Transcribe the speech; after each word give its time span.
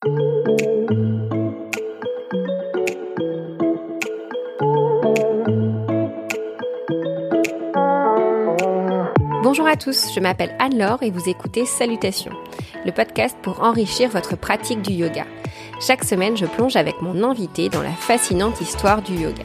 Bonjour 0.00 0.14
à 9.66 9.74
tous, 9.74 10.14
je 10.14 10.20
m'appelle 10.20 10.54
Anne-Laure 10.60 11.02
et 11.02 11.10
vous 11.10 11.28
écoutez 11.28 11.66
Salutations, 11.66 12.30
le 12.86 12.92
podcast 12.92 13.36
pour 13.42 13.64
enrichir 13.64 14.08
votre 14.10 14.36
pratique 14.36 14.82
du 14.82 14.92
yoga. 14.92 15.26
Chaque 15.80 16.04
semaine, 16.04 16.36
je 16.36 16.46
plonge 16.46 16.76
avec 16.76 17.02
mon 17.02 17.24
invité 17.24 17.68
dans 17.68 17.82
la 17.82 17.90
fascinante 17.90 18.60
histoire 18.60 19.02
du 19.02 19.14
yoga. 19.14 19.42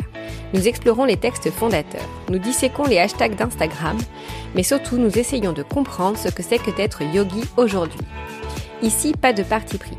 Nous 0.53 0.67
explorons 0.67 1.05
les 1.05 1.17
textes 1.17 1.49
fondateurs, 1.49 2.07
nous 2.29 2.37
disséquons 2.37 2.85
les 2.85 2.99
hashtags 2.99 3.35
d'Instagram, 3.35 3.97
mais 4.53 4.61
surtout 4.61 4.97
nous 4.97 5.17
essayons 5.17 5.53
de 5.53 5.63
comprendre 5.63 6.19
ce 6.19 6.29
que 6.29 6.43
c'est 6.43 6.59
que 6.59 6.69
d'être 6.69 7.01
yogi 7.01 7.43
aujourd'hui. 7.57 8.01
Ici, 8.83 9.13
pas 9.19 9.33
de 9.33 9.41
parti 9.41 9.79
pris. 9.79 9.97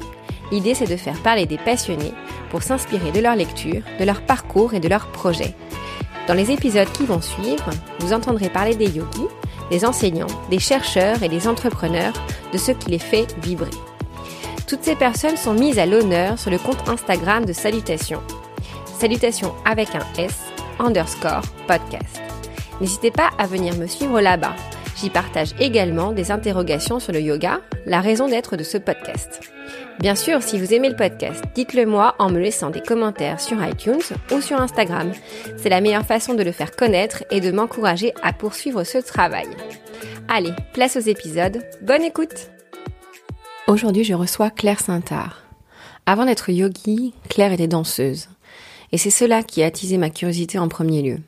L'idée, 0.55 0.75
c'est 0.77 0.86
de 0.86 0.96
faire 0.96 1.21
parler 1.21 1.46
des 1.46 1.59
passionnés 1.59 2.14
pour 2.50 2.62
s'inspirer 2.62 3.11
de 3.11 3.18
leur 3.18 3.35
lecture, 3.35 3.82
de 3.99 4.04
leur 4.04 4.22
parcours 4.22 4.72
et 4.72 4.79
de 4.79 4.86
leurs 4.86 5.08
projets. 5.08 5.53
Dans 6.29 6.35
les 6.35 6.53
épisodes 6.53 6.93
qui 6.93 7.07
vont 7.07 7.21
suivre, 7.21 7.68
vous 7.99 8.12
entendrez 8.12 8.49
parler 8.49 8.76
des 8.76 8.86
yogis, 8.86 9.26
des 9.72 9.85
enseignants, 9.85 10.29
des 10.50 10.61
chercheurs 10.61 11.25
et 11.25 11.29
des 11.29 11.48
entrepreneurs, 11.48 12.12
de 12.53 12.59
ce 12.59 12.71
qui 12.71 12.93
les 12.93 13.00
fait 13.00 13.26
vibrer. 13.43 13.72
Toutes 14.68 14.85
ces 14.85 14.95
personnes 14.95 15.36
sont 15.36 15.54
mises 15.54 15.81
à 15.81 15.86
l'honneur 15.86 16.39
sur 16.39 16.53
le 16.53 16.59
compte 16.59 16.89
Instagram 16.89 17.45
de 17.45 17.53
Salutations. 17.53 18.23
Salutations 19.00 19.54
avec 19.64 19.89
un 19.96 20.07
S, 20.23 20.39
underscore 20.79 21.43
podcast. 21.67 22.23
N'hésitez 22.81 23.11
pas 23.11 23.31
à 23.39 23.48
venir 23.48 23.75
me 23.75 23.89
suivre 23.89 24.21
là-bas. 24.21 24.54
J'y 24.96 25.11
partage 25.11 25.50
également 25.59 26.12
des 26.12 26.31
interrogations 26.31 27.00
sur 27.00 27.12
le 27.12 27.21
yoga, 27.21 27.61
la 27.86 28.00
raison 28.00 28.29
d'être 28.29 28.57
de 28.57 28.62
ce 28.62 28.79
podcast. 28.79 29.40
Bien 30.00 30.14
sûr, 30.14 30.43
si 30.43 30.58
vous 30.58 30.75
aimez 30.75 30.90
le 30.90 30.96
podcast, 30.96 31.43
dites-le 31.54 31.86
moi 31.86 32.14
en 32.19 32.30
me 32.30 32.39
laissant 32.39 32.70
des 32.70 32.83
commentaires 32.83 33.41
sur 33.41 33.64
iTunes 33.64 34.03
ou 34.33 34.41
sur 34.41 34.61
Instagram. 34.61 35.12
C'est 35.56 35.69
la 35.69 35.81
meilleure 35.81 36.05
façon 36.05 36.34
de 36.34 36.42
le 36.42 36.53
faire 36.53 36.77
connaître 36.77 37.25
et 37.31 37.41
de 37.41 37.50
m'encourager 37.50 38.12
à 38.22 38.33
poursuivre 38.33 38.84
ce 38.84 38.98
travail. 38.98 39.47
Allez, 40.28 40.53
place 40.72 40.97
aux 40.97 41.00
épisodes. 41.00 41.62
Bonne 41.83 42.03
écoute 42.03 42.50
Aujourd'hui, 43.67 44.05
je 44.05 44.15
reçois 44.15 44.50
Claire 44.50 44.81
Saintard. 44.81 45.42
Avant 46.06 46.27
d'être 46.27 46.50
yogi, 46.50 47.15
Claire 47.31 47.53
était 47.53 47.69
danseuse. 47.69 48.28
Et 48.92 48.98
c'est 48.98 49.11
cela 49.11 49.42
qui 49.42 49.62
a 49.62 49.67
attisé 49.67 49.97
ma 49.97 50.11
curiosité 50.11 50.59
en 50.59 50.69
premier 50.69 51.03
lieu. 51.03 51.19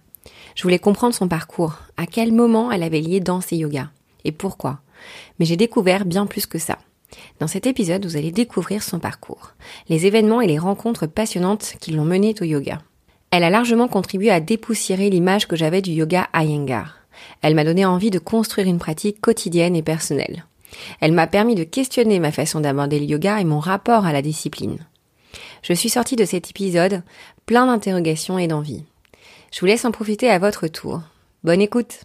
Je 0.55 0.63
voulais 0.63 0.79
comprendre 0.79 1.15
son 1.15 1.29
parcours, 1.29 1.79
à 1.97 2.07
quel 2.07 2.33
moment 2.33 2.71
elle 2.71 2.83
avait 2.83 3.01
lié 3.01 3.21
danse 3.21 3.53
et 3.53 3.57
yoga, 3.57 3.91
et 4.25 4.33
pourquoi? 4.33 4.81
Mais 5.39 5.47
j'ai 5.47 5.57
découvert 5.57 6.05
bien 6.05 6.27
plus 6.27 6.47
que 6.47 6.59
ça. 6.59 6.79
Dans 7.41 7.47
cet 7.47 7.67
épisode, 7.67 8.05
vous 8.05 8.17
allez 8.17 8.33
découvrir 8.33 8.83
son 8.83 8.99
parcours, 8.99 9.53
les 9.89 10.07
événements 10.07 10.41
et 10.41 10.47
les 10.47 10.59
rencontres 10.59 11.07
passionnantes 11.07 11.75
qui 11.81 11.93
l'ont 11.93 12.05
menée 12.05 12.35
au 12.41 12.45
yoga. 12.45 12.81
Elle 13.31 13.45
a 13.45 13.51
largement 13.51 13.89
contribué 13.89 14.31
à 14.31 14.41
dépoussiérer 14.41 15.11
l'image 15.11 15.47
que 15.47 15.57
j'avais 15.57 15.83
du 15.83 15.93
yoga 15.93 16.29
Iyengar. 16.35 16.97
Elle 17.43 17.55
m'a 17.55 17.65
donné 17.65 17.85
envie 17.85 18.11
de 18.11 18.19
construire 18.19 18.67
une 18.67 18.79
pratique 18.79 19.21
quotidienne 19.21 19.77
et 19.77 19.83
personnelle. 19.83 20.45
Elle 21.01 21.13
m'a 21.13 21.27
permis 21.27 21.55
de 21.55 21.65
questionner 21.65 22.19
ma 22.19 22.33
façon 22.33 22.61
d'aborder 22.61 22.99
le 22.99 23.07
yoga 23.07 23.41
et 23.41 23.45
mon 23.45 23.61
rapport 23.61 24.07
à 24.07 24.13
la 24.13 24.23
discipline. 24.23 24.79
Je 25.63 25.73
suis 25.73 25.89
sortie 25.89 26.17
de 26.17 26.25
cet 26.25 26.51
épisode 26.51 27.03
plein 27.47 27.67
d'interrogations 27.67 28.39
et 28.39 28.47
d'envie. 28.47 28.85
Je 29.53 29.61
vous 29.61 29.67
laisse 29.67 29.85
en 29.85 29.91
profiter 29.91 30.31
à 30.31 30.39
votre 30.39 30.69
tour. 30.69 31.03
Bonne 31.45 31.61
écoute. 31.61 32.01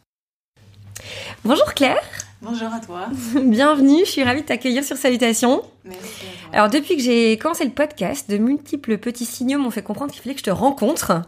Bonjour 1.43 1.73
Claire. 1.73 2.30
Bonjour 2.43 2.73
à 2.73 2.79
toi. 2.79 3.07
Bienvenue, 3.35 3.99
je 4.03 4.09
suis 4.09 4.23
ravie 4.23 4.41
de 4.41 4.47
t'accueillir 4.47 4.83
sur 4.83 4.97
Salutations. 4.97 5.61
Merci. 5.83 6.25
Alors 6.53 6.69
depuis 6.69 6.95
que 6.95 7.01
j'ai 7.01 7.37
commencé 7.37 7.65
le 7.65 7.71
podcast, 7.71 8.29
de 8.29 8.37
multiples 8.37 8.99
petits 8.99 9.25
signaux 9.25 9.57
m'ont 9.57 9.71
fait 9.71 9.81
comprendre 9.81 10.11
qu'il 10.11 10.21
fallait 10.21 10.35
que 10.35 10.39
je 10.39 10.45
te 10.45 10.51
rencontre. 10.51 11.23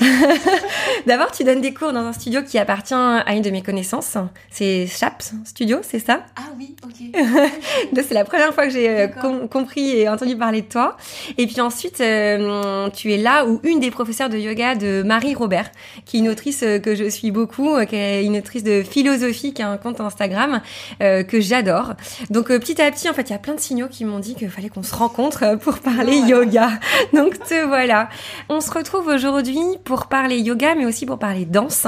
D'abord, 1.06 1.30
tu 1.32 1.44
donnes 1.44 1.60
des 1.60 1.74
cours 1.74 1.92
dans 1.92 2.00
un 2.00 2.12
studio 2.14 2.42
qui 2.42 2.58
appartient 2.58 2.94
à 2.94 3.34
une 3.34 3.42
de 3.42 3.50
mes 3.50 3.62
connaissances. 3.62 4.16
C'est 4.50 4.86
Chaps 4.86 5.34
Studio, 5.44 5.80
c'est 5.82 5.98
ça? 5.98 6.24
Ah 6.36 6.48
oui, 6.58 6.76
ok. 6.82 7.20
c'est 7.94 8.14
la 8.14 8.24
première 8.24 8.54
fois 8.54 8.66
que 8.66 8.72
j'ai 8.72 8.88
euh, 8.88 9.08
com 9.08 9.48
compris 9.48 9.90
et 9.90 10.08
entendu 10.08 10.34
parler 10.36 10.62
de 10.62 10.68
toi. 10.68 10.96
Et 11.36 11.46
puis 11.46 11.60
ensuite, 11.60 12.00
euh, 12.00 12.88
tu 12.90 13.12
es 13.12 13.18
là 13.18 13.46
où 13.46 13.60
une 13.64 13.80
des 13.80 13.90
professeurs 13.90 14.30
de 14.30 14.38
yoga 14.38 14.76
de 14.76 15.02
Marie 15.02 15.34
Robert, 15.34 15.70
qui 16.06 16.16
est 16.16 16.20
une 16.20 16.28
autrice 16.30 16.62
euh, 16.62 16.78
que 16.78 16.94
je 16.94 17.08
suis 17.08 17.30
beaucoup, 17.30 17.84
qui 17.84 17.96
est 17.96 18.24
une 18.24 18.38
autrice 18.38 18.64
de 18.64 18.82
philosophie, 18.82 19.52
qui 19.52 19.62
a 19.62 19.68
un 19.68 19.76
compte 19.76 20.00
Instagram 20.00 20.62
que 21.00 21.40
j'adore. 21.40 21.94
Donc 22.30 22.48
petit 22.48 22.80
à 22.80 22.90
petit, 22.90 23.08
en 23.08 23.12
fait, 23.12 23.28
il 23.28 23.32
y 23.32 23.36
a 23.36 23.38
plein 23.38 23.54
de 23.54 23.60
signaux 23.60 23.88
qui 23.90 24.04
m'ont 24.04 24.18
dit 24.18 24.34
qu'il 24.34 24.48
fallait 24.48 24.68
qu'on 24.68 24.82
se 24.82 24.94
rencontre 24.94 25.58
pour 25.58 25.78
parler 25.78 26.16
yoga. 26.16 26.70
Donc 27.12 27.38
te 27.38 27.66
voilà. 27.66 28.08
On 28.48 28.60
se 28.60 28.70
retrouve 28.70 29.08
aujourd'hui 29.08 29.58
pour 29.84 30.06
parler 30.06 30.38
yoga, 30.38 30.74
mais 30.74 30.86
aussi 30.86 31.06
pour 31.06 31.18
parler 31.18 31.44
danse, 31.44 31.86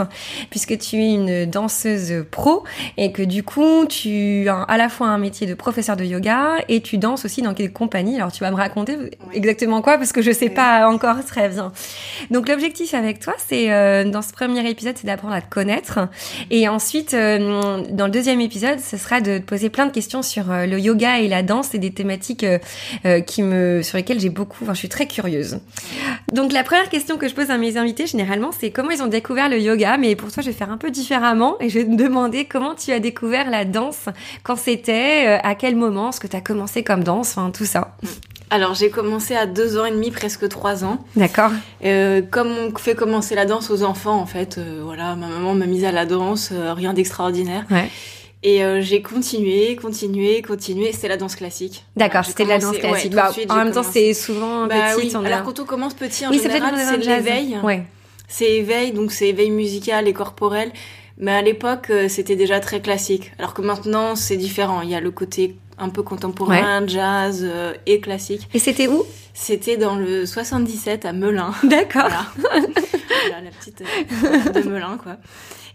puisque 0.50 0.76
tu 0.78 0.96
es 0.96 1.14
une 1.14 1.46
danseuse 1.46 2.24
pro 2.30 2.64
et 2.96 3.12
que 3.12 3.22
du 3.22 3.42
coup, 3.42 3.86
tu 3.88 4.48
as 4.48 4.62
à 4.62 4.76
la 4.76 4.88
fois 4.88 5.08
un 5.08 5.18
métier 5.18 5.46
de 5.46 5.54
professeur 5.54 5.96
de 5.96 6.04
yoga 6.04 6.56
et 6.68 6.80
tu 6.80 6.98
danses 6.98 7.24
aussi 7.24 7.42
dans 7.42 7.54
quelle 7.54 7.72
compagnie? 7.72 8.16
Alors 8.16 8.32
tu 8.32 8.40
vas 8.44 8.50
me 8.50 8.56
raconter 8.56 8.96
exactement 9.32 9.82
quoi, 9.82 9.96
parce 9.96 10.12
que 10.12 10.22
je 10.22 10.32
sais 10.32 10.50
pas 10.50 10.88
encore 10.88 11.24
très 11.24 11.48
bien. 11.48 11.72
Donc 12.30 12.48
l'objectif 12.48 12.94
avec 12.94 13.20
toi, 13.20 13.34
c'est 13.38 13.72
euh, 13.72 14.04
dans 14.04 14.22
ce 14.22 14.32
premier 14.32 14.68
épisode, 14.68 14.96
c'est 14.96 15.06
d'apprendre 15.06 15.34
à 15.34 15.40
te 15.40 15.48
connaître. 15.48 16.08
Et 16.50 16.68
ensuite, 16.68 17.14
euh, 17.14 17.82
dans 17.90 18.06
le 18.06 18.10
deuxième 18.10 18.40
épisode, 18.40 18.80
ce 18.80 18.96
sera 18.96 19.20
de 19.20 19.38
te 19.38 19.42
poser 19.42 19.70
plein 19.70 19.86
de 19.86 19.92
questions 19.92 20.22
sur 20.22 20.50
euh, 20.50 20.66
le 20.66 20.78
yoga 20.78 21.18
et 21.20 21.28
la 21.28 21.42
danse 21.42 21.74
et 21.74 21.78
des 21.78 21.90
thématiques 21.92 22.46
qui 23.26 23.42
me, 23.42 23.82
sur 23.82 23.96
lesquelles 23.96 24.20
j'ai 24.20 24.30
beaucoup, 24.30 24.64
enfin, 24.64 24.74
je 24.74 24.78
suis 24.78 24.88
très 24.88 25.06
curieuse. 25.06 25.58
Donc 26.32 26.52
la 26.52 26.64
première 26.64 26.88
question 26.88 27.16
que 27.18 27.28
je 27.28 27.34
pose 27.34 27.50
à 27.50 27.58
mes 27.58 27.76
invités 27.76 28.06
généralement, 28.06 28.50
c'est 28.58 28.70
comment 28.70 28.90
ils 28.90 29.02
ont 29.02 29.08
découvert 29.08 29.48
le 29.48 29.58
yoga? 29.58 29.96
Mais 29.96 30.16
pour 30.16 30.30
toi, 30.32 30.42
je 30.42 30.48
vais 30.50 30.56
faire 30.56 30.70
un 30.70 30.78
peu 30.78 30.90
différemment 30.90 31.56
et 31.60 31.68
je 31.68 31.78
vais 31.78 31.84
te 31.84 31.94
demander 31.94 32.44
comment 32.44 32.74
tu 32.74 32.92
as 32.92 33.00
découvert 33.00 33.50
la 33.50 33.64
danse, 33.64 34.06
quand 34.42 34.56
c'était, 34.56 35.40
à 35.42 35.54
quel 35.54 35.76
moment, 35.76 36.12
ce 36.12 36.20
que 36.20 36.26
tu 36.26 36.36
as 36.36 36.40
commencé 36.40 36.82
comme 36.82 37.04
danse, 37.04 37.36
enfin 37.36 37.50
tout 37.50 37.64
ça. 37.64 37.96
Alors 38.50 38.74
j'ai 38.74 38.90
commencé 38.90 39.34
à 39.34 39.46
deux 39.46 39.78
ans 39.78 39.86
et 39.86 39.90
demi, 39.90 40.10
presque 40.10 40.46
trois 40.48 40.84
ans. 40.84 40.98
D'accord. 41.16 41.50
Euh, 41.84 42.20
comme 42.20 42.48
on 42.48 42.76
fait 42.76 42.94
commencer 42.94 43.34
la 43.34 43.46
danse 43.46 43.70
aux 43.70 43.82
enfants, 43.82 44.18
en 44.18 44.26
fait, 44.26 44.58
euh, 44.58 44.82
voilà, 44.84 45.16
ma 45.16 45.28
maman 45.28 45.54
m'a 45.54 45.64
mise 45.64 45.84
à 45.84 45.92
la 45.92 46.04
danse, 46.04 46.50
euh, 46.52 46.74
rien 46.74 46.92
d'extraordinaire. 46.92 47.64
Ouais. 47.70 47.88
Et 48.44 48.64
euh, 48.64 48.80
j'ai 48.80 49.02
continué, 49.02 49.76
continué, 49.76 50.42
continué. 50.42 50.90
C'était 50.92 51.08
la 51.08 51.16
danse 51.16 51.36
classique. 51.36 51.84
D'accord, 51.96 52.24
c'était 52.24 52.44
la 52.44 52.58
danse 52.58 52.76
classique. 52.78 53.12
Ouais, 53.12 53.16
bah, 53.16 53.30
suite, 53.32 53.50
en 53.50 53.56
même 53.56 53.70
temps, 53.72 53.84
c'est 53.84 54.12
souvent 54.14 54.66
Bah 54.66 54.94
petite. 54.96 55.04
oui. 55.04 55.12
on 55.16 55.24
a- 55.24 55.28
Alors 55.28 55.42
quand 55.44 55.60
on 55.60 55.64
commence 55.64 55.94
petit, 55.94 56.26
en 56.26 56.30
oui, 56.30 56.38
c'est 56.42 56.50
général, 56.50 56.74
c'est 56.76 57.02
jazz. 57.02 57.24
l'éveil. 57.24 57.56
Ouais. 57.62 57.84
C'est 58.26 58.50
éveil, 58.50 58.92
donc 58.92 59.12
c'est 59.12 59.28
éveil 59.28 59.50
musical 59.50 60.08
et 60.08 60.12
corporel. 60.12 60.72
Mais 61.18 61.30
à 61.32 61.42
l'époque, 61.42 61.90
euh, 61.90 62.08
c'était 62.08 62.34
déjà 62.34 62.58
très 62.58 62.80
classique. 62.80 63.30
Alors 63.38 63.54
que 63.54 63.62
maintenant, 63.62 64.16
c'est 64.16 64.36
différent. 64.36 64.80
Il 64.80 64.88
y 64.90 64.94
a 64.96 65.00
le 65.00 65.10
côté 65.12 65.56
un 65.78 65.88
peu 65.90 66.02
contemporain, 66.02 66.84
jazz 66.86 67.42
euh, 67.44 67.74
et 67.86 68.00
classique. 68.00 68.48
Et 68.54 68.58
c'était 68.58 68.88
où? 68.88 69.04
C'était 69.34 69.76
dans 69.76 69.94
le 69.96 70.26
77 70.26 71.04
à 71.04 71.12
Melun. 71.12 71.52
D'accord. 71.62 72.08
Voilà. 72.08 72.26
Voilà, 72.36 73.40
la 73.44 73.50
petite 73.50 73.82
euh, 73.82 74.50
de 74.62 74.68
Melun, 74.68 74.98
quoi. 75.02 75.16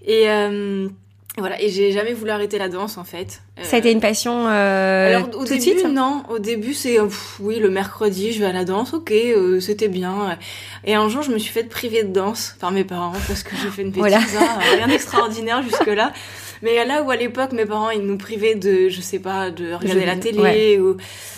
Et 0.06 0.30
euh, 0.30 0.90
voilà, 1.38 1.62
et 1.62 1.70
j'ai 1.70 1.92
jamais 1.92 2.14
voulu 2.14 2.32
arrêter 2.32 2.58
la 2.58 2.68
danse, 2.70 2.98
en 2.98 3.04
fait. 3.04 3.42
Euh, 3.60 3.64
Ça 3.64 3.76
a 3.76 3.80
été 3.80 3.92
une 3.92 4.00
passion 4.00 4.48
euh, 4.48 5.08
alors, 5.16 5.28
au 5.30 5.44
tout 5.44 5.46
début, 5.46 5.56
de 5.58 5.62
suite 5.62 5.86
non. 5.88 6.24
Au 6.30 6.40
début, 6.40 6.74
c'est, 6.74 7.00
euh, 7.00 7.08
oui, 7.40 7.60
le 7.60 7.70
mercredi, 7.70 8.34
je 8.34 8.40
vais 8.40 8.46
à 8.46 8.54
la 8.54 8.66
danse, 8.66 8.94
ok, 8.94 9.12
euh, 9.12 9.60
c'était 9.60 9.88
bien. 9.88 10.38
Et 10.86 10.96
un 10.96 11.08
jour, 11.10 11.22
je 11.22 11.32
me 11.32 11.38
suis 11.38 11.52
fait 11.52 11.64
priver 11.64 12.04
de 12.04 12.12
danse 12.12 12.56
par 12.60 12.72
mes 12.72 12.84
parents 12.84 13.14
parce 13.28 13.44
que 13.44 13.56
j'ai 13.62 13.70
fait 13.70 13.82
une 13.84 13.90
bêtise, 13.92 14.00
Voilà. 14.00 14.18
hein, 14.20 14.60
rien 14.76 14.88
d'extraordinaire 14.90 15.62
jusque-là. 15.64 16.12
Mais 16.64 16.84
là 16.86 17.04
où 17.04 17.12
à 17.12 17.16
l'époque, 17.16 17.52
mes 17.52 17.66
parents, 17.66 17.92
ils 17.92 18.02
nous 18.02 18.18
privaient 18.18 18.56
de, 18.56 18.90
je 18.90 19.00
sais 19.02 19.20
pas, 19.20 19.52
de 19.52 19.74
regarder 19.74 20.02
Je- 20.02 20.06
la 20.08 20.16
télé 20.16 20.40
ouais. 20.40 20.80
ou... 20.80 20.98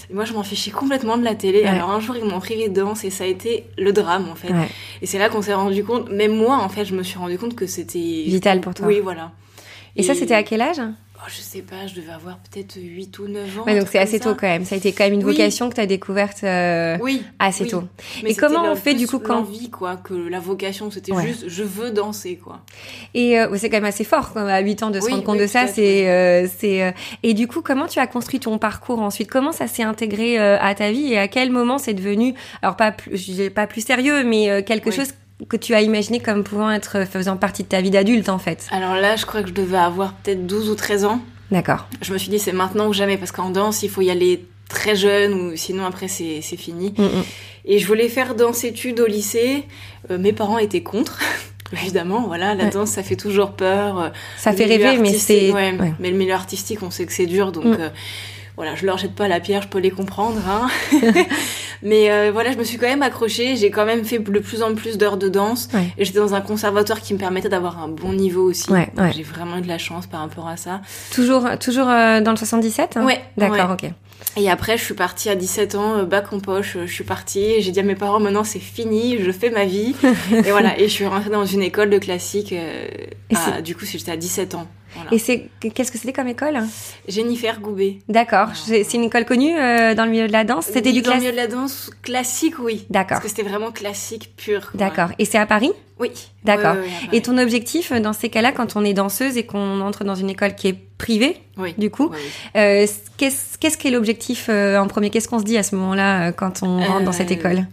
Et 0.10 0.14
moi, 0.14 0.24
je 0.24 0.32
m'en 0.34 0.44
fichais 0.44 0.72
complètement 0.72 1.18
de 1.18 1.24
la 1.26 1.36
télé. 1.36 1.60
Ouais. 1.60 1.68
Alors 1.68 1.92
un 1.92 2.00
jour, 2.00 2.16
ils 2.16 2.24
m'ont 2.24 2.40
privé 2.40 2.70
de 2.70 2.74
danse 2.82 3.04
et 3.04 3.10
ça 3.10 3.26
a 3.26 3.28
été 3.28 3.66
le 3.78 3.92
drame, 3.92 4.28
en 4.32 4.36
fait. 4.36 4.52
Ouais. 4.54 4.70
Et 5.02 5.06
c'est 5.06 5.20
là 5.20 5.28
qu'on 5.30 5.42
s'est 5.42 5.54
rendu 5.54 5.84
compte, 5.84 6.10
même 6.10 6.34
moi, 6.36 6.56
en 6.58 6.70
fait, 6.70 6.86
je 6.86 6.96
me 6.96 7.04
suis 7.04 7.18
rendu 7.20 7.38
compte 7.38 7.54
que 7.56 7.68
c'était... 7.68 8.00
Vital 8.28 8.62
pour 8.62 8.74
toi. 8.74 8.88
Oui, 8.88 9.02
voilà. 9.04 9.32
Et, 9.96 10.04
ça, 10.04 10.14
c'était 10.16 10.36
à 10.36 10.44
quel 10.44 10.62
âge 10.62 10.80
oh, 10.80 11.20
Je 11.28 11.42
sais 11.42 11.62
pas, 11.62 11.88
je 11.88 11.96
devais 11.96 12.12
avoir 12.12 12.38
peut-être 12.40 12.76
8 12.82 13.20
ou 13.20 13.28
9 13.28 13.60
ans. 13.60 13.64
Ouais, 13.66 13.78
donc 13.78 13.88
c'est 13.92 13.98
assez 14.00 14.20
tôt 14.20 14.34
quand 14.36 14.48
même. 14.48 14.66
Ça 14.66 14.76
a 14.76 14.78
été 14.78 14.92
quand 14.94 15.04
même 15.04 15.14
une 15.14 15.24
Oui. 15.26 15.34
vocation 15.34 15.70
que 15.70 15.76
tu 15.76 15.82
as 15.82 15.86
découverte 15.86 16.44
euh, 16.44 16.98
Oui. 17.02 17.24
assez 17.40 17.64
oui. 17.66 17.70
tôt. 17.72 17.84
Mais 18.24 18.32
Et 18.32 18.36
comment 18.36 18.64
on 18.72 18.76
fait, 18.76 18.94
du 18.94 19.08
coup, 19.08 19.20
quand- 19.20 19.36
l'envie, 19.36 19.70
quoi, 19.70 19.98
que 19.98 20.14
la 20.14 20.40
vocation, 20.40 20.90
c'était 20.92 21.12
Ouais. 21.12 21.26
juste 21.28 21.46
je 21.48 21.64
veux 21.64 21.92
danser, 21.92 22.38
quoi. 22.42 22.60
Et 23.14 23.40
euh, 23.40 23.48
c'est 23.58 23.70
quand 23.70 23.78
même 23.78 23.86
assez 23.86 24.04
fort 24.04 24.32
quoi, 24.32 24.44
à 24.44 24.60
8 24.62 24.84
ans 24.84 24.92
de 24.92 25.00
se 25.00 25.10
rendre 25.10 25.24
compte 25.24 25.40
de 25.40 25.48
ça. 25.48 25.68
C'est, 25.68 26.08
euh, 26.10 26.48
c'est. 26.58 26.84
euh, 26.84 26.92
Et 27.24 27.34
du 27.34 27.48
coup, 27.48 27.62
comment 27.62 27.88
tu 27.88 28.00
as 28.00 28.08
construit 28.08 28.40
ton 28.40 28.58
parcours 28.58 29.00
ensuite? 29.02 29.30
Comment 29.30 29.52
ça 29.52 29.68
s'est 29.68 29.84
intégré 29.84 30.40
euh, 30.40 30.58
à 30.62 30.74
ta 30.76 30.92
vie? 30.92 31.14
Et 31.14 31.18
à 31.18 31.28
quel 31.28 31.50
moment 31.52 31.78
c'est 31.80 31.94
devenu, 31.94 32.34
alors 32.62 32.76
pas 32.76 32.92
plus, 32.92 33.50
pas 33.54 33.68
plus 33.68 33.86
sérieux, 33.86 34.24
mais 34.24 34.50
euh, 34.50 34.62
quelque 34.62 34.92
chose 34.92 35.10
que 35.48 35.58
tu 35.58 35.74
as 35.74 35.82
imaginé 35.82 36.20
comme 36.20 36.44
pouvant 36.44 36.70
être 36.72 36.98
euh, 37.00 37.06
faisant 37.06 37.38
partie 37.38 37.64
de 37.64 37.68
ta 37.70 37.82
vie 37.82 37.90
d'adulte 37.92 38.30
en 38.30 38.40
fait. 38.40 38.68
Alors 38.72 38.96
là, 38.96 39.16
je 39.16 39.26
crois 39.26 39.42
que 39.42 39.50
je 39.50 39.54
devais 39.54 39.78
avoir 39.78 40.14
peut-être 40.14 40.46
12 40.46 40.70
ou 40.70 40.76
13 40.76 41.06
ans. 41.06 41.22
D'accord. 41.52 41.88
Je 42.02 42.14
me 42.14 42.18
suis 42.18 42.30
dit, 42.30 42.38
c'est 42.40 42.52
maintenant 42.52 42.88
ou 42.88 42.94
jamais, 42.94 43.18
parce 43.18 43.32
qu'en 43.32 43.50
danse, 43.50 43.82
il 43.84 43.90
faut 43.90 44.02
y 44.02 44.12
aller 44.12 44.46
très 44.68 44.96
jeune 44.96 45.34
ou 45.34 45.56
sinon 45.56 45.86
après 45.86 46.08
c'est 46.08 46.42
fini. 46.42 46.94
Mm, 46.98 47.04
mm. 47.04 47.24
Et 47.66 47.80
je 47.80 47.88
voulais 47.88 48.08
faire 48.10 48.36
danse-études 48.36 49.00
au 49.00 49.08
lycée. 49.08 49.64
Euh, 50.12 50.18
mes 50.18 50.34
parents 50.34 50.58
étaient 50.60 50.84
contre. 50.84 51.20
Évidemment, 51.74 52.26
voilà, 52.28 52.56
la 52.56 52.66
Ouais. 52.66 52.70
danse, 52.72 52.90
ça 52.90 53.04
fait 53.04 53.16
toujours 53.16 53.52
peur. 53.52 54.12
Ça 54.38 54.52
le 54.52 54.58
fait 54.58 54.66
rêver, 54.66 54.98
mais 54.98 55.14
c'est. 55.14 55.52
ouais, 55.52 55.74
ouais. 55.80 55.94
Mais 56.00 56.10
le 56.12 56.18
milieu 56.18 56.34
artistique, 56.34 56.80
on 56.84 56.90
sait 56.92 57.06
que 57.06 57.14
c'est 57.14 57.28
dur, 57.28 57.52
donc 57.52 57.66
Mm. 57.66 57.78
euh, 57.80 57.90
voilà, 58.60 58.76
je 58.76 58.86
leur 58.86 58.98
jette 58.98 59.16
pas 59.16 59.30
la 59.30 59.40
pierre, 59.40 59.62
je 59.62 59.70
peux 59.70 59.80
les 59.80 59.90
comprendre. 59.90 60.38
Hein. 60.46 60.68
mais 61.82 62.12
euh, 62.12 62.30
voilà, 62.34 62.52
je 62.52 62.58
me 62.58 62.66
suis 62.66 62.78
quand 62.78 62.88
même 62.88 63.02
accrochée. 63.02 63.56
J'ai 63.56 63.72
quand 63.72 63.86
même 63.86 64.04
fait 64.04 64.20
de 64.20 64.40
plus 64.40 64.62
en 64.64 64.76
plus 64.76 64.98
d'heures 64.98 65.16
de 65.16 65.30
danse. 65.30 65.70
Ouais. 65.74 65.86
Et 65.98 66.04
j'étais 66.04 66.20
dans 66.20 66.34
un 66.34 66.42
conservatoire 66.42 67.00
qui 67.00 67.14
me 67.14 67.20
permettait 67.20 67.48
d'avoir 67.48 67.82
un 67.82 67.88
bon 67.88 68.12
niveau 68.12 68.44
aussi. 68.44 68.70
Ouais, 68.70 68.90
Donc 68.96 69.06
ouais. 69.06 69.14
J'ai 69.16 69.24
vraiment 69.24 69.58
eu 69.58 69.62
de 69.62 69.68
la 69.70 69.78
chance 69.78 70.08
par 70.08 70.20
rapport 70.20 70.50
à 70.50 70.58
ça. 70.58 70.82
Toujours, 71.14 71.48
toujours 71.58 71.88
euh, 71.90 72.20
dans 72.20 72.32
le 72.32 72.38
77 72.38 72.98
hein? 72.98 73.06
Ouais, 73.06 73.22
D'accord, 73.38 73.72
ok. 73.72 73.90
Et 74.36 74.50
après, 74.50 74.78
je 74.78 74.84
suis 74.84 74.94
partie 74.94 75.30
à 75.30 75.36
17 75.36 75.76
ans, 75.76 75.98
euh, 76.00 76.04
bac 76.04 76.34
en 76.34 76.40
poche, 76.42 76.76
je 76.86 76.92
suis 76.92 77.06
partie. 77.06 77.62
J'ai 77.62 77.72
dit 77.72 77.80
à 77.80 77.84
mes 77.84 77.96
parents, 77.96 78.20
maintenant 78.20 78.44
c'est 78.44 78.60
fini, 78.60 79.18
je 79.18 79.32
fais 79.32 79.50
ma 79.50 79.64
vie. 79.64 79.96
et 80.34 80.52
voilà, 80.52 80.78
et 80.78 80.84
je 80.90 80.94
suis 80.94 81.06
rentrée 81.06 81.30
dans 81.30 81.46
une 81.46 81.62
école 81.62 81.90
de 81.90 81.98
classique. 81.98 82.52
euh, 82.52 82.86
à- 83.34 83.62
du 83.62 83.74
coup, 83.76 83.86
j'étais 83.86 84.12
à 84.12 84.18
17 84.18 84.56
ans. 84.56 84.68
Voilà. 84.96 85.14
Et 85.14 85.20
c'est 85.20 85.50
qu'est-ce 85.74 85.92
que 85.92 85.98
c'était 85.98 86.14
comme 86.14 86.28
école? 86.28 86.60
Jennifer 87.08 87.60
Goubet. 87.60 88.00
D'accord. 88.08 88.50
C'est 88.56 88.94
une 88.94 89.04
école 89.04 89.26
connue 89.26 89.58
euh, 89.58 89.94
dans 89.96 90.06
le 90.06 90.12
milieu 90.12 90.28
de 90.28 90.32
la 90.34 90.44
danse? 90.44 90.66
C'était 90.66 90.90
Oui, 90.90 90.94
du 90.96 91.02
Dans 91.02 91.12
le 91.14 91.20
classique. 91.20 91.22
milieu 91.22 91.32
de 91.32 91.38
la 91.38 91.48
danse 91.48 91.92
classique, 92.02 92.56
oui. 92.60 92.86
D'accord. 92.90 93.10
Parce 93.10 93.22
que 93.24 93.28
c'était 93.30 93.48
vraiment 93.48 93.72
classique 93.72 94.34
pur. 94.36 94.70
D'accord. 94.74 95.10
Et 95.20 95.26
c'est 95.26 95.38
à 95.38 95.46
Paris? 95.46 95.72
Oui. 96.00 96.12
D'accord. 96.44 96.76
Et 97.12 97.22
ton 97.22 97.38
objectif 97.38 97.92
euh, 97.92 98.00
dans 98.00 98.14
ces 98.14 98.30
cas-là, 98.30 98.52
quand 98.52 98.76
on 98.76 98.84
est 98.86 98.94
danseuse 98.94 99.36
et 99.38 99.46
qu'on 99.46 99.82
entre 99.82 100.04
dans 100.04 100.16
une 100.16 100.30
école 100.30 100.56
qui 100.56 100.70
est 100.70 100.78
privée, 100.98 101.38
du 101.78 101.90
coup, 101.90 102.10
euh, 102.56 102.88
qu'est-ce 103.18 103.58
qu'est-ce 103.58 103.78
qu'est 103.78 103.92
l'objectif 103.92 104.48
euh, 104.50 104.78
en 104.78 104.88
premier? 104.88 105.10
Qu'est-ce 105.10 105.28
qu'on 105.28 105.40
se 105.40 105.44
dit 105.44 105.58
à 105.58 105.64
ce 105.64 105.76
moment-là 105.76 106.32
quand 106.32 106.64
on 106.64 106.80
rentre 106.80 107.04
dans 107.06 107.12
cette 107.12 107.32
école? 107.32 107.68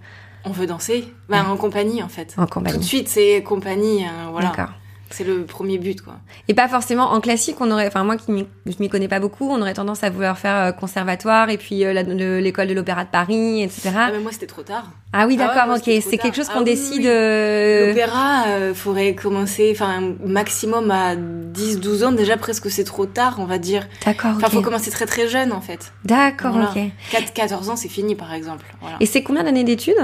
On 0.45 0.51
veut 0.51 0.67
danser 0.67 1.05
bah, 1.29 1.45
En 1.49 1.57
compagnie, 1.57 2.03
en 2.03 2.09
fait. 2.09 2.35
en 2.37 2.43
Tout 2.43 2.47
de 2.49 2.55
compagnie 2.55 2.85
suite, 2.85 3.09
c'est 3.09 3.43
compagnie. 3.43 4.05
voilà. 4.31 4.49
D'accord. 4.51 4.73
C'est 5.11 5.23
le 5.25 5.44
premier 5.44 5.79
but, 5.79 6.00
quoi. 6.03 6.14
Et 6.49 6.55
pas 6.55 6.67
forcément 6.67 7.12
en 7.12 7.20
classique, 7.20 7.56
on 7.61 7.70
aurait, 7.70 7.87
enfin 7.87 8.03
moi 8.03 8.17
qui 8.17 8.44
je 8.67 8.73
m'y 8.81 8.88
connais 8.88 9.06
pas 9.06 9.20
beaucoup, 9.20 9.49
on 9.49 9.61
aurait 9.61 9.73
tendance 9.75 10.03
à 10.03 10.11
vouloir 10.11 10.37
faire 10.37 10.56
euh, 10.56 10.73
conservatoire 10.73 11.49
et 11.49 11.58
puis 11.58 11.85
euh, 11.85 11.93
l'école 12.41 12.67
de 12.67 12.75
l'opéra 12.75 13.05
de 13.05 13.11
Paris, 13.11 13.62
etc. 13.62 13.91
Ah, 13.97 14.08
mais 14.12 14.19
moi, 14.19 14.32
c'était 14.32 14.47
trop 14.49 14.62
tard. 14.62 14.91
Ah 15.12 15.26
oui, 15.29 15.37
Ah 15.41 15.43
ouais, 15.49 15.55
d'accord, 15.55 15.76
ok. 15.76 15.85
C'est 16.03 16.19
quelque 16.19 16.35
chose 16.35 16.49
Ah 16.50 16.55
qu'on 16.55 16.62
décide. 16.62 17.03
oui. 17.03 17.06
euh, 17.08 17.88
L'opéra, 17.88 18.47
euh, 18.49 18.75
faudrait 18.75 19.14
commencer, 19.14 19.70
enfin, 19.73 20.14
maximum 20.25 20.91
à 20.91 21.14
10-12 21.14 22.05
ans. 22.05 22.12
Déjà, 22.12 22.37
presque, 22.37 22.69
c'est 22.70 22.85
trop 22.85 23.06
tard, 23.06 23.37
on 23.38 23.44
va 23.47 23.58
dire. 23.58 23.87
D'accord, 24.05 24.32
Enfin, 24.37 24.49
faut 24.50 24.58
ok. 24.58 24.64
commencer 24.64 24.91
très 24.91 25.06
très 25.06 25.29
jeune, 25.29 25.53
en 25.53 25.61
fait. 25.61 25.93
D'accord, 26.05 26.53
Voilà. 26.53 26.70
ok. 26.70 26.81
4, 27.12 27.32
14 27.32 27.70
ans, 27.70 27.76
c'est 27.76 27.88
fini, 27.88 28.17
par 28.17 28.35
exemple. 28.35 28.67
Voilà. 28.81 28.97
Et 29.00 29.06
c'est 29.06 29.23
combien 29.23 29.44
d'années 29.44 29.64
d'études? 29.64 29.94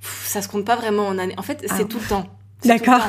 Pff, 0.00 0.24
ça 0.26 0.40
se 0.42 0.48
compte 0.48 0.64
pas 0.64 0.76
vraiment 0.76 1.06
en 1.06 1.18
année. 1.18 1.34
En 1.36 1.42
fait, 1.42 1.64
Ah. 1.68 1.74
c'est 1.76 1.86
tout 1.86 1.98
le 2.00 2.08
temps. 2.08 2.26
D'accord. 2.64 3.02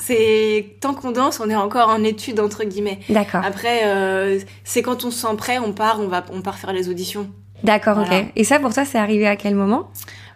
C'est 0.00 0.76
tant 0.80 0.94
qu'on 0.94 1.10
danse, 1.10 1.40
on 1.40 1.50
est 1.50 1.56
encore 1.56 1.88
en 1.88 2.02
études 2.04 2.40
entre 2.40 2.64
guillemets. 2.64 3.00
D'accord. 3.08 3.44
Après, 3.44 3.82
euh, 3.84 4.38
c'est 4.64 4.82
quand 4.82 5.04
on 5.04 5.10
se 5.10 5.26
sent 5.26 5.36
prêt, 5.36 5.58
on 5.58 5.72
part, 5.72 6.00
on 6.00 6.06
va, 6.06 6.24
on 6.32 6.40
part 6.40 6.58
faire 6.58 6.72
les 6.72 6.88
auditions. 6.88 7.28
D'accord, 7.64 7.96
Voilà. 7.98 8.20
ok. 8.20 8.26
Et 8.36 8.44
ça, 8.44 8.58
pour 8.60 8.72
toi, 8.72 8.84
c'est 8.84 8.98
arrivé 8.98 9.26
à 9.26 9.36
quel 9.36 9.54
moment? 9.54 9.90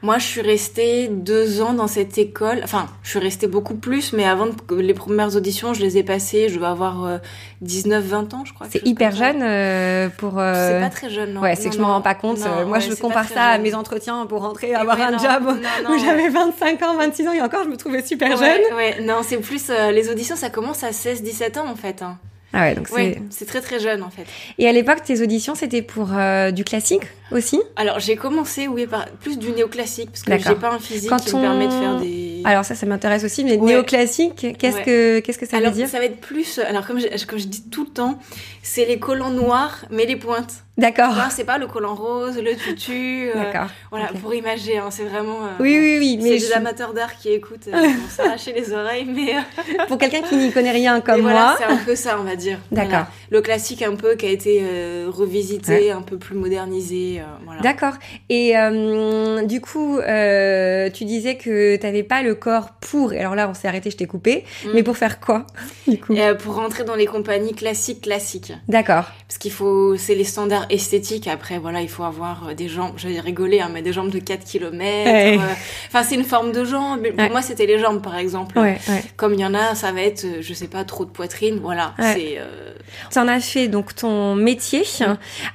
Moi, 0.04 0.18
je 0.18 0.24
suis 0.26 0.40
restée 0.40 1.06
deux 1.06 1.60
ans 1.62 1.74
dans 1.74 1.86
cette 1.86 2.18
école. 2.18 2.60
Enfin, 2.64 2.88
je 3.04 3.10
suis 3.10 3.20
restée 3.20 3.46
beaucoup 3.46 3.76
plus, 3.76 4.12
mais 4.12 4.24
avant 4.24 4.46
de- 4.46 4.74
les 4.80 4.94
premières 4.94 5.36
auditions, 5.36 5.74
je 5.74 5.80
les 5.80 5.96
ai 5.96 6.02
passées. 6.02 6.48
Je 6.48 6.58
dois 6.58 6.70
avoir 6.70 7.04
euh, 7.04 7.18
19-20 7.64 8.34
ans, 8.34 8.44
je 8.44 8.52
crois. 8.52 8.66
C'est 8.68 8.84
hyper 8.84 9.14
jeune 9.14 9.40
euh, 9.42 10.08
pour. 10.18 10.40
euh, 10.40 10.70
C'est 10.70 10.80
pas 10.80 10.90
très 10.90 11.08
jeune, 11.08 11.34
non. 11.34 11.40
Ouais, 11.40 11.54
c'est 11.54 11.68
que 11.68 11.76
je 11.76 11.80
m'en 11.80 11.86
rends 11.86 12.00
pas 12.00 12.16
compte. 12.16 12.38
Non, 12.40 12.66
moi, 12.66 12.78
ouais, 12.78 12.80
je 12.80 12.94
compare 12.94 13.28
ça 13.28 13.44
à 13.44 13.58
mes 13.58 13.74
entretiens 13.76 14.26
pour 14.26 14.40
rentrer, 14.42 14.70
Et 14.70 14.74
avoir 14.74 14.96
ouais, 14.98 15.04
un 15.04 15.10
non, 15.12 15.18
job 15.18 15.56
non, 15.84 15.94
où 15.94 15.98
j'avais 16.00 16.28
25 16.28 16.82
ans, 16.82 16.96
26 16.96 17.28
ans, 17.28 17.32
et 17.32 17.40
encore, 17.40 17.62
je 17.62 17.68
me 17.68 17.76
trouvais 17.76 18.02
super 18.02 18.36
jeune. 18.36 18.40
Ouais, 18.40 18.74
ouais, 18.74 19.00
non, 19.02 19.18
c'est 19.22 19.36
plus 19.38 19.70
euh, 19.70 19.92
les 19.92 20.10
auditions, 20.10 20.34
ça 20.34 20.50
commence 20.50 20.82
à 20.82 20.90
16-17 20.90 21.60
ans 21.60 21.68
en 21.70 21.76
fait. 21.76 22.02
hein. 22.02 22.18
Ah 22.52 22.62
ouais, 22.62 22.74
donc 22.74 22.88
c'est. 22.88 22.94
Ouais, 22.94 23.22
c'est 23.30 23.46
très 23.46 23.60
très 23.60 23.80
jeune 23.80 24.02
en 24.02 24.10
fait. 24.10 24.26
Et 24.58 24.68
à 24.68 24.72
l'époque, 24.72 25.02
tes 25.02 25.22
auditions, 25.22 25.54
c'était 25.54 25.82
pour 25.82 26.10
euh, 26.12 26.50
du 26.50 26.64
classique? 26.64 27.04
Aussi 27.32 27.60
Alors 27.76 27.98
j'ai 28.00 28.16
commencé 28.16 28.68
oui 28.68 28.86
par 28.86 29.06
plus 29.20 29.38
du 29.38 29.50
néoclassique 29.52 30.10
parce 30.10 30.22
que 30.22 30.48
j'ai 30.48 30.54
pas 30.56 30.70
un 30.70 30.78
physique 30.78 31.08
Quand 31.10 31.16
qui 31.18 31.34
on- 31.34 31.38
me 31.38 31.42
permet 31.42 31.66
de 31.66 31.72
faire 31.72 31.96
des. 31.98 32.42
Alors 32.44 32.64
ça, 32.64 32.74
ça 32.74 32.86
m'intéresse 32.86 33.22
aussi, 33.24 33.44
mais 33.44 33.56
Ouais. 33.56 33.72
néoclassique, 33.72 34.56
qu'est-ce 34.58 34.76
Ouais. 34.78 34.82
que 34.82 35.18
qu'est-ce 35.20 35.38
que 35.38 35.46
ça 35.46 35.58
alors 35.58 35.70
veut 35.70 35.76
dire 35.76 35.88
ça 35.88 35.98
va 35.98 36.06
être 36.06 36.20
plus. 36.20 36.58
Alors 36.58 36.86
comme 36.86 36.98
je, 37.00 37.24
comme 37.26 37.38
je 37.38 37.46
dis 37.46 37.62
tout 37.70 37.84
le 37.84 37.90
temps, 37.90 38.18
c'est 38.62 38.84
les 38.84 38.98
collants 38.98 39.30
noirs 39.30 39.84
mais 39.90 40.06
les 40.06 40.16
pointes. 40.16 40.54
D'accord. 40.78 41.14
Là, 41.14 41.28
c'est 41.30 41.44
pas 41.44 41.58
le 41.58 41.66
collant 41.66 41.94
rose, 41.94 42.38
le 42.38 42.56
tutu. 42.56 43.28
euh, 43.28 43.34
D'accord. 43.34 43.68
Voilà 43.90 44.06
pour 44.22 44.34
imager, 44.34 44.78
hein, 44.78 44.88
c'est 44.90 45.04
vraiment. 45.04 45.44
euh, 45.44 45.48
Oui, 45.60 45.76
oui, 45.78 45.98
oui, 46.00 46.18
C'est 46.22 46.48
des 46.48 46.52
amateurs 46.54 46.94
d'art 46.94 47.14
qui 47.18 47.28
écoutent, 47.28 47.68
euh, 47.68 47.72
vont 47.76 48.08
s'arracher 48.08 48.54
les 48.54 48.72
oreilles, 48.72 49.04
mais, 49.06 49.36
euh, 49.36 49.84
pour 49.88 49.98
quelqu'un 49.98 50.22
qui 50.22 50.34
n'y 50.34 50.50
connaît 50.50 50.70
rien 50.70 51.02
comme 51.02 51.16
mais 51.16 51.20
moi. 51.22 51.32
voilà, 51.32 51.56
c'est 51.58 51.64
un 51.64 51.76
peu 51.76 51.94
ça, 51.94 52.16
on 52.18 52.22
va 52.24 52.36
dire. 52.36 52.58
D'accord. 52.70 52.88
Voilà. 52.90 53.08
Le 53.30 53.40
classique 53.42 53.82
un 53.82 53.96
peu 53.96 54.14
qui 54.14 54.24
a 54.24 54.30
été 54.30 54.60
euh, 54.62 55.08
revisité, 55.12 55.72
Ouais. 55.72 55.90
un 55.90 56.00
peu 56.00 56.16
plus 56.16 56.36
modernisé, 56.36 57.20
voilà. 57.44 57.60
D'accord. 57.60 57.94
Et 58.28 58.56
euh, 58.56 59.42
du 59.44 59.60
coup, 59.60 59.98
euh, 59.98 60.90
tu 60.90 61.04
disais 61.04 61.36
que 61.36 61.76
t'avais 61.76 62.02
pas 62.02 62.22
le 62.22 62.34
corps 62.34 62.70
pour. 62.80 63.12
Et 63.12 63.20
alors 63.20 63.34
là, 63.34 63.48
on 63.48 63.54
s'est 63.54 63.68
arrêté, 63.68 63.90
je 63.90 63.96
t'ai 63.96 64.06
coupé. 64.06 64.44
Mm. 64.64 64.68
Mais 64.74 64.82
pour 64.82 64.96
faire 64.96 65.20
quoi 65.20 65.46
Du 65.86 65.98
coup? 65.98 66.14
Euh, 66.14 66.34
pour 66.34 66.54
rentrer 66.56 66.84
dans 66.84 66.94
les 66.94 67.06
compagnies 67.06 67.54
classiques, 67.54 68.02
classiques. 68.02 68.52
D'accord. 68.68 69.04
Parce 69.28 69.38
qu'il 69.38 69.52
faut, 69.52 69.96
c'est 69.96 70.14
les 70.14 70.24
standards 70.24 70.66
esthétiques. 70.70 71.28
Après, 71.28 71.58
voilà, 71.58 71.80
il 71.80 71.88
faut 71.88 72.04
avoir 72.04 72.48
euh, 72.48 72.54
des 72.54 72.68
jambes, 72.68 72.94
j'allais 72.96 73.20
rigoler, 73.20 73.60
hein, 73.60 73.70
mais 73.72 73.82
des 73.82 73.92
jambes 73.92 74.10
de 74.10 74.18
4 74.18 74.44
km. 74.44 75.42
Enfin, 75.88 76.02
c'est 76.02 76.14
une 76.14 76.24
forme 76.24 76.52
de 76.52 76.64
jambe. 76.64 77.00
Mais 77.02 77.10
Pour 77.10 77.20
Ouais. 77.20 77.30
moi, 77.30 77.42
c'était 77.42 77.66
les 77.66 77.78
jambes, 77.78 78.02
par 78.02 78.16
exemple. 78.16 78.58
Ouais, 78.58 78.78
ouais. 78.88 79.02
Comme 79.16 79.34
il 79.34 79.40
y 79.40 79.44
en 79.46 79.54
a, 79.54 79.74
ça 79.74 79.92
va 79.92 80.02
être, 80.02 80.24
euh, 80.24 80.38
je 80.40 80.52
sais 80.54 80.66
pas, 80.68 80.84
trop 80.84 81.04
de 81.04 81.10
poitrine. 81.10 81.58
Voilà. 81.62 81.94
C'est, 81.98 82.36
euh, 82.38 82.72
Tu 83.10 83.18
en 83.18 83.28
as 83.28 83.40
fait 83.40 83.68
donc 83.68 83.94
ton 83.94 84.34
métier 84.34 84.82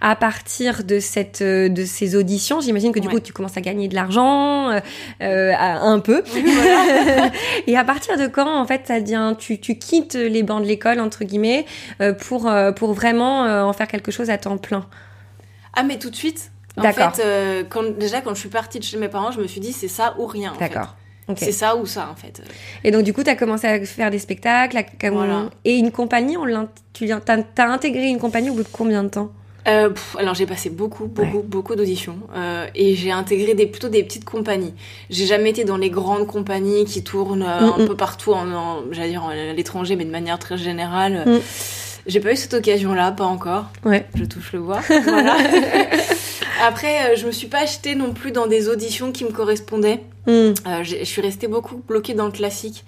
à 0.02 0.16
partir 0.16 0.84
de 0.84 1.00
cette 1.00 1.42
euh, 1.66 1.70
de 1.70 1.86
ces 1.86 2.16
auditions. 2.16 2.62
J'imagine 2.62 2.92
que 2.92 3.00
du 3.00 3.08
Ouais. 3.08 3.14
coup 3.16 3.20
tu 3.20 3.34
commences 3.34 3.58
à 3.58 3.62
gagner 3.62 3.88
de 3.88 3.96
l'argent 3.96 4.70
euh, 4.70 4.80
euh, 5.22 5.54
un 5.58 6.00
peu. 6.00 6.24
voilà. 6.32 7.32
Et 7.68 7.76
à 7.78 7.84
partir 7.84 8.18
de 8.18 8.28
quand 8.28 8.60
en 8.60 8.66
fait 8.66 8.82
ça 8.88 9.00
devient 9.02 9.34
tu 9.38 9.60
tu 9.60 9.78
quittes 9.78 10.16
les 10.16 10.44
bancs 10.44 10.62
de 10.62 10.68
l'école 10.68 11.00
entre 11.00 11.24
guillemets 11.24 11.66
pour 12.20 12.50
pour 12.76 12.94
vraiment 12.94 13.42
en 13.68 13.74
faire 13.74 13.88
quelque 13.88 14.12
chose 14.12 14.30
à 14.30 14.38
temps 14.38 14.58
plein? 14.58 14.86
Ah, 15.74 15.84
mais 15.84 15.98
tout 16.00 16.10
de 16.10 16.16
suite. 16.16 16.52
En 16.78 16.84
D'accord. 16.84 17.16
fait, 17.16 17.24
euh, 17.26 17.64
quand, 17.68 17.98
déjà, 17.98 18.22
quand 18.22 18.36
je 18.36 18.40
suis 18.40 18.50
partie 18.50 18.78
de 18.78 18.84
chez 18.84 18.98
mes 18.98 19.08
parents, 19.08 19.32
je 19.32 19.40
me 19.42 19.48
suis 19.48 19.60
dit, 19.60 19.74
c'est 19.74 19.88
ça 19.88 20.16
ou 20.20 20.28
rien. 20.28 20.54
D'accord. 20.60 20.96
C'est 21.36 21.52
ça 21.52 21.76
ou 21.76 21.86
ça, 21.86 22.08
en 22.12 22.16
fait. 22.16 22.42
Et 22.86 22.92
donc 22.92 23.04
du 23.04 23.14
coup 23.14 23.22
tu 23.22 23.30
as 23.30 23.36
commencé 23.36 23.68
à 23.68 23.84
faire 23.86 24.10
des 24.12 24.20
spectacles 24.20 24.78
à- 24.78 25.10
Voilà. 25.12 25.50
et 25.66 25.76
une 25.76 25.92
compagnie 25.92 26.38
on 26.38 26.68
tu 26.94 27.10
t'as 27.26 27.68
intégré 27.68 28.06
une 28.08 28.18
compagnie 28.20 28.50
au 28.50 28.54
bout 28.54 28.64
de 28.64 28.70
combien 28.72 29.04
de 29.04 29.10
temps? 29.10 29.32
Euh, 29.68 29.90
pff, 29.90 30.16
alors 30.18 30.34
j'ai 30.34 30.46
passé 30.46 30.70
beaucoup, 30.70 31.08
beaucoup, 31.08 31.42
beaucoup 31.42 31.76
d'auditions 31.76 32.18
euh, 32.36 32.66
et 32.74 32.96
j'ai 32.96 33.12
intégré 33.12 33.54
des, 33.54 33.66
plutôt 33.68 33.90
des 33.90 34.02
petites 34.04 34.24
compagnies. 34.26 34.74
J'ai 35.10 35.26
jamais 35.26 35.50
été 35.50 35.66
dans 35.66 35.78
les 35.78 35.90
grandes 35.90 36.26
compagnies 36.28 36.86
qui 36.86 37.04
tournent 37.04 37.44
euh, 37.44 37.60
Mm, 37.62 37.74
un 37.82 37.84
mm. 37.84 37.88
peu 37.88 37.96
partout, 37.96 38.32
en, 38.34 38.50
en- 38.52 38.84
j'allais 38.92 39.10
dire 39.10 39.26
à 39.26 39.36
l'étranger, 39.54 39.96
mais 39.96 40.06
de 40.06 40.12
manière 40.12 40.40
très 40.40 40.58
générale. 40.58 41.24
Mm. 41.26 41.40
J'ai 42.06 42.20
pas 42.22 42.32
eu 42.32 42.36
cette 42.38 42.54
occasion-là, 42.54 43.12
pas 43.12 43.26
encore. 43.26 43.66
Ouais. 43.84 44.06
Je 44.16 44.24
touche 44.24 44.54
le 44.54 44.60
bois. 44.62 44.80
Voilà. 45.04 45.36
Après, 46.68 47.16
je 47.16 47.28
me 47.28 47.32
suis 47.32 47.48
pas 47.48 47.60
achetée 47.60 47.94
non 47.96 48.14
plus 48.14 48.32
dans 48.32 48.48
des 48.48 48.68
auditions 48.70 49.12
qui 49.12 49.26
me 49.26 49.32
correspondaient. 49.32 50.02
Euh, 50.28 50.54
je 50.84 51.04
suis 51.04 51.22
restée 51.22 51.48
beaucoup 51.48 51.82
bloquée 51.88 52.14
dans 52.14 52.26
le 52.26 52.32
classique 52.32 52.84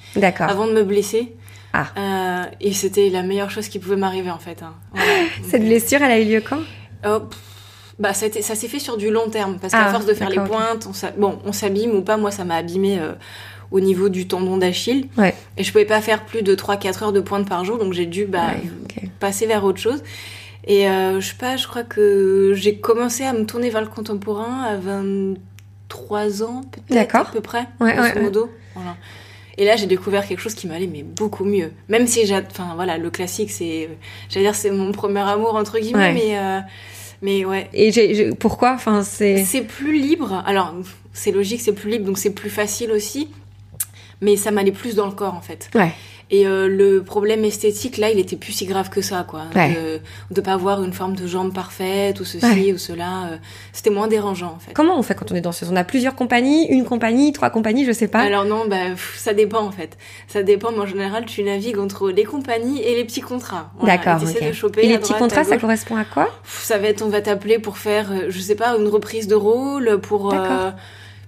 avant 0.49 0.65
de 0.67 0.73
me 0.73 0.83
blesser. 0.83 1.33
Ah. 1.73 1.87
Euh, 1.97 2.43
et 2.61 2.73
c'était 2.73 3.09
la 3.09 3.21
meilleure 3.23 3.51
chose 3.51 3.67
qui 3.67 3.79
pouvait 3.79 3.95
m'arriver 3.95 4.31
en 4.31 4.39
fait. 4.39 4.63
hein. 4.63 4.73
Voilà. 4.93 5.11
Cette 5.43 5.61
Donc, 5.61 5.69
blessure 5.69 6.01
elle 6.01 6.11
a 6.11 6.19
eu 6.19 6.25
lieu 6.25 6.41
quand? 6.47 6.59
Oh, 7.05 7.19
pff, 7.21 7.39
bah, 7.99 8.13
ça, 8.13 8.27
s'est 8.31 8.67
fait 8.67 8.79
sur 8.79 8.97
du 8.97 9.11
long 9.11 9.29
terme 9.29 9.57
parce 9.59 9.73
qu'à 9.73 9.85
Ah, 9.87 9.91
force 9.91 10.05
de 10.05 10.13
faire 10.13 10.29
les 10.29 10.39
pointes, 10.39 10.87
on 10.87 11.19
bon, 11.19 11.39
on 11.45 11.51
s'abîme 11.51 11.91
ou 11.91 12.01
pas. 12.01 12.17
Moi, 12.17 12.31
ça 12.31 12.43
m'a 12.45 12.55
abîmé 12.55 12.97
euh, 12.99 13.11
au 13.71 13.79
niveau 13.81 14.09
du 14.09 14.27
tendon 14.27 14.57
d'Achille 14.57 15.07
Ouais. 15.17 15.35
et 15.57 15.63
je 15.63 15.71
pouvais 15.71 15.85
pas 15.85 16.01
faire 16.01 16.25
plus 16.25 16.41
de 16.41 16.55
3-4 16.55 17.03
heures 17.03 17.13
de 17.13 17.19
pointe 17.19 17.47
par 17.47 17.63
jour, 17.65 17.77
donc 17.77 17.93
j'ai 17.93 18.05
dû 18.07 18.25
bah, 18.25 18.47
Ouais, 18.97 19.09
passer 19.19 19.45
vers 19.45 19.63
autre 19.63 19.79
chose. 19.79 20.01
Et 20.65 20.87
euh, 20.89 21.19
je 21.21 21.27
sais 21.29 21.35
pas, 21.35 21.55
je 21.55 21.67
crois 21.67 21.83
que 21.83 22.53
j'ai 22.55 22.77
commencé 22.79 23.23
à 23.25 23.33
me 23.33 23.45
tourner 23.45 23.69
vers 23.69 23.81
le 23.81 23.87
contemporain 23.87 24.63
à 24.63 24.75
23 24.75 26.43
ans, 26.43 26.61
peut-être 26.71 27.15
à 27.15 27.25
peu 27.25 27.41
près, 27.41 27.67
Ouais, 27.79 27.95
grosso 27.95 28.19
modo. 28.21 28.49
Voilà. 28.75 28.95
Et 29.57 29.65
là, 29.65 29.75
j'ai 29.75 29.87
découvert 29.87 30.25
quelque 30.27 30.39
chose 30.39 30.53
qui 30.53 30.67
m'allait 30.67 30.87
mais 30.87 31.03
beaucoup 31.03 31.43
mieux. 31.43 31.71
Même 31.89 32.07
si 32.07 32.25
j'ai, 32.25 32.35
enfin 32.35 32.71
voilà, 32.75 32.97
le 32.97 33.09
classique, 33.09 33.51
c'est, 33.51 33.89
j'allais 34.29 34.45
dire, 34.45 34.55
c'est 34.55 34.71
mon 34.71 34.91
premier 34.91 35.19
amour 35.19 35.55
entre 35.55 35.79
guillemets, 35.79 35.99
Ouais. 35.99 36.13
mais 36.13 36.37
euh, 36.37 36.59
mais 37.21 37.43
ouais, 37.43 37.69
Et 37.73 38.31
pourquoi? 38.39 38.73
Enfin, 38.73 39.03
c'est. 39.03 39.43
c'est 39.43 39.61
plus 39.63 39.99
libre. 39.99 40.41
Alors, 40.45 40.73
c'est 41.11 41.31
logique, 41.31 41.59
c'est 41.59 41.73
plus 41.73 41.89
libre, 41.91 42.05
donc 42.05 42.17
c'est 42.17 42.29
plus 42.33 42.49
facile 42.49 42.91
aussi. 42.91 43.27
Mais 44.21 44.35
ça 44.37 44.51
m'allait 44.51 44.71
plus 44.71 44.95
dans 44.95 45.05
le 45.05 45.11
corps, 45.13 45.33
en 45.33 45.41
fait. 45.41 45.69
Ouais. 45.75 45.91
Et 46.31 46.45
euh, 46.45 46.67
le 46.67 47.01
problème 47.01 47.43
esthétique, 47.43 47.97
là, 47.97 48.11
il 48.11 48.19
était 48.19 48.35
plus 48.35 48.53
si 48.53 48.65
grave 48.67 48.89
que 48.89 49.01
ça, 49.01 49.25
quoi. 49.27 49.45
Ouais. 49.55 49.73
De, 50.29 50.35
de 50.35 50.41
pas 50.41 50.53
avoir 50.53 50.83
une 50.83 50.93
forme 50.93 51.15
de 51.15 51.25
jambe 51.25 51.51
parfaite 51.53 52.19
ou 52.19 52.23
ceci 52.25 52.71
ou 52.71 52.77
cela. 52.77 53.29
euh, 53.31 53.37
C'était 53.73 53.89
moins 53.89 54.07
dérangeant, 54.07 54.53
en 54.55 54.59
fait. 54.59 54.73
Comment 54.73 54.99
on 54.99 55.01
fait 55.01 55.15
quand 55.15 55.31
on 55.31 55.35
est 55.35 55.41
danseuse? 55.41 55.69
On 55.71 55.75
a 55.75 55.83
plusieurs 55.83 56.13
compagnies, 56.13 56.67
une 56.67 56.85
compagnie, 56.85 57.33
trois 57.33 57.49
compagnies, 57.49 57.83
je 57.83 57.91
sais 57.91 58.07
pas. 58.07 58.19
Alors 58.19 58.45
non, 58.45 58.67
bah, 58.67 58.89
pff, 58.91 59.15
ça 59.17 59.33
dépend 59.33 59.61
en 59.63 59.71
fait. 59.71 59.97
Ça 60.27 60.43
dépend, 60.43 60.71
mais 60.71 60.79
en 60.79 60.85
général, 60.85 61.25
tu 61.25 61.41
navigues 61.41 61.79
entre 61.79 62.11
les 62.11 62.25
compagnies 62.25 62.79
et 62.83 62.95
les 62.95 63.05
petits 63.05 63.21
contrats. 63.21 63.71
Voilà, 63.79 63.97
D'accord. 63.97 64.21
et 64.21 64.25
t'essaies 64.31 64.43
ok. 64.45 64.47
de 64.49 64.53
choper 64.53 64.81
Et 64.85 64.87
les 64.87 64.97
petits 64.99 65.13
droite, 65.13 65.19
contrats, 65.23 65.43
ça 65.43 65.57
correspond 65.57 65.95
à 65.95 66.05
quoi? 66.05 66.25
Pff, 66.43 66.63
Ça 66.63 66.77
va 66.77 66.89
être, 66.89 67.01
on 67.01 67.09
va 67.09 67.21
t'appeler 67.21 67.57
pour 67.57 67.79
faire, 67.79 68.11
euh, 68.11 68.25
je 68.29 68.39
sais 68.39 68.55
pas, 68.55 68.75
une 68.77 68.87
reprise 68.87 69.27
de 69.27 69.33
rôle 69.35 69.99
pour 69.99 70.29
D'accord. 70.29 70.45
euh, 70.51 70.71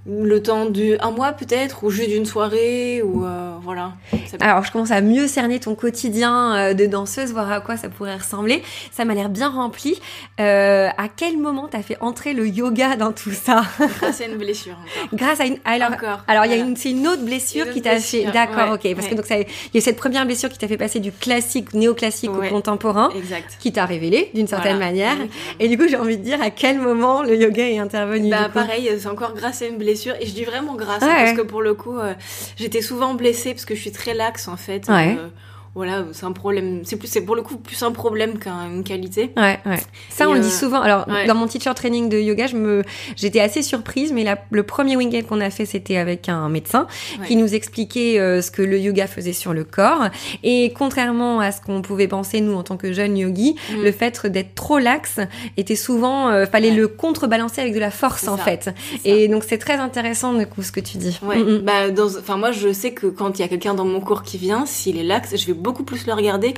le 0.07 0.41
temps 0.41 0.65
du 0.65 0.97
un 0.99 1.11
mois 1.11 1.31
peut-être, 1.31 1.83
ou 1.83 1.91
juste 1.91 2.09
d'une 2.09 2.25
soirée, 2.25 3.03
ou 3.03 3.23
euh, 3.23 3.51
voilà. 3.61 3.93
Alors, 4.39 4.63
je 4.63 4.71
commence 4.71 4.89
à 4.89 4.99
mieux 5.01 5.27
cerner 5.27 5.59
ton 5.59 5.75
quotidien 5.75 6.55
euh, 6.55 6.73
de 6.73 6.87
danseuse, 6.87 7.31
voir 7.31 7.51
à 7.51 7.61
quoi 7.61 7.77
ça 7.77 7.87
pourrait 7.87 8.15
ressembler. 8.15 8.63
Ça 8.91 9.05
m'a 9.05 9.13
l'air 9.13 9.29
bien 9.29 9.49
rempli. 9.49 9.99
Euh, 10.39 10.87
à 10.97 11.07
quel 11.15 11.37
moment 11.37 11.67
t'as 11.69 11.83
fait 11.83 11.97
entrer 12.01 12.33
le 12.33 12.47
yoga 12.47 12.95
dans 12.95 13.11
tout 13.11 13.29
ça? 13.31 13.61
Grâce 13.99 14.21
à 14.21 14.25
une 14.25 14.37
blessure 14.37 14.73
encore. 14.73 15.13
Grâce 15.13 15.39
à 15.39 15.45
une. 15.45 15.57
Alors, 15.65 15.91
Encore, 15.91 16.21
alors 16.27 16.45
il 16.45 16.51
y 16.51 16.55
a 16.55 16.57
une, 16.57 16.75
c'est 16.75 16.89
une 16.89 17.07
autre 17.07 17.23
blessure 17.23 17.67
Une 17.67 17.73
qui 17.73 17.81
t'a 17.83 17.99
fait. 17.99 18.23
D'accord, 18.31 18.71
ouais, 18.71 18.89
ok. 18.91 18.95
Parce 18.95 19.07
que 19.07 19.13
donc 19.15 19.25
ça, 19.27 19.37
il 19.37 19.45
y 19.75 19.77
a 19.77 19.81
cette 19.81 19.97
première 19.97 20.25
blessure 20.25 20.49
qui 20.49 20.57
t'a 20.57 20.67
fait 20.67 20.77
passer 20.77 20.99
du 20.99 21.11
classique, 21.11 21.73
néoclassique 21.75 22.31
Ouais. 22.31 22.47
au 22.47 22.53
contemporain, 22.53 23.09
Exact. 23.15 23.57
qui 23.59 23.71
t'a 23.71 23.85
révélé 23.85 24.31
d'une 24.33 24.47
certaine 24.47 24.77
Voilà. 24.77 24.87
manière. 24.91 25.15
Et 25.59 25.67
du 25.67 25.77
coup, 25.77 25.87
j'ai 25.87 25.97
envie 25.97 26.17
de 26.17 26.23
dire 26.23 26.41
à 26.41 26.49
quel 26.49 26.79
moment 26.79 27.21
le 27.21 27.35
yoga 27.35 27.69
est 27.69 27.77
intervenu. 27.77 28.29
Bah 28.31 28.49
pareil, 28.51 28.89
c'est 28.99 29.07
encore 29.07 29.33
grâce 29.35 29.61
à 29.61 29.65
une 29.67 29.77
blessure 29.77 29.90
et 29.91 30.25
je 30.25 30.33
dis 30.33 30.43
vraiment 30.43 30.75
grâce 30.75 31.03
hein, 31.03 31.13
parce 31.13 31.33
que 31.33 31.41
pour 31.41 31.61
le 31.61 31.73
coup, 31.73 31.97
euh, 31.97 32.13
j'étais 32.57 32.81
souvent 32.81 33.13
blessée 33.13 33.53
parce 33.53 33.65
que 33.65 33.75
je 33.75 33.81
suis 33.81 33.91
très 33.91 34.13
laxe 34.13 34.47
en 34.47 34.57
fait. 34.57 34.87
Ouais. 34.87 35.17
Euh, 35.19 35.27
voilà, 35.73 36.03
c'est 36.11 36.25
un 36.25 36.31
problème. 36.33 36.81
C'est 36.83 36.97
plus, 36.97 37.07
c'est 37.07 37.21
pour 37.21 37.35
le 37.35 37.41
coup 37.43 37.55
plus 37.57 37.81
un 37.83 37.91
problème 37.91 38.37
qu'une 38.39 38.83
qualité. 38.83 39.31
Ouais, 39.37 39.59
ouais. 39.65 39.79
Ça, 40.09 40.25
Et, 40.25 40.27
on 40.27 40.33
le 40.33 40.39
euh, 40.39 40.43
dit 40.43 40.51
souvent. 40.51 40.81
Alors, 40.81 41.07
ouais. 41.07 41.25
dans 41.27 41.35
mon 41.35 41.47
teacher 41.47 41.71
training 41.73 42.09
de 42.09 42.17
yoga, 42.19 42.47
je 42.47 42.57
me, 42.57 42.83
j'étais 43.15 43.39
assez 43.39 43.61
surprise, 43.61 44.11
mais 44.11 44.23
la- 44.23 44.37
le 44.51 44.63
premier 44.63 44.97
week-end 44.97 45.21
qu'on 45.29 45.39
a 45.39 45.49
fait, 45.49 45.65
c'était 45.65 45.95
avec 45.97 46.27
un 46.27 46.49
médecin 46.49 46.87
Ouais. 47.19 47.27
qui 47.27 47.35
nous 47.37 47.53
expliquait 47.55 48.19
euh, 48.19 48.41
ce 48.41 48.51
que 48.51 48.61
le 48.61 48.77
yoga 48.79 49.07
faisait 49.07 49.31
sur 49.33 49.53
le 49.53 49.63
corps. 49.63 50.09
Et 50.43 50.73
contrairement 50.77 51.39
à 51.39 51.51
ce 51.53 51.61
qu'on 51.61 51.81
pouvait 51.81 52.07
penser, 52.09 52.41
nous, 52.41 52.53
en 52.55 52.63
tant 52.63 52.75
que 52.77 52.91
jeunes 52.91 53.17
yogis, 53.17 53.55
Mm. 53.71 53.81
le 53.83 53.91
fait 53.93 54.25
d'être 54.27 54.55
trop 54.55 54.77
laxe 54.79 55.19
était 55.57 55.75
souvent, 55.77 56.29
euh, 56.29 56.45
fallait 56.45 56.71
Ouais. 56.71 56.75
le 56.75 56.87
contrebalancer 56.89 57.61
avec 57.61 57.73
de 57.73 57.79
la 57.79 57.91
force, 57.91 58.27
en 58.27 58.37
fait. 58.37 58.69
Et 59.05 59.27
donc, 59.29 59.43
c'est 59.47 59.57
très 59.57 59.75
intéressant, 59.75 60.33
du 60.33 60.45
coup, 60.47 60.63
ce 60.63 60.71
que 60.73 60.79
tu 60.81 60.97
dis. 60.97 61.17
Ouais, 61.23 61.37
Mm, 61.37 61.49
mm. 61.49 61.57
bah 61.59 61.89
dans, 61.91 62.07
enfin 62.17 62.35
moi 62.37 62.51
je 62.51 62.73
sais 62.73 62.91
que 62.91 63.07
quand 63.07 63.37
il 63.39 63.41
y 63.41 63.45
a 63.45 63.47
quelqu'un 63.47 63.73
dans 63.73 63.85
mon 63.85 64.01
cours 64.01 64.23
qui 64.23 64.37
vient, 64.37 64.65
s'il 64.65 64.97
est 64.97 65.03
laxe, 65.03 65.35
je 65.37 65.45
vais 65.47 65.53
beaucoup 65.61 65.83
plus 65.83 66.05
le 66.07 66.13
regarder 66.13 66.53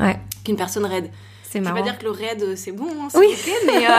Ouais. 0.00 0.16
qu'une 0.44 0.56
personne 0.56 0.86
raide. 0.86 1.10
C'est 1.52 1.58
Je 1.58 1.64
vais 1.64 1.70
marrant. 1.70 1.82
pas 1.82 1.90
dire 1.90 1.98
que 1.98 2.04
le 2.04 2.12
raide 2.12 2.42
euh, 2.44 2.52
c'est 2.54 2.70
bon, 2.70 2.86
hein, 2.86 3.08
c'est 3.10 3.18
Oui. 3.18 3.26
ok, 3.32 3.52
mais 3.66 3.84
euh, 3.84 3.90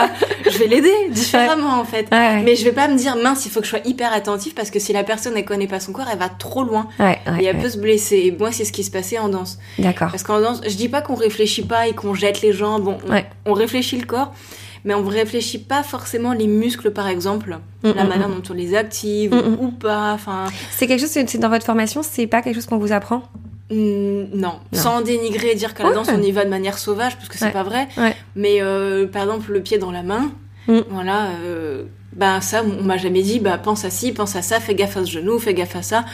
je 0.50 0.56
vais 0.56 0.68
l'aider 0.68 0.94
différemment 1.10 1.78
en 1.78 1.84
fait. 1.84 2.08
Ouais, 2.10 2.40
Mais 2.42 2.56
je 2.56 2.64
vais 2.64 2.72
pas 2.72 2.88
me 2.88 2.96
dire 2.96 3.14
mince, 3.16 3.44
il 3.44 3.50
faut 3.50 3.60
que 3.60 3.66
je 3.66 3.70
sois 3.70 3.80
hyper 3.84 4.10
attentif 4.10 4.54
parce 4.54 4.70
que 4.70 4.78
si 4.78 4.94
la 4.94 5.04
personne 5.04 5.34
elle 5.36 5.44
connaît 5.44 5.66
pas 5.66 5.78
son 5.78 5.92
corps, 5.92 6.06
elle 6.10 6.18
va 6.18 6.30
trop 6.30 6.64
loin 6.64 6.88
et 6.98 7.44
elle 7.44 7.58
peut 7.58 7.68
se 7.68 7.76
blesser. 7.76 8.16
Et 8.24 8.32
moi 8.32 8.52
c'est 8.52 8.64
ce 8.64 8.72
qui 8.72 8.82
se 8.84 8.90
passait 8.90 9.18
en 9.18 9.28
danse. 9.28 9.58
D'accord. 9.78 10.08
Parce 10.10 10.22
qu'en 10.22 10.40
danse, 10.40 10.62
je 10.66 10.74
dis 10.74 10.88
pas 10.88 11.02
qu'on 11.02 11.14
réfléchit 11.14 11.60
pas 11.66 11.88
et 11.88 11.92
qu'on 11.92 12.14
jette 12.14 12.40
les 12.40 12.54
jambes, 12.54 12.88
on, 12.88 12.96
on- 13.44 13.52
réfléchit 13.52 13.98
le 13.98 14.06
corps, 14.06 14.32
mais 14.86 14.94
on 14.94 15.04
réfléchit 15.04 15.58
pas 15.58 15.82
forcément 15.82 16.32
les 16.32 16.46
muscles 16.46 16.90
par 16.90 17.06
exemple, 17.06 17.58
Mm, 17.84 17.90
la 17.96 18.04
mm, 18.04 18.08
manière 18.08 18.28
mm. 18.30 18.34
dont 18.36 18.42
on 18.48 18.54
les 18.54 18.74
active 18.74 19.34
ou 19.60 19.72
pas, 19.72 20.12
enfin 20.14 20.46
C'est 20.70 20.86
quelque 20.86 21.00
chose, 21.00 21.10
c'est 21.10 21.36
dans 21.38 21.50
votre 21.50 21.66
formation, 21.66 22.02
c'est 22.02 22.26
pas 22.26 22.40
quelque 22.40 22.54
chose 22.54 22.64
qu'on 22.66 22.78
vous 22.78 22.92
apprend? 22.92 23.24
Mm, 23.72 24.28
non. 24.34 24.40
Non. 24.42 24.58
sans 24.72 25.00
dénigrer 25.00 25.50
et 25.50 25.54
dire 25.54 25.74
qu'à 25.74 25.82
la 25.84 25.88
Ouais. 25.90 25.94
danse 25.94 26.08
on 26.14 26.22
y 26.22 26.30
va 26.32 26.44
de 26.44 26.50
manière 26.50 26.78
sauvage 26.78 27.16
parce 27.16 27.28
que 27.28 27.38
c'est 27.38 27.46
Ouais. 27.46 27.50
pas 27.52 27.62
vrai, 27.62 27.88
Ouais. 27.96 28.14
mais 28.36 28.62
euh, 28.62 29.06
par 29.06 29.22
exemple 29.22 29.52
le 29.52 29.60
pied 29.62 29.78
dans 29.78 29.90
la 29.90 30.02
main, 30.02 30.30
Mm. 30.68 30.78
voilà, 30.90 31.26
euh, 31.44 31.84
bah 32.14 32.40
ça 32.40 32.62
on 32.62 32.84
m'a 32.84 32.96
jamais 32.96 33.22
dit 33.22 33.40
bah 33.40 33.58
pense 33.58 33.84
à 33.84 33.90
ci, 33.90 34.12
pense 34.12 34.36
à 34.36 34.42
ça, 34.42 34.60
fais 34.60 34.74
gaffe 34.76 34.96
à 34.96 35.04
ce 35.04 35.10
genou, 35.10 35.38
fais 35.40 35.54
gaffe 35.54 35.74
à 35.76 35.82
ça. 35.82 36.04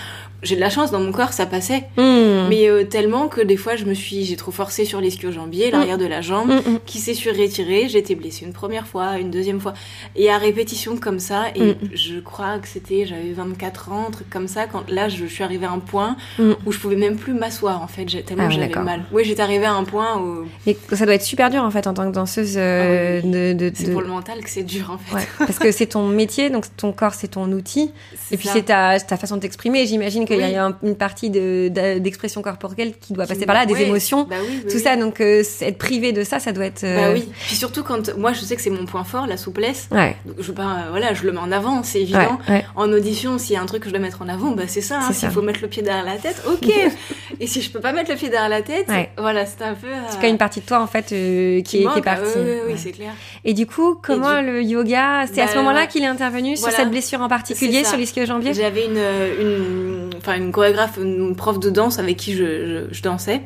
J'ai 0.43 0.55
de 0.55 0.61
la 0.61 0.71
chance 0.71 0.91
dans 0.93 1.01
mon 1.01 1.11
corps 1.11 1.33
ça 1.33 1.47
passait. 1.47 1.81
Mm. 1.97 2.49
Mais 2.49 2.69
euh, 2.69 2.85
tellement 2.85 3.29
que 3.29 3.41
des 3.41 3.57
fois, 3.57 3.75
je 3.77 3.85
me 3.85 3.95
suis, 3.95 4.25
j'ai 4.25 4.37
trop 4.37 4.53
forcé 4.53 4.85
sur 4.85 5.01
l'ischio-jambier, 5.01 5.71
l'arrière 5.73 5.99
de 5.99 6.07
la 6.07 6.21
jambe, 6.21 6.49
Mm, 6.51 6.71
mm. 6.73 6.79
qui 6.87 6.99
s'est 6.99 7.15
surétiré. 7.15 7.89
J'ai 7.89 7.99
été 7.99 8.15
blessée 8.15 8.45
une 8.45 8.53
première 8.53 8.87
fois, 8.87 9.19
une 9.19 9.31
deuxième 9.31 9.61
fois, 9.61 9.75
et 10.17 10.31
à 10.31 10.39
répétition 10.39 10.97
comme 10.97 11.19
ça. 11.19 11.47
Et 11.57 11.77
je 11.95 12.21
crois 12.21 12.59
que 12.59 12.69
c'était, 12.69 13.05
j'avais 13.07 13.33
24 13.33 13.91
ans, 13.93 14.11
truc 14.13 14.31
comme 14.31 14.47
ça. 14.49 14.67
Quand 14.67 14.89
là, 14.89 15.09
je, 15.09 15.17
je 15.17 15.27
suis 15.27 15.43
arrivée 15.45 15.67
à 15.67 15.73
un 15.73 15.81
point 15.81 16.17
où 16.39 16.71
je 16.73 16.79
pouvais 16.79 16.97
même 16.97 17.17
plus 17.17 17.35
m'asseoir 17.35 17.83
en 17.83 17.89
fait, 17.89 18.05
tellement 18.25 18.45
Ah 18.47 18.51
j'avais 18.51 18.69
mal. 18.69 19.05
Oui, 19.13 19.25
j'étais 19.25 19.43
arrivée 19.43 19.67
à 19.67 19.73
un 19.75 19.85
point 19.85 20.19
où 20.21 20.47
Mais 20.67 20.77
ça 20.93 21.05
doit 21.05 21.15
être 21.15 21.23
super 21.23 21.51
dur 21.51 21.63
en 21.65 21.71
fait 21.71 21.87
en 21.87 21.95
tant 21.95 22.09
que 22.09 22.15
danseuse 22.15 22.55
euh, 22.57 23.21
Ah 23.23 23.27
oui. 23.27 23.31
de, 23.33 23.53
de, 23.55 23.73
c'est 23.75 23.87
de- 23.89 23.93
pour 23.93 24.03
le 24.03 24.09
mental 24.09 24.41
que 24.41 24.51
c'est 24.51 24.63
dur 24.63 24.91
en 24.93 24.99
fait. 24.99 25.17
Ouais, 25.17 25.29
parce 25.39 25.59
que 25.59 25.73
c'est 25.73 25.87
ton 25.87 26.07
métier, 26.07 26.49
donc 26.51 26.65
ton 26.77 26.93
corps 26.93 27.15
c'est 27.15 27.29
ton 27.29 27.51
outil, 27.53 27.91
et 28.31 28.37
puis 28.37 28.49
c'est 28.53 28.63
ta, 28.67 29.01
ta 29.01 29.17
façon 29.17 29.37
de 29.37 29.41
t'exprimer. 29.41 29.87
J'imagine 29.87 30.27
qu'il 30.29 30.49
y 30.51 30.55
a 30.55 30.65
un- 30.67 30.77
une 30.83 30.97
partie 30.97 31.31
de- 31.31 31.69
de- 31.69 31.99
d'expression 31.99 32.43
corporelle 32.43 32.93
qui 33.01 33.13
doit 33.13 33.25
Qui- 33.27 33.33
passer 33.35 33.47
par 33.47 33.55
là, 33.57 33.67
des 33.67 33.81
émotions, 33.83 34.25
Bah 34.29 34.37
oui, 34.43 34.61
oui, 34.65 34.71
tout 34.73 34.79
ça. 34.79 34.97
Donc 34.97 35.21
euh, 35.21 35.43
être 35.63 35.79
privé 35.79 36.13
de 36.13 36.23
ça, 36.25 36.39
ça 36.39 36.53
doit 36.53 36.67
être. 36.67 36.83
Bah 36.83 36.89
euh, 37.09 37.15
oui. 37.15 37.29
Puis 37.47 37.57
surtout 37.57 37.83
quand 37.83 38.17
moi, 38.17 38.33
je 38.33 38.41
sais 38.41 38.55
que 38.57 38.63
c'est 38.63 38.71
mon 38.71 38.85
point 38.87 39.05
fort, 39.05 39.27
la 39.27 39.37
souplesse. 39.37 39.89
Ouais, 39.91 40.17
Donc, 40.25 40.37
je 40.39 40.51
euh, 40.53 40.55
voilà, 40.91 41.15
je 41.15 41.25
le 41.25 41.33
mets 41.33 41.39
en 41.39 41.51
avant, 41.53 41.83
c'est 41.83 42.01
évident. 42.03 42.39
ouais. 42.49 42.65
En 42.77 42.93
audition, 42.93 43.39
s'il 43.39 43.55
y 43.55 43.57
a 43.57 43.63
un 43.63 43.67
truc 43.67 43.83
que 43.83 43.89
je 43.89 43.95
dois 43.95 44.01
mettre 44.03 44.23
en 44.23 44.29
avant, 44.29 44.53
bah 44.53 44.65
c'est 44.67 44.81
ça. 44.81 45.01
hein. 45.01 45.13
S'il 45.13 45.31
faut 45.31 45.43
mettre 45.43 45.61
le 45.63 45.69
pied 45.69 45.83
derrière 45.83 46.05
la 46.05 46.17
tête, 46.19 46.43
ok. 46.47 46.69
et 47.41 47.47
si 47.47 47.61
je 47.63 47.71
peux 47.71 47.81
pas 47.81 47.93
mettre 47.93 48.11
le 48.11 48.17
pied 48.17 48.29
derrière 48.29 48.49
la 48.49 48.63
tête, 48.63 48.87
voilà, 49.17 49.47
c'est 49.47 49.63
un 49.63 49.75
peu. 49.75 49.87
euh, 49.89 49.91
C'est 50.11 50.21
quand 50.21 50.29
une 50.29 50.39
partie 50.39 50.61
de 50.61 50.67
toi 50.67 50.81
en 50.81 50.87
fait 50.87 51.13
euh, 51.13 51.63
qui, 51.63 51.83
est, 51.83 51.87
qui 51.93 51.99
est 51.99 52.03
partie. 52.03 52.39
Oui, 52.67 52.75
c'est 52.77 52.93
clair. 52.93 53.13
Et 53.45 53.55
du 53.55 53.67
coup, 53.67 53.97
comment 54.03 54.41
le 54.41 54.63
yoga, 54.63 55.25
c'est 55.33 55.41
à 55.41 55.47
Bah, 55.47 55.53
ce 55.53 55.57
moment-là 55.59 55.87
qu'il 55.87 56.03
est 56.03 56.07
intervenu 56.09 56.57
sur 56.57 56.71
cette 56.71 56.91
blessure 56.91 57.21
en 57.21 57.29
particulier, 57.29 57.85
sur 57.85 57.97
l'ischio-jambier 57.97 58.53
J'avais 58.55 58.87
une, 58.87 58.99
une, 59.41 60.11
enfin 60.19 60.37
une 60.37 60.53
chorégraphe, 60.53 60.99
une 61.03 61.35
prof 61.35 61.59
de 61.59 61.71
danse 61.71 61.99
avec 61.99 62.17
qui 62.17 62.35
je, 62.35 62.45
je, 62.91 62.95
je 62.95 63.03
dansais. 63.03 63.43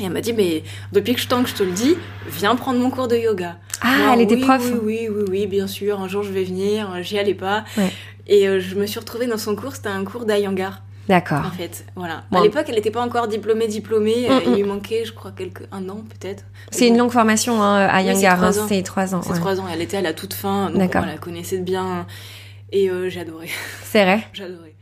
Et 0.00 0.04
elle 0.04 0.10
m'a 0.12 0.20
dit, 0.20 0.32
mais 0.32 0.64
depuis 0.92 1.14
que 1.14 1.20
je 1.20 1.28
tente 1.28 1.44
que 1.44 1.50
je 1.50 1.54
te 1.54 1.62
le 1.62 1.70
dis, 1.70 1.96
viens 2.28 2.56
prendre 2.56 2.80
mon 2.80 2.90
cours 2.90 3.06
de 3.06 3.16
yoga. 3.16 3.56
Ah, 3.80 4.12
elle 4.14 4.22
était 4.22 4.34
oui, 4.34 4.40
prof. 4.40 4.72
Oui, 4.72 4.78
oui, 4.82 5.08
oui, 5.08 5.24
oui, 5.28 5.46
bien 5.46 5.66
sûr. 5.68 6.00
Un 6.00 6.08
jour, 6.08 6.22
je 6.24 6.32
vais 6.32 6.42
venir. 6.42 6.90
J'y 7.02 7.18
allais 7.18 7.34
pas. 7.34 7.64
Ouais. 7.76 7.92
Et 8.26 8.48
euh, 8.48 8.58
je 8.58 8.74
me 8.74 8.86
suis 8.86 8.98
retrouvée 8.98 9.26
dans 9.26 9.38
son 9.38 9.54
cours. 9.54 9.76
C'était 9.76 9.90
un 9.90 10.04
cours 10.04 10.24
d'Ayangar. 10.24 10.82
D'accord. 11.08 11.42
en 11.46 11.50
fait. 11.50 11.84
Voilà. 11.96 12.24
Bon. 12.30 12.40
À 12.40 12.42
l'époque, 12.42 12.64
elle 12.68 12.76
n'était 12.76 12.90
pas 12.90 13.02
encore 13.02 13.28
diplômée, 13.28 13.68
diplômée. 13.68 14.26
Euh, 14.30 14.38
Mm, 14.38 14.42
Il 14.46 14.50
mm. 14.50 14.54
lui 14.56 14.62
manquait, 14.64 15.04
je 15.04 15.12
crois, 15.12 15.32
quelques... 15.32 15.68
un 15.70 15.88
an 15.88 16.02
peut-être. 16.08 16.44
C'est 16.70 16.88
une 16.88 16.96
longue 16.96 17.12
formation 17.12 17.62
hein, 17.62 17.86
à 17.86 17.98
Oui, 18.00 18.06
c'est 18.14 18.22
Yangar, 18.22 18.36
trois 18.38 18.58
hein, 18.58 18.62
ans. 18.64 18.66
c'est 18.68 18.82
trois 18.82 19.14
ans. 19.14 19.22
C'est 19.22 19.32
ouais. 19.32 19.38
trois 19.38 19.60
ans. 19.60 19.66
Elle 19.72 19.82
était 19.82 19.98
à 19.98 20.02
la 20.02 20.14
toute 20.14 20.34
fin, 20.34 20.70
D'accord. 20.70 21.02
on 21.04 21.06
la 21.06 21.18
connaissait 21.18 21.58
bien. 21.58 22.06
Et 22.72 22.90
euh, 22.90 23.10
adoré. 23.20 23.48
C'est 23.84 24.02
vrai. 24.02 24.26
J'adorais. 24.32 24.73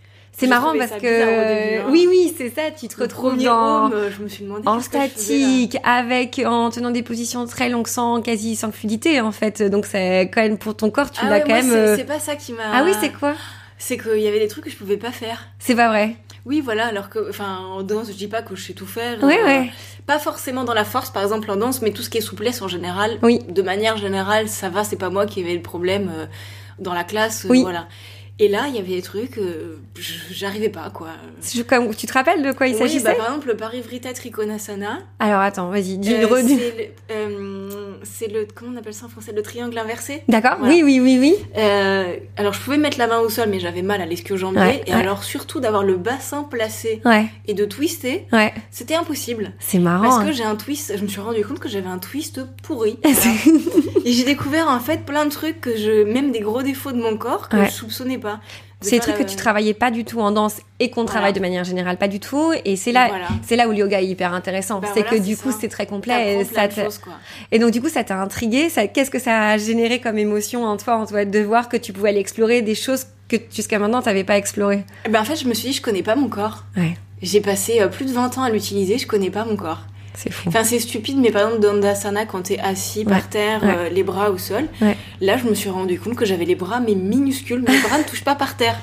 C'est 0.42 0.48
marrant 0.48 0.72
parce 0.78 0.92
que 0.92 0.98
début, 1.00 1.80
hein. 1.82 1.86
oui 1.90 2.06
oui 2.08 2.34
c'est 2.36 2.50
ça 2.54 2.70
tu 2.78 2.88
te 2.88 2.96
Le 2.98 3.02
retrouves 3.04 3.42
dans 3.42 3.86
home, 3.86 3.94
je 4.16 4.22
me 4.22 4.28
suis 4.28 4.44
demandé 4.44 4.62
en 4.66 4.80
statique 4.80 5.76
avec 5.84 6.40
en 6.44 6.70
tenant 6.70 6.90
des 6.90 7.02
positions 7.02 7.46
très 7.46 7.68
longues 7.68 7.86
sans 7.86 8.20
quasi 8.22 8.56
sans 8.56 8.72
fluidité 8.72 9.20
en 9.20 9.32
fait 9.32 9.62
donc 9.62 9.86
c'est 9.86 10.30
quand 10.32 10.42
même 10.42 10.58
pour 10.58 10.76
ton 10.76 10.90
corps 10.90 11.10
tu 11.10 11.20
Ah 11.22 11.28
l'as 11.30 11.36
ouais, 11.36 11.42
quand 11.42 11.48
moi, 11.48 11.62
même 11.62 11.70
c'est- 11.70 11.76
euh, 11.76 11.96
C'est 11.96 12.04
pas 12.04 12.20
ça 12.20 12.36
qui 12.36 12.52
m'a. 12.52 12.62
ah 12.72 12.82
oui 12.84 12.92
c'est 13.00 13.12
quoi? 13.12 13.34
C'est 13.78 13.98
qu'il 13.98 14.18
y 14.20 14.28
avait 14.28 14.38
des 14.38 14.48
trucs 14.48 14.64
que 14.64 14.70
je 14.70 14.76
pouvais 14.76 14.96
pas 14.96 15.10
faire. 15.10 15.48
c'est 15.58 15.74
pas 15.74 15.88
vrai? 15.88 16.16
Oui, 16.44 16.60
voilà, 16.60 16.86
alors 16.86 17.08
que, 17.08 17.28
enfin, 17.30 17.58
en 17.58 17.82
danse, 17.84 18.08
je 18.08 18.14
dis 18.16 18.26
pas 18.26 18.42
que 18.42 18.56
je 18.56 18.64
sais 18.64 18.72
tout 18.72 18.86
faire. 18.86 19.22
ouais 19.22 19.38
euh, 19.40 19.44
ouais 19.46 19.70
Pas 20.06 20.18
forcément 20.18 20.64
dans 20.64 20.74
la 20.74 20.84
force, 20.84 21.10
par 21.10 21.22
exemple, 21.22 21.48
en 21.52 21.56
danse, 21.56 21.82
mais 21.82 21.92
tout 21.92 22.02
ce 22.02 22.10
qui 22.10 22.18
est 22.18 22.20
souplesse 22.20 22.62
en 22.62 22.66
général. 22.68 23.18
Oui. 23.22 23.38
De 23.48 23.62
manière 23.62 23.96
générale, 23.96 24.48
ça 24.48 24.68
va, 24.68 24.82
c'est 24.82 24.96
pas 24.96 25.08
moi 25.10 25.24
qui 25.26 25.40
avais 25.40 25.54
le 25.54 25.62
problème 25.62 26.10
euh, 26.12 26.26
dans 26.80 26.94
la 26.94 27.04
classe, 27.04 27.44
euh, 27.44 27.48
Oui. 27.48 27.62
voilà. 27.62 27.86
Et 28.44 28.48
là, 28.48 28.64
il 28.68 28.74
y 28.74 28.78
avait 28.80 28.96
des 28.96 29.02
trucs, 29.02 29.38
euh, 29.38 29.76
j'arrivais 30.32 30.68
pas, 30.68 30.90
quoi. 30.90 31.10
Comme- 31.68 31.94
tu 31.94 32.08
te 32.08 32.12
rappelles 32.12 32.42
de 32.42 32.50
quoi 32.50 32.66
il 32.66 32.72
Oui, 32.72 32.78
s'agissait 32.80 33.04
bah, 33.04 33.14
par 33.14 33.26
exemple, 33.26 33.46
le 33.46 33.56
Parivrita 33.56 34.12
Trikonasana. 34.12 34.98
alors 35.20 35.40
attends 35.42 35.68
vas-y 35.70 35.96
dis 35.96 36.12
euh, 36.12 36.26
redis. 36.26 36.58
c'est 36.58 36.76
le, 36.76 36.84
euh, 37.12 37.94
c'est 38.02 38.26
le, 38.26 38.48
comment 38.52 38.72
on 38.74 38.78
appelle 38.78 38.94
ça 38.94 39.06
en 39.06 39.08
français, 39.08 39.30
le 39.32 39.42
triangle 39.42 39.78
inversé. 39.78 40.24
d'accord 40.28 40.56
voilà. 40.58 40.74
oui 40.74 40.82
oui 40.82 40.98
oui 41.00 41.18
oui 41.20 41.34
Euh, 41.56 42.16
alors, 42.36 42.52
je 42.52 42.60
pouvais 42.60 42.78
mettre 42.78 42.98
la 42.98 43.06
main 43.06 43.20
au 43.20 43.28
sol, 43.28 43.46
mais 43.48 43.60
j'avais 43.60 43.82
mal 43.82 44.00
à 44.00 44.06
l'esquio-jambier. 44.06 44.60
Ouais, 44.60 44.82
et 44.88 44.90
ouais. 44.92 44.96
alors, 45.00 45.22
surtout, 45.22 45.60
d'avoir 45.60 45.84
le 45.84 45.94
bassin 45.96 46.42
placé 46.42 47.00
ouais 47.04 47.26
et 47.46 47.54
de 47.54 47.64
twister, 47.64 48.26
c'était 48.72 48.96
impossible. 48.96 49.52
c'est 49.60 49.78
marrant 49.78 50.02
Parce 50.02 50.18
hein. 50.18 50.26
que 50.26 50.32
j'ai 50.32 50.42
un 50.42 50.56
twist, 50.56 50.94
je 50.96 51.02
me 51.02 51.06
suis 51.08 51.20
rendu 51.20 51.44
compte 51.44 51.60
que 51.60 51.68
j'avais 51.68 51.86
un 51.88 51.98
twist 51.98 52.40
pourri. 52.64 52.98
Et 54.04 54.10
j'ai 54.12 54.24
découvert 54.24 54.68
en 54.68 54.80
fait 54.80 55.04
plein 55.04 55.26
de 55.26 55.30
trucs 55.30 55.60
que 55.60 55.76
je, 55.76 56.02
même 56.02 56.32
des 56.32 56.40
gros 56.40 56.62
défauts 56.62 56.90
de 56.90 57.00
mon 57.00 57.16
corps 57.16 57.48
que 57.48 57.64
je 57.64 57.70
soupçonnais 57.70 58.18
pas. 58.18 58.31
C'est 58.80 58.96
des 58.96 59.00
trucs 59.00 59.16
que 59.16 59.22
tu 59.22 59.36
travaillais 59.36 59.74
pas 59.74 59.92
du 59.92 60.04
tout 60.04 60.20
en 60.20 60.32
danse 60.32 60.56
et 60.80 60.90
qu'on 60.90 61.02
Voilà. 61.02 61.10
travaille 61.12 61.32
de 61.32 61.38
manière 61.40 61.62
générale 61.62 61.98
pas 61.98 62.08
du 62.08 62.18
tout 62.18 62.52
et 62.64 62.74
c'est 62.74 62.90
là 62.90 63.06
Voilà. 63.08 63.28
c'est 63.46 63.54
là 63.54 63.68
où 63.68 63.70
le 63.70 63.76
yoga 63.78 64.00
est 64.02 64.06
hyper 64.06 64.34
intéressant 64.34 64.80
Bah 64.80 64.88
c'est 64.92 65.02
voilà, 65.02 65.18
que 65.18 65.22
du 65.22 65.36
coup 65.36 65.52
c'est 65.58 65.68
très 65.68 65.86
complet 65.86 66.40
et 66.40 66.44
ça 66.44 66.68
choses, 66.68 66.98
quoi. 66.98 67.12
Et 67.52 67.60
donc 67.60 67.70
du 67.70 67.80
coup, 67.80 67.88
ça 67.88 68.02
t'a 68.02 68.20
intrigué. 68.20 68.68
Ça, 68.70 68.88
qu'est-ce 68.88 69.10
que 69.12 69.20
ça 69.20 69.50
a 69.50 69.56
généré 69.58 70.00
comme 70.00 70.18
émotion 70.18 70.64
en 70.64 70.76
toi, 70.76 70.96
en 70.96 71.06
toi, 71.06 71.24
de 71.24 71.38
voir 71.38 71.68
que 71.68 71.76
tu 71.76 71.92
pouvais 71.92 72.08
aller 72.08 72.18
explorer 72.20 72.60
des 72.62 72.74
choses 72.74 73.06
que 73.28 73.36
jusqu'à 73.54 73.78
maintenant 73.78 74.02
t'avais 74.02 74.24
pas 74.24 74.36
explorées? 74.36 74.84
Eh 75.04 75.08
Ben, 75.10 75.20
en 75.20 75.24
fait, 75.24 75.36
je 75.36 75.46
me 75.46 75.54
suis 75.54 75.68
dit, 75.68 75.74
je 75.74 75.82
connais 75.82 76.02
pas 76.02 76.16
mon 76.16 76.28
corps. 76.28 76.64
Ouais. 76.76 76.96
J'ai 77.22 77.40
passé 77.40 77.80
euh, 77.80 77.86
plus 77.86 78.04
de 78.06 78.10
20 78.12 78.36
ans 78.38 78.42
à 78.42 78.50
l'utiliser, 78.50 78.98
je 78.98 79.06
connais 79.06 79.30
pas 79.30 79.44
mon 79.44 79.54
corps. 79.54 79.82
C'est 80.14 80.30
fou. 80.30 80.48
Enfin, 80.48 80.62
c'est 80.64 80.78
stupide, 80.78 81.16
mais 81.18 81.30
par 81.30 81.42
exemple, 81.46 81.62
dans 81.62 81.72
Dandasana, 81.74 82.26
quand 82.26 82.42
t'es 82.42 82.58
assis 82.58 83.04
par 83.04 83.28
terre, 83.28 83.62
ouais. 83.62 83.74
euh, 83.76 83.88
les 83.88 84.02
bras 84.02 84.30
au 84.30 84.38
sol, 84.38 84.64
Ouais. 84.80 84.96
là, 85.20 85.38
je 85.38 85.44
me 85.44 85.54
suis 85.54 85.70
rendu 85.70 85.98
compte 85.98 86.16
que 86.16 86.26
j'avais 86.26 86.44
les 86.44 86.54
bras, 86.54 86.80
mais 86.80 86.94
minuscules. 86.94 87.60
Mes 87.66 87.80
bras 87.80 87.98
ne 87.98 88.04
touchent 88.04 88.24
pas 88.24 88.34
par 88.34 88.56
terre. 88.56 88.78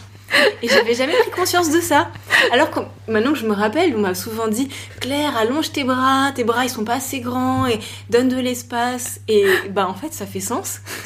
Et 0.62 0.68
j'avais 0.68 0.94
jamais 0.94 1.14
pris 1.14 1.32
conscience 1.32 1.72
de 1.72 1.80
ça. 1.80 2.10
Alors 2.52 2.70
que 2.70 2.80
maintenant 3.08 3.34
que 3.34 3.40
je 3.40 3.46
me 3.46 3.54
rappelle, 3.54 3.96
on 3.96 4.00
m'a 4.00 4.16
souvent 4.16 4.48
dit 4.48 4.70
Claire, 5.00 5.36
allonge 5.38 5.72
tes 5.72 5.84
bras, 5.84 6.32
tes 6.34 6.44
bras 6.44 6.66
ils 6.66 6.70
sont 6.70 6.84
pas 6.84 6.96
assez 6.96 7.20
grands 7.20 7.68
et 7.68 7.80
donne 8.10 8.30
de 8.30 8.38
l'espace. 8.38 9.22
Et 9.28 9.46
bah 9.70 9.88
en 9.88 9.94
fait, 9.94 10.14
ça 10.14 10.26
fait 10.26 10.40
sens, 10.40 10.82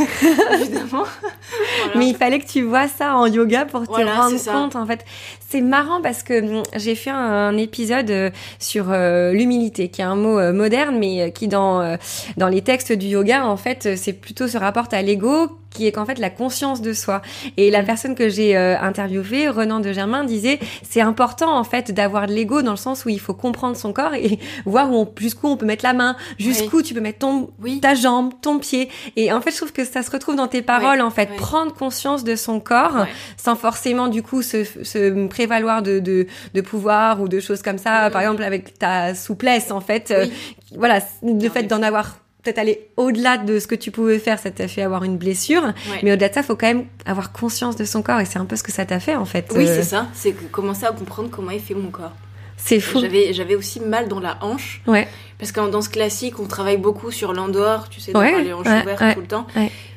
évidemment. 0.54 1.04
Voilà. 1.04 1.94
Mais 1.96 2.08
il 2.08 2.16
fallait 2.16 2.40
que 2.40 2.48
tu 2.48 2.64
vois 2.64 2.88
ça 2.88 3.16
en 3.16 3.26
yoga 3.28 3.66
pour 3.66 3.84
te 3.84 3.92
Voilà, 3.92 4.16
rendre 4.22 4.44
compte. 4.44 4.76
En 4.76 4.86
fait, 4.86 5.06
c'est 5.50 5.62
marrant 5.62 6.02
parce 6.02 6.24
que 6.24 6.42
hum, 6.42 6.64
j'ai 6.76 6.96
fait 6.96 7.12
un, 7.12 7.56
épisode 7.58 8.10
euh, 8.10 8.30
sur 8.60 8.92
euh, 8.92 9.32
l'humilité, 9.32 9.90
qui 9.90 10.02
est 10.02 10.06
un 10.06 10.16
mot 10.16 10.40
euh, 10.40 10.54
moderne, 10.54 10.98
mais 10.98 11.32
qui 11.32 11.48
dans 11.48 11.82
euh, 11.82 11.96
dans 12.38 12.48
les 12.48 12.62
textes 12.62 12.92
du 12.92 13.08
yoga, 13.08 13.46
en 13.46 13.58
fait, 13.58 13.96
c'est 13.98 14.14
plutôt 14.14 14.48
se 14.48 14.58
rapporte 14.58 14.94
à 14.94 15.02
l'ego, 15.02 15.50
qui 15.74 15.88
est 15.88 15.92
qu'en 15.92 16.06
fait 16.06 16.20
la 16.20 16.30
conscience 16.30 16.82
de 16.82 16.94
soi. 16.94 17.22
Et 17.58 17.72
la 17.72 17.82
Mm. 17.82 17.86
personne 17.86 18.16
que 18.16 18.30
j'ai 18.30 18.56
euh, 18.56 18.80
interviewée, 18.80 19.50
Renan 19.50 19.80
de 19.80 19.92
Germain, 19.92 20.24
disait 20.24 20.60
c'est 20.84 21.02
important 21.02 21.58
en 21.58 21.64
fait 21.64 21.92
d'avoir 21.92 22.28
de 22.28 22.34
l'ego 22.34 22.62
dans 22.62 22.72
le 22.72 22.78
sens 22.78 23.06
où 23.06 23.10
il 23.10 23.20
faut 23.20 23.34
comprendre 23.34 23.76
son 23.76 23.92
corps 23.94 24.14
et 24.14 24.40
voir 24.66 24.92
où 24.92 24.96
on, 24.96 25.12
jusqu'où 25.20 25.48
on 25.48 25.58
peut 25.58 25.66
mettre 25.66 25.84
la 25.84 25.94
main, 25.94 26.16
jusqu'où 26.40 26.82
tu 26.82 26.94
peux 26.94 27.02
mettre 27.02 27.20
ton 27.20 27.50
Oui. 27.62 27.80
ta 27.82 27.94
jambe, 27.96 28.32
ton 28.42 28.60
pied. 28.60 28.90
Et 29.16 29.32
en 29.34 29.42
fait, 29.42 29.52
je 29.52 29.58
trouve 29.58 29.74
que 29.74 29.86
ça 29.86 30.04
se 30.04 30.12
retrouve 30.12 30.36
dans 30.36 30.48
tes 30.48 30.62
paroles, 30.62 31.02
en 31.02 31.10
fait. 31.10 31.30
Prendre 31.36 31.74
conscience 31.74 32.24
de 32.24 32.36
son 32.36 32.60
corps, 32.60 33.06
sans 33.38 33.56
forcément, 33.56 34.08
du 34.08 34.22
coup, 34.24 34.42
se, 34.42 34.64
se 34.64 35.28
prévaloir 35.28 35.82
de, 35.82 36.00
de, 36.00 36.28
de 36.54 36.62
pouvoir 36.62 37.22
ou 37.22 37.28
de 37.28 37.40
choses 37.40 37.62
comme 37.62 37.78
ça. 37.78 38.06
Mhm. 38.06 38.12
Par 38.12 38.22
exemple, 38.22 38.44
avec 38.44 38.78
ta 38.78 39.16
souplesse, 39.16 39.72
en 39.72 39.82
fait. 39.82 40.12
euh, 40.12 40.28
voilà, 40.76 41.00
le 41.24 41.50
fait 41.50 41.64
d'en 41.64 41.82
avoir 41.84 42.18
peut-être 42.44 42.60
aller 42.60 42.88
au-delà 42.98 43.38
de 43.38 43.60
ce 43.60 43.68
que 43.68 43.76
tu 43.76 43.90
pouvais 43.92 44.20
faire, 44.20 44.38
ça 44.38 44.52
t'a 44.52 44.68
fait 44.68 44.82
avoir 44.82 45.04
une 45.04 45.18
blessure. 45.18 45.64
Ouais. 45.64 46.00
Mais 46.04 46.12
au-delà 46.12 46.30
de 46.30 46.34
ça, 46.34 46.44
faut 46.44 46.56
quand 46.56 46.68
même 46.68 46.86
avoir 47.06 47.32
conscience 47.32 47.76
de 47.76 47.86
son 47.86 48.02
corps. 48.02 48.20
Et 48.20 48.26
c'est 48.26 48.40
un 48.40 48.46
peu 48.46 48.56
ce 48.56 48.64
que 48.64 48.72
ça 48.72 48.86
t'a 48.86 49.00
fait, 49.00 49.16
en 49.16 49.26
fait. 49.26 49.52
Oui, 49.56 49.68
Euh, 49.68 49.76
c'est 49.76 49.84
ça. 49.84 50.08
C'est 50.14 50.34
commencer 50.52 50.86
à 50.86 50.92
comprendre 50.92 51.30
comment 51.32 51.52
est 51.52 51.60
fait 51.60 51.74
mon 51.74 51.90
corps. 51.90 52.12
C'est 52.58 52.80
fou. 52.80 53.00
J'avais, 53.02 53.34
j'avais 53.34 53.56
aussi 53.56 53.80
mal 53.80 54.08
dans 54.08 54.20
la 54.20 54.38
hanche. 54.42 54.82
Ouais. 54.88 55.08
Parce 55.38 55.52
qu'en 55.52 55.68
danse 55.68 55.90
classique, 55.90 56.40
on 56.40 56.46
travaille 56.46 56.78
beaucoup 56.78 57.12
sur 57.12 57.34
l'endor, 57.34 57.90
tu 57.90 58.00
sais, 58.00 58.16
Ouais, 58.16 58.42
les 58.42 58.54
hanches 58.54 58.66
ouais, 58.68 58.82
ouvertes 58.84 59.02
ouais, 59.02 59.14
tout 59.14 59.22
le 59.22 59.28
temps. 59.28 59.48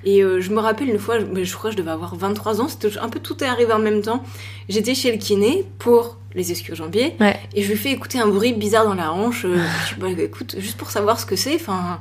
Et 0.05 0.23
euh, 0.23 0.41
je 0.41 0.51
me 0.51 0.59
rappelle 0.59 0.89
une 0.89 0.99
fois, 0.99 1.19
je, 1.21 1.55
crois 1.55 1.71
que 1.71 1.77
je 1.77 1.81
devais 1.81 1.91
avoir 1.93 2.17
23 2.17 2.61
ans, 2.61 2.69
c'était 2.69 2.99
un 2.99 3.09
peu 3.09 3.21
tout 3.21 3.43
est 3.45 3.47
arrivé 3.47 3.73
en 3.73 3.79
même 3.79 4.03
temps. 4.03 4.25
J'étais 4.69 4.95
chez 4.95 5.13
le 5.13 5.19
kiné 5.19 5.65
pour 5.79 6.17
les 6.35 6.51
ischio-jambiers 6.53 7.15
et 7.55 7.63
je 7.63 7.69
lui 7.69 7.77
fais 7.77 7.91
écouter 7.93 8.19
un 8.19 8.27
bruit 8.27 8.53
bizarre 8.53 8.85
dans 8.85 8.95
la 8.95 9.13
hanche. 9.13 9.45
Euh, 9.45 9.59
je 9.89 9.95
dis, 9.95 10.15
bah, 10.15 10.23
écoute, 10.23 10.57
juste 10.59 10.77
pour 10.77 10.91
savoir 10.91 11.21
ce 11.21 11.27
que 11.27 11.37
c'est, 11.37 11.55
enfin. 11.55 12.01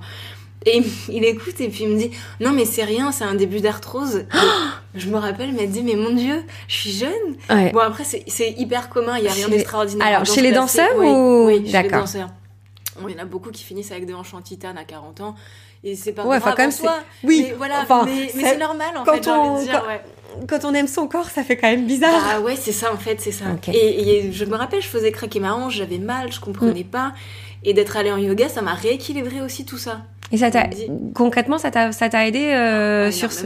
Et 0.67 0.81
il 1.10 1.24
écoute 1.24 1.60
et 1.62 1.69
puis 1.69 1.84
il 1.84 1.89
me 1.89 1.98
dit 1.98 2.12
non 2.39 2.51
mais 2.51 2.65
c'est 2.65 2.84
rien, 2.84 3.12
c'est 3.12 3.24
un 3.24 3.36
début 3.36 3.60
d'arthrose. 3.60 4.25
Je 4.95 5.10
me 5.10 5.17
rappelle, 5.17 5.50
il 5.50 5.55
m'a 5.55 5.65
dit 5.65 5.84
mais 5.84 5.95
mon 5.95 6.12
dieu, 6.13 6.41
je 6.67 6.75
suis 6.75 6.91
jeune. 6.91 7.12
Ouais. 7.50 7.72
Bon 7.72 7.79
après 7.79 8.03
c'est 8.05 8.51
hyper 8.57 8.89
commun, 8.89 9.17
il 9.17 9.25
y 9.25 9.27
a 9.27 9.31
rien 9.34 9.50
d'extraordinaire. 9.50 10.07
Alors, 10.07 10.25
chez 10.25 10.41
les 10.41 10.51
danseurs 10.51 10.89
oui, 10.98 11.05
ou- 11.07 11.45
Oui, 11.48 11.69
chez 11.69 11.84
les 11.84 11.89
danseurs. 11.89 12.29
Il 13.07 13.13
y 13.13 13.19
en 13.19 13.24
a 13.24 13.25
beaucoup 13.25 13.51
qui 13.51 13.63
finissent 13.63 13.91
avec 13.91 14.05
des 14.05 14.13
hanches 14.13 14.34
en 14.34 14.41
titane 14.41 14.77
à 14.77 14.86
40 14.86 15.19
ans 15.22 15.36
et 15.84 15.95
c'est 15.95 16.13
pas 16.13 16.25
Ouais, 16.25 16.39
grave 16.39 16.53
quand 16.55 16.62
même, 16.63 16.72
soi. 16.72 16.95
Oui. 17.25 17.45
mais 17.50 17.55
voilà, 17.57 17.81
enfin, 17.81 18.03
mais, 18.05 18.31
mais 18.36 18.41
c'est- 18.43 18.57
normal 18.57 18.88
en 18.98 19.03
quand 19.03 19.13
fait, 19.15 19.27
on- 19.29 19.62
dire. 19.62 19.81
quand- 19.81 19.88
ouais. 19.88 20.01
Quand 20.48 20.65
on 20.65 20.74
aime 20.74 20.88
son 20.88 21.07
corps, 21.07 21.29
ça 21.29 21.43
fait 21.43 21.55
quand 21.57 21.69
même 21.69 21.86
bizarre. 21.86 22.22
Ah 22.34 22.41
ouais, 22.41 22.55
c'est 22.55 22.72
ça 22.72 22.91
en 22.93 22.98
fait, 22.98 23.19
c'est 23.22 23.31
ça. 23.31 23.45
Et 23.74 24.31
je 24.31 24.45
me 24.45 24.55
rappelle, 24.55 24.81
je 24.81 24.88
faisais 24.88 25.12
craquer 25.12 25.39
ma 25.41 25.53
hanche, 25.53 25.75
j'avais 25.75 25.98
mal, 26.00 26.31
je 26.31 26.39
comprenais 26.39 26.81
Mm. 26.84 26.88
pas. 26.88 27.13
Et 27.63 27.74
d'être 27.74 27.98
allée 27.98 28.12
en 28.12 28.17
yoga, 28.17 28.48
ça 28.48 28.62
m'a 28.62 28.74
rééquilibré 28.75 29.41
aussi 29.41 29.65
tout 29.65 29.77
ça. 29.77 30.01
Et 30.32 30.38
ça 30.38 30.51
t'a, 30.51 30.67
concrètement, 31.13 31.58
ça 31.58 31.72
t'a, 31.72 31.91
ça 31.91 32.10
t'a 32.10 32.27
aidé 32.27 32.51
euh, 32.53 33.08
Ah, 33.08 33.12
sur 33.12 33.32
ce. 33.32 33.46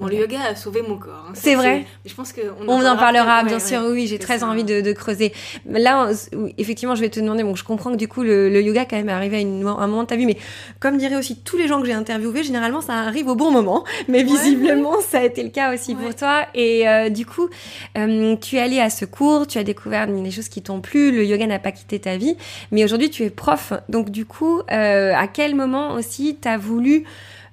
Bon, 0.00 0.06
le 0.08 0.16
yoga 0.16 0.40
a 0.50 0.54
sauvé 0.56 0.82
mon 0.82 0.96
corps. 0.98 1.26
hein. 1.28 1.32
C'est 1.34 1.54
vrai 1.54 1.84
Mais 2.04 2.10
je 2.10 2.14
pense 2.16 2.32
que 2.32 2.40
On 2.66 2.84
en 2.84 2.96
parlera, 2.96 3.44
bien 3.44 3.54
ouais, 3.58 3.60
sûr, 3.60 3.80
ouais. 3.82 3.90
oui, 3.92 4.06
j'ai 4.08 4.18
très 4.18 4.40
ça- 4.40 4.48
envie 4.48 4.64
de, 4.64 4.80
de 4.80 4.92
creuser. 4.92 5.32
Là, 5.70 6.08
on- 6.36 6.48
effectivement, 6.58 6.96
je 6.96 7.00
vais 7.00 7.10
te 7.10 7.20
demander, 7.20 7.44
bon, 7.44 7.54
je 7.54 7.62
comprends 7.62 7.92
que 7.92 7.96
du 7.96 8.08
coup, 8.08 8.22
le, 8.24 8.48
le 8.50 8.60
yoga, 8.60 8.86
quand 8.86 8.96
même, 8.96 9.08
est 9.08 9.12
arrivé 9.12 9.36
à 9.36 9.40
une- 9.40 9.64
un 9.64 9.86
moment 9.86 10.02
de 10.02 10.08
ta 10.08 10.16
vie, 10.16 10.26
mais 10.26 10.36
comme 10.80 10.98
diraient 10.98 11.14
aussi 11.14 11.36
tous 11.36 11.56
les 11.56 11.68
gens 11.68 11.80
que 11.80 11.86
j'ai 11.86 11.92
interviewés, 11.92 12.42
généralement, 12.42 12.80
ça 12.80 12.94
arrive 12.94 13.28
au 13.28 13.36
bon 13.36 13.52
moment, 13.52 13.84
mais 14.08 14.18
Ouais, 14.18 14.24
visiblement, 14.24 14.94
ça 15.00 15.20
a 15.20 15.24
été 15.26 15.44
le 15.44 15.50
cas 15.50 15.72
aussi 15.72 15.94
pour 15.94 16.12
toi. 16.16 16.46
Et 16.56 16.88
euh, 16.88 17.08
du 17.08 17.24
coup, 17.24 17.48
euh, 17.96 18.34
tu 18.34 18.56
es 18.56 18.60
allé 18.60 18.80
à 18.80 18.90
ce 18.90 19.04
cours, 19.04 19.46
tu 19.46 19.58
as 19.58 19.64
découvert 19.64 20.08
des 20.08 20.30
choses 20.32 20.48
qui 20.48 20.60
t'ont 20.60 20.80
plu, 20.80 21.12
le 21.12 21.24
yoga 21.24 21.46
n'a 21.46 21.60
pas 21.60 21.70
quitté 21.70 22.00
ta 22.00 22.16
vie, 22.16 22.36
mais 22.72 22.82
aujourd'hui, 22.82 23.10
tu 23.10 23.22
es 23.22 23.30
prof. 23.30 23.72
Donc, 23.88 24.10
du 24.10 24.24
coup, 24.26 24.60
euh, 24.72 25.12
à 25.14 25.28
quel 25.28 25.54
moment 25.54 25.92
aussi 25.94 26.36
t'as 26.40 26.56
voulu 26.56 27.04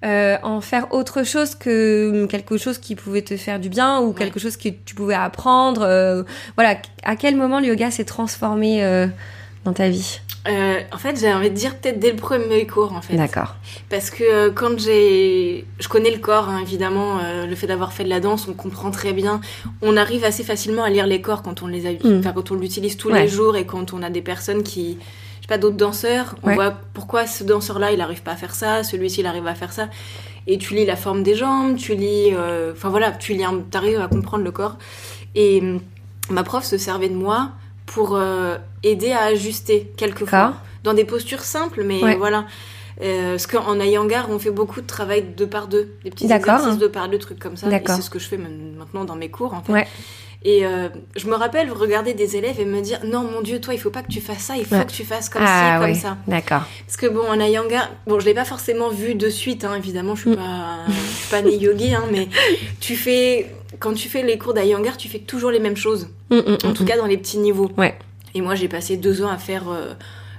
euh, 0.03 0.37
en 0.43 0.61
faire 0.61 0.93
autre 0.93 1.23
chose 1.23 1.53
que 1.55 2.25
quelque 2.25 2.57
chose 2.57 2.77
qui 2.79 2.95
pouvait 2.95 3.21
te 3.21 3.37
faire 3.37 3.59
du 3.59 3.69
bien 3.69 3.99
ou 3.99 4.09
Ouais. 4.09 4.13
quelque 4.15 4.39
chose 4.39 4.57
que 4.57 4.69
tu 4.69 4.95
pouvais 4.95 5.13
apprendre. 5.15 5.81
euh, 5.83 6.23
voilà, 6.55 6.77
à 7.03 7.15
quel 7.15 7.35
moment 7.35 7.59
le 7.59 7.67
yoga 7.67 7.91
s'est 7.91 8.05
transformé 8.05 8.83
euh, 8.83 9.07
dans 9.65 9.73
ta 9.73 9.89
vie? 9.89 10.19
Euh, 10.47 10.79
en 10.91 10.97
fait, 10.97 11.19
j'ai 11.19 11.31
envie 11.31 11.51
de 11.51 11.55
dire 11.55 11.75
peut-être 11.77 11.99
dès 11.99 12.09
le 12.09 12.15
premier 12.17 12.65
cours, 12.65 12.93
en 12.93 13.01
fait. 13.03 13.15
D'accord. 13.15 13.57
Parce 13.91 14.09
que 14.09 14.23
euh, 14.23 14.49
quand 14.51 14.79
j'ai... 14.79 15.65
Je 15.79 15.87
connais 15.87 16.09
le 16.09 16.17
corps, 16.17 16.49
hein, 16.49 16.57
évidemment, 16.63 17.19
euh, 17.23 17.45
le 17.45 17.55
fait 17.55 17.67
d'avoir 17.67 17.93
fait 17.93 18.03
de 18.03 18.09
la 18.09 18.19
danse, 18.19 18.47
on 18.47 18.53
comprend 18.53 18.89
très 18.89 19.13
bien. 19.13 19.39
On 19.83 19.95
arrive 19.97 20.23
assez 20.23 20.43
facilement 20.43 20.81
à 20.83 20.89
lire 20.89 21.05
les 21.05 21.21
corps 21.21 21.43
quand 21.43 21.61
on 21.61 21.67
les 21.67 21.85
a... 21.85 21.91
Mm. 21.91 22.17
enfin, 22.21 22.31
quand 22.33 22.49
on 22.49 22.55
l'utilise 22.55 22.97
tous 22.97 23.11
Ouais. 23.11 23.21
les 23.21 23.27
jours 23.27 23.55
et 23.55 23.67
quand 23.67 23.93
on 23.93 24.01
a 24.01 24.09
des 24.09 24.23
personnes 24.23 24.63
qui... 24.63 24.97
Pas, 25.51 25.57
d'autres 25.57 25.75
danseurs, 25.75 26.35
on 26.43 26.47
Ouais. 26.47 26.55
voit 26.55 26.73
pourquoi 26.93 27.27
ce 27.27 27.43
danseur-là, 27.43 27.91
il 27.91 27.99
arrive 27.99 28.21
pas 28.23 28.31
à 28.31 28.35
faire 28.37 28.55
ça, 28.55 28.83
celui-ci, 28.85 29.19
il 29.19 29.25
arrive 29.27 29.45
à 29.47 29.53
faire 29.53 29.73
ça. 29.73 29.89
Et 30.47 30.57
tu 30.57 30.73
lis 30.75 30.85
la 30.85 30.95
forme 30.95 31.23
des 31.23 31.35
jambes, 31.35 31.75
tu 31.75 31.93
lis... 31.93 32.29
euh, 32.33 32.71
Enfin 32.71 32.87
voilà, 32.89 33.11
tu 33.11 33.33
lis, 33.33 33.43
un- 33.43 33.59
t'arrives 33.69 33.99
à 33.99 34.07
comprendre 34.07 34.45
le 34.45 34.51
corps. 34.51 34.77
Et 35.35 35.59
hum, 35.61 35.81
ma 36.29 36.43
prof 36.43 36.63
se 36.63 36.77
servait 36.77 37.09
de 37.09 37.15
moi 37.15 37.49
pour 37.85 38.15
euh, 38.15 38.55
aider 38.83 39.11
à 39.11 39.23
ajuster 39.25 39.91
quelquefois. 39.97 40.53
Dans 40.85 40.93
des 40.93 41.03
postures 41.03 41.41
simples, 41.43 41.83
mais 41.83 42.01
Ouais. 42.01 42.15
voilà. 42.15 42.45
Euh, 43.01 43.31
parce 43.31 43.47
qu'en 43.47 43.79
Ayangar, 43.79 44.29
on 44.29 44.37
fait 44.39 44.51
beaucoup 44.51 44.79
de 44.81 44.85
travail 44.87 45.23
deux 45.35 45.47
par 45.47 45.67
deux, 45.67 45.93
des 46.03 46.11
petits 46.11 46.31
exercices 46.31 46.77
deux 46.77 46.89
par 46.89 47.09
deux, 47.09 47.17
trucs 47.17 47.39
comme 47.39 47.57
ça. 47.57 47.67
Et 47.71 47.81
c'est 47.87 48.01
ce 48.01 48.09
que 48.09 48.19
je 48.19 48.27
fais 48.27 48.37
maintenant 48.37 49.05
dans 49.05 49.15
mes 49.15 49.29
cours, 49.29 49.53
en 49.53 49.63
fait. 49.63 49.71
Ouais. 49.73 49.87
Et 50.43 50.65
euh, 50.65 50.89
je 51.15 51.27
me 51.27 51.35
rappelle 51.35 51.71
regarder 51.71 52.15
des 52.15 52.35
élèves 52.35 52.59
et 52.59 52.65
me 52.65 52.81
dire 52.81 52.99
non 53.05 53.21
mon 53.23 53.41
dieu 53.41 53.61
toi 53.61 53.75
il 53.75 53.79
faut 53.79 53.91
pas 53.91 54.01
que 54.01 54.11
tu 54.11 54.21
fasses 54.21 54.39
ça 54.41 54.57
il 54.57 54.65
faut 54.65 54.73
Ouais. 54.73 54.85
que 54.87 54.91
tu 54.91 55.03
fasses 55.03 55.29
comme 55.29 55.43
ah 55.45 55.75
ci 55.75 55.79
comme 55.81 55.91
oui, 55.91 55.95
ça 55.95 56.17
d'accord. 56.27 56.63
parce 56.87 56.97
que 56.97 57.05
bon 57.05 57.21
en 57.29 57.39
Ayanga 57.39 57.87
bon 58.07 58.19
je 58.19 58.25
l'ai 58.25 58.33
pas 58.33 58.43
forcément 58.43 58.89
vu 58.89 59.13
de 59.13 59.29
suite 59.29 59.65
hein, 59.65 59.75
évidemment 59.77 60.15
je 60.15 60.21
suis 60.21 60.29
Mm. 60.31 60.35
pas 60.37 60.77
je 60.87 60.93
suis 60.93 61.29
pas 61.29 61.41
née 61.43 61.57
yogi 61.57 61.93
hein, 61.93 62.05
mais 62.11 62.27
tu 62.79 62.95
fais 62.95 63.53
quand 63.77 63.93
tu 63.93 64.09
fais 64.09 64.23
les 64.23 64.39
cours 64.39 64.55
d'Ayangar 64.55 64.97
tu 64.97 65.09
fais 65.09 65.19
toujours 65.19 65.51
les 65.51 65.59
mêmes 65.59 65.77
choses 65.77 66.09
Mm, 66.31 66.37
mm, 66.37 66.57
en 66.63 66.73
tout 66.73 66.83
mm. 66.85 66.87
cas 66.87 66.97
dans 66.97 67.05
les 67.05 67.17
petits 67.17 67.37
niveaux 67.37 67.69
Ouais. 67.77 67.93
et 68.33 68.41
moi 68.41 68.55
j'ai 68.55 68.67
passé 68.67 68.97
deux 68.97 69.21
ans 69.23 69.29
à 69.29 69.37
faire 69.37 69.69
euh, 69.69 69.93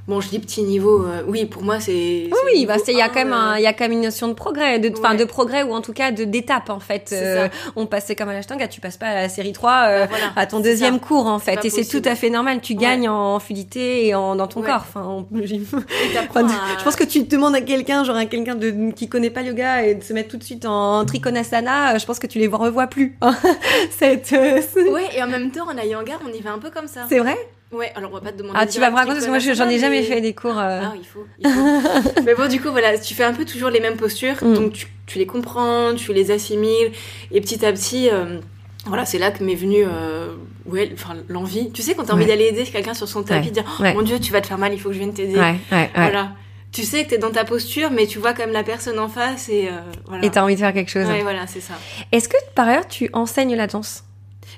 bon 0.08 0.20
je 0.20 0.28
dis 0.28 0.38
petit 0.40 0.62
niveau 0.62 1.04
euh, 1.06 1.22
oui 1.28 1.44
pour 1.46 1.62
moi 1.62 1.78
c'est 1.80 2.28
Oui, 2.46 2.66
bah 2.66 2.74
c'est 2.84 2.92
il 2.92 2.98
y 2.98 3.00
a 3.00 3.04
un, 3.04 3.08
quand 3.08 3.14
même 3.24 3.32
euh, 3.32 3.36
un, 3.52 3.58
y 3.58 3.66
a 3.66 3.72
quand 3.72 3.84
même 3.84 3.92
une 3.92 4.00
notion 4.02 4.26
de 4.28 4.32
progrès, 4.32 4.78
de 4.80 4.88
Ouais. 4.88 5.16
de 5.16 5.24
progrès 5.24 5.62
ou 5.62 5.72
en 5.72 5.80
tout 5.80 5.92
cas 5.92 6.10
de 6.10 6.24
d'étape 6.24 6.70
en 6.70 6.80
fait. 6.80 7.04
C'est 7.06 7.22
Euh, 7.22 7.46
ça. 7.48 7.50
on 7.76 7.86
passait 7.86 8.16
comme 8.16 8.28
à 8.28 8.32
l'ashtanga, 8.32 8.66
tu 8.68 8.80
passes 8.80 8.96
pas 8.96 9.06
à 9.06 9.14
la 9.14 9.28
série 9.28 9.52
3 9.52 9.70
euh, 9.86 10.00
Bah, 10.02 10.06
voilà, 10.10 10.32
à 10.36 10.46
ton 10.46 10.60
deuxième 10.60 10.98
cours 11.00 11.26
en 11.26 11.38
fait 11.38 11.64
et 11.64 11.70
c'est 11.70 11.84
tout 11.84 12.02
à 12.08 12.14
fait 12.16 12.30
normal, 12.30 12.60
tu 12.60 12.72
Ouais. 12.74 12.78
gagnes 12.80 13.08
en 13.08 13.38
fluidité 13.38 14.06
et 14.08 14.14
en 14.14 14.34
dans 14.34 14.48
ton 14.48 14.60
Ouais. 14.60 14.66
corps. 14.66 14.84
Enfin, 14.88 15.04
on- 15.06 15.26
Enfin, 16.30 16.46
à- 16.46 16.78
Je 16.78 16.84
pense 16.84 16.96
que 16.96 17.04
tu 17.04 17.22
demandes 17.22 17.54
à 17.54 17.60
quelqu'un, 17.60 18.02
genre 18.04 18.16
à 18.16 18.26
quelqu'un 18.26 18.54
de 18.54 18.90
qui 18.92 19.08
connaît 19.08 19.30
pas 19.30 19.42
le 19.42 19.48
yoga 19.48 19.84
et 19.84 19.94
de 19.94 20.02
se 20.02 20.12
mettre 20.12 20.28
tout 20.30 20.36
de 20.36 20.44
suite 20.44 20.64
en 20.66 21.04
trikonasana, 21.04 21.94
euh, 21.94 21.98
je 21.98 22.06
pense 22.06 22.18
que 22.18 22.26
tu 22.26 22.38
les 22.38 22.48
revois 22.48 22.86
plus. 22.88 23.16
hein. 23.20 23.34
Cette, 23.98 24.32
euh, 24.32 24.60
ouais 24.90 25.08
et 25.16 25.22
en 25.22 25.28
même 25.28 25.50
temps 25.50 25.66
en 25.68 25.76
Ayangar 25.78 26.18
on 26.28 26.32
y 26.32 26.40
va 26.40 26.50
un 26.52 26.58
peu 26.58 26.70
comme 26.70 26.86
ça 26.88 27.02
c'est 27.08 27.18
vrai? 27.18 27.36
Ouais 27.72 27.92
alors 27.94 28.10
on 28.10 28.14
va 28.14 28.20
pas 28.20 28.32
te 28.32 28.38
demander 28.38 28.58
Ah, 28.60 28.66
tu 28.66 28.78
vas 28.80 28.90
me 28.90 28.96
raconter 28.96 29.14
parce 29.14 29.24
que 29.26 29.30
moi 29.30 29.38
je- 29.38 29.52
j'en 29.54 29.68
ai 29.68 29.78
jamais 29.78 30.00
mais- 30.00 30.06
fait 30.06 30.20
des 30.20 30.34
cours. 30.34 30.58
euh, 30.58 30.80
Ah, 30.84 30.92
il 30.96 31.04
faut. 31.06 31.26
il 31.38 31.48
faut. 31.50 32.20
Mais 32.24 32.34
bon, 32.34 32.48
du 32.48 32.60
coup, 32.60 32.70
voilà, 32.70 32.98
tu 32.98 33.14
fais 33.14 33.24
un 33.24 33.32
peu 33.32 33.44
toujours 33.44 33.70
les 33.70 33.80
mêmes 33.80 33.96
postures, 33.96 34.36
Mm. 34.42 34.54
donc 34.54 34.72
tu, 34.72 34.86
tu 35.06 35.18
les 35.18 35.26
comprends, 35.26 35.94
tu 35.94 36.12
les 36.12 36.30
assimiles, 36.30 36.92
et 37.30 37.40
petit 37.40 37.64
à 37.64 37.72
petit, 37.72 38.08
euh, 38.10 38.38
voilà, 38.86 39.04
c'est 39.06 39.18
là 39.18 39.30
que 39.30 39.42
m'est 39.44 39.54
venue 39.54 39.84
euh, 39.86 40.34
ouais, 40.66 40.90
enfin, 40.94 41.14
l'envie. 41.28 41.70
Tu 41.72 41.82
sais, 41.82 41.94
quand 41.94 42.04
t'as 42.04 42.14
envie 42.14 42.22
Ouais. 42.24 42.28
d'aller 42.28 42.46
aider 42.46 42.64
quelqu'un 42.64 42.94
sur 42.94 43.08
son 43.08 43.22
tapis, 43.22 43.46
Ouais. 43.48 43.52
dire 43.52 43.64
oh. 43.80 43.82
Mon 43.94 44.02
Dieu, 44.02 44.18
tu 44.18 44.32
vas 44.32 44.40
te 44.40 44.46
faire 44.48 44.58
mal, 44.58 44.72
il 44.72 44.80
faut 44.80 44.88
que 44.88 44.94
je 44.94 44.98
vienne 45.00 45.14
t'aider. 45.14 45.34
Ouais, 45.36 45.54
ouais, 45.70 45.78
ouais. 45.78 45.90
Voilà. 45.94 46.32
Tu 46.72 46.84
sais 46.84 47.04
que 47.04 47.10
t'es 47.10 47.18
dans 47.18 47.30
ta 47.30 47.44
posture, 47.44 47.90
mais 47.90 48.06
tu 48.06 48.18
vois 48.18 48.32
quand 48.32 48.44
même 48.44 48.52
la 48.54 48.62
personne 48.64 48.98
en 48.98 49.08
face, 49.08 49.48
et 49.50 49.68
euh, 49.68 49.72
voilà. 50.06 50.24
Et 50.24 50.30
t'as 50.30 50.42
envie 50.42 50.54
de 50.54 50.60
faire 50.60 50.72
quelque 50.72 50.90
chose. 50.90 51.06
Ouais, 51.06 51.20
voilà, 51.22 51.46
c'est 51.46 51.60
ça. 51.60 51.74
Est-ce 52.12 52.28
que 52.30 52.36
par 52.54 52.66
ailleurs 52.66 52.88
tu 52.88 53.10
enseignes 53.12 53.54
la 53.56 53.66
danse? 53.66 54.04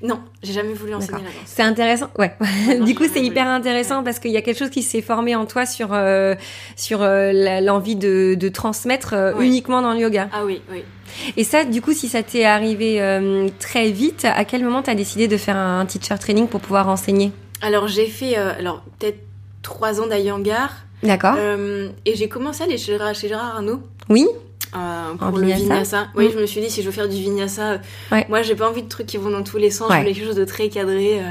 Non, 0.02 0.20
j'ai 0.42 0.52
jamais 0.52 0.72
voulu 0.74 0.94
enseigner 0.94 1.22
la 1.22 1.28
danse. 1.28 1.35
C'est 1.46 1.62
intéressant, 1.62 2.09
ouais. 2.18 2.35
non, 2.78 2.85
du 2.85 2.94
coup, 2.94 3.04
c'est 3.12 3.22
hyper 3.22 3.46
intéressant 3.48 4.02
parce 4.02 4.18
qu'il 4.18 4.30
y 4.33 4.37
a 4.37 4.42
quelque 4.42 4.59
chose 4.59 4.70
qui 4.70 4.83
s'est 4.83 5.02
formé 5.02 5.35
en 5.37 5.46
toi 5.46 5.66
sur 5.66 5.90
euh, 5.92 6.35
sur 6.76 7.02
euh, 7.02 7.61
l'envie 7.61 7.96
de, 7.96 8.35
de 8.35 8.48
transmettre 8.48 9.14
euh, 9.14 9.33
Ouais. 9.35 9.46
uniquement 9.46 9.83
dans 9.83 9.92
le 9.92 10.00
yoga. 10.00 10.28
Ah 10.33 10.44
oui, 10.44 10.61
oui. 10.70 10.83
Et 11.37 11.44
ça, 11.44 11.64
du 11.64 11.80
coup, 11.80 11.92
si 11.92 12.09
ça 12.09 12.22
t'est 12.22 12.44
arrivé 12.44 12.98
très 13.61 13.90
vite, 13.90 14.24
à 14.24 14.44
quel 14.44 14.64
moment 14.64 14.83
t'as 14.83 14.94
décidé 14.96 15.28
de 15.28 15.37
faire 15.37 15.57
un 15.57 15.87
teacher 15.87 16.16
training 16.18 16.48
pour 16.48 16.61
pouvoir 16.61 16.88
enseigner? 16.88 17.30
Alors 17.62 17.87
j'ai 17.87 18.07
fait, 18.07 18.35
alors 18.35 18.83
peut-être 18.98 19.20
trois 19.62 20.00
ans 20.00 20.07
d'Ayangar. 20.09 20.72
D'accord. 21.04 21.37
Et 22.04 22.16
j'ai 22.16 22.28
commencé 22.28 22.62
à 22.62 22.66
aller 22.66 22.78
chez, 22.78 22.92
Gérard- 22.98 23.14
chez 23.14 23.28
Gérard 23.28 23.57
Arnaud. 23.57 23.80
Oui. 24.09 24.26
Euh, 24.75 25.13
En 25.13 25.17
pour 25.17 25.39
le 25.39 25.47
vinyasa. 25.47 25.63
vinyasa. 25.63 26.07
Oui, 26.17 26.27
Mm. 26.29 26.33
je 26.33 26.39
me 26.41 26.47
suis 26.47 26.61
dit, 26.61 26.71
si 26.71 26.81
je 26.83 26.87
veux 26.87 26.93
faire 26.93 27.09
du 27.09 27.17
vinyasa, 27.17 27.81
Ouais. 28.13 28.27
moi, 28.29 28.43
j'ai 28.43 28.55
pas 28.55 28.69
envie 28.69 28.83
de 28.83 28.89
trucs 28.89 29.07
qui 29.07 29.17
vont 29.17 29.31
dans 29.31 29.43
tous 29.43 29.57
les 29.59 29.71
sens. 29.71 29.89
Ouais. 29.91 29.97
Je 29.97 30.01
voulais 30.03 30.15
quelque 30.15 30.27
chose 30.27 30.37
de 30.37 30.45
très 30.45 30.69
cadré. 30.69 31.21
euh, 31.21 31.31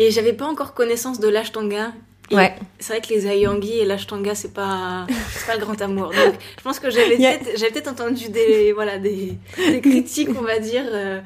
et 0.00 0.10
j'avais 0.12 0.32
pas 0.32 0.46
encore 0.46 0.74
connaissance 0.74 1.18
de 1.18 1.28
l'ashtanga. 1.28 1.92
Ouais. 2.30 2.54
C'est 2.78 2.92
vrai 2.92 3.00
que 3.02 3.08
les 3.12 3.26
ayangi 3.26 3.78
et 3.78 3.84
l'ashtanga, 3.84 4.34
c'est 4.34 4.52
pas, 4.52 5.06
c'est 5.34 5.46
pas 5.46 5.54
le 5.56 5.60
grand 5.64 5.80
amour. 5.80 6.08
Donc, 6.10 6.34
je 6.58 6.62
pense 6.62 6.78
que 6.78 6.90
j'avais 6.90 7.16
peut-être, 7.72 7.88
entendu 7.88 8.28
des, 8.28 8.72
voilà, 8.72 8.98
des, 8.98 9.32
des 9.56 9.80
critiques, 9.82 10.28
on 10.38 10.42
va 10.44 10.58
dire, 10.58 10.84
euh, 10.92 11.20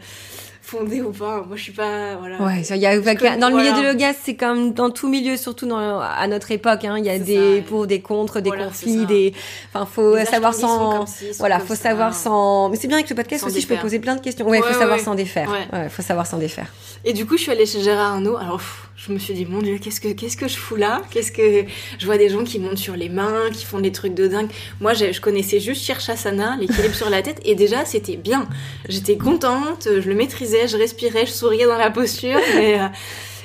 fondées 0.73 1.03
ou 1.03 1.11
pas. 1.11 1.45
Moi, 1.47 1.57
je 1.57 1.63
suis 1.63 1.73
pas, 1.73 2.17
voilà. 2.17 2.41
Ouais, 2.43 2.63
il 2.71 2.77
y 2.77 2.87
a, 2.87 2.97
dans 3.37 3.51
le 3.51 3.57
milieu 3.57 3.73
du 3.73 3.83
yoga, 3.87 4.13
c'est 4.25 4.35
comme 4.35 4.73
dans 4.73 4.91
tout 4.91 5.09
milieu, 5.09 5.37
surtout 5.37 5.67
dans, 5.67 6.01
à 6.01 6.27
notre 6.29 6.51
époque, 6.51 6.85
hein, 6.85 6.97
il 6.99 7.05
y 7.05 7.11
a 7.11 7.19
des 7.19 7.59
ça, 7.59 7.63
pour, 7.69 7.87
des 7.87 8.01
contre, 8.01 8.41
des 8.41 8.51
Voilà, 8.51 8.65
conflits, 8.67 9.05
des, 9.07 9.35
enfin, 9.75 9.87
faut 9.87 10.17
Les 10.17 10.25
savoir 10.25 10.55
sans, 10.55 11.07
ci, 11.07 11.27
voilà, 11.39 11.59
faut 11.61 11.75
ça. 11.75 11.83
savoir 11.91 12.15
sans, 12.15 12.69
mais 12.71 12.77
c'est 12.77 12.89
bien 12.89 12.97
avec 12.97 13.09
ce 13.09 13.15
podcast 13.15 13.43
Sans 13.43 13.49
aussi, 13.49 13.61
je 13.61 13.67
peux 13.67 13.77
poser 13.77 13.99
plein 13.99 14.17
de 14.17 14.21
questions. 14.21 14.47
Ouais, 14.49 14.61
Ouais, 14.61 14.67
faut 14.73 14.79
savoir 14.79 14.99
ouais. 14.99 15.05
s'en 15.05 15.15
défaire. 15.15 15.51
Ouais. 15.73 15.89
Faut 15.89 16.03
savoir 16.03 16.27
s'en 16.27 16.39
défaire. 16.39 16.67
Et 17.05 17.13
du 17.13 17.27
coup, 17.27 17.37
je 17.37 17.43
suis 17.43 17.53
allée 17.53 17.67
chez 17.67 17.81
Gérard 17.83 18.15
Arnaud. 18.15 18.37
Alors, 18.37 18.59
pff, 18.59 18.89
je 18.97 19.13
me 19.13 19.19
suis 19.19 19.35
dit, 19.35 19.45
mon 19.45 19.61
Dieu, 19.61 19.79
qu'est-ce 19.83 20.01
que, 20.01 20.09
qu'est-ce 20.13 20.37
que 20.37 20.47
je 20.47 20.57
fous 20.57 20.77
là? 20.77 21.03
Qu'est-ce 21.11 21.33
que 21.33 21.65
je 21.99 22.07
vois 22.07 22.17
des 22.17 22.29
gens 22.29 22.45
qui 22.45 22.61
montent 22.61 22.79
sur 22.79 22.95
les 22.95 23.09
mains, 23.09 23.51
qui 23.53 23.65
font 23.65 23.81
des 23.81 23.91
trucs 23.93 24.15
de 24.15 24.29
dingue. 24.29 24.49
Moi, 24.81 24.95
je, 24.95 25.11
je 25.13 25.21
connaissais 25.21 25.59
juste 25.59 25.83
Shirshasana, 25.85 26.57
l'équilibre 26.61 26.95
sur 26.95 27.11
la 27.11 27.21
tête, 27.23 27.41
et 27.45 27.55
déjà, 27.57 27.85
c'était 27.85 28.17
bien. 28.17 28.47
J'étais 28.89 29.17
contente, 29.17 29.89
je 30.01 30.09
le 30.09 30.15
maîtrisais, 30.15 30.62
je 30.67 30.77
respirais, 30.77 31.27
je 31.27 31.33
souriais 31.33 31.67
dans 31.67 31.79
la 31.79 31.91
posture. 31.91 32.39
Et, 32.59 32.81
euh, 32.81 32.87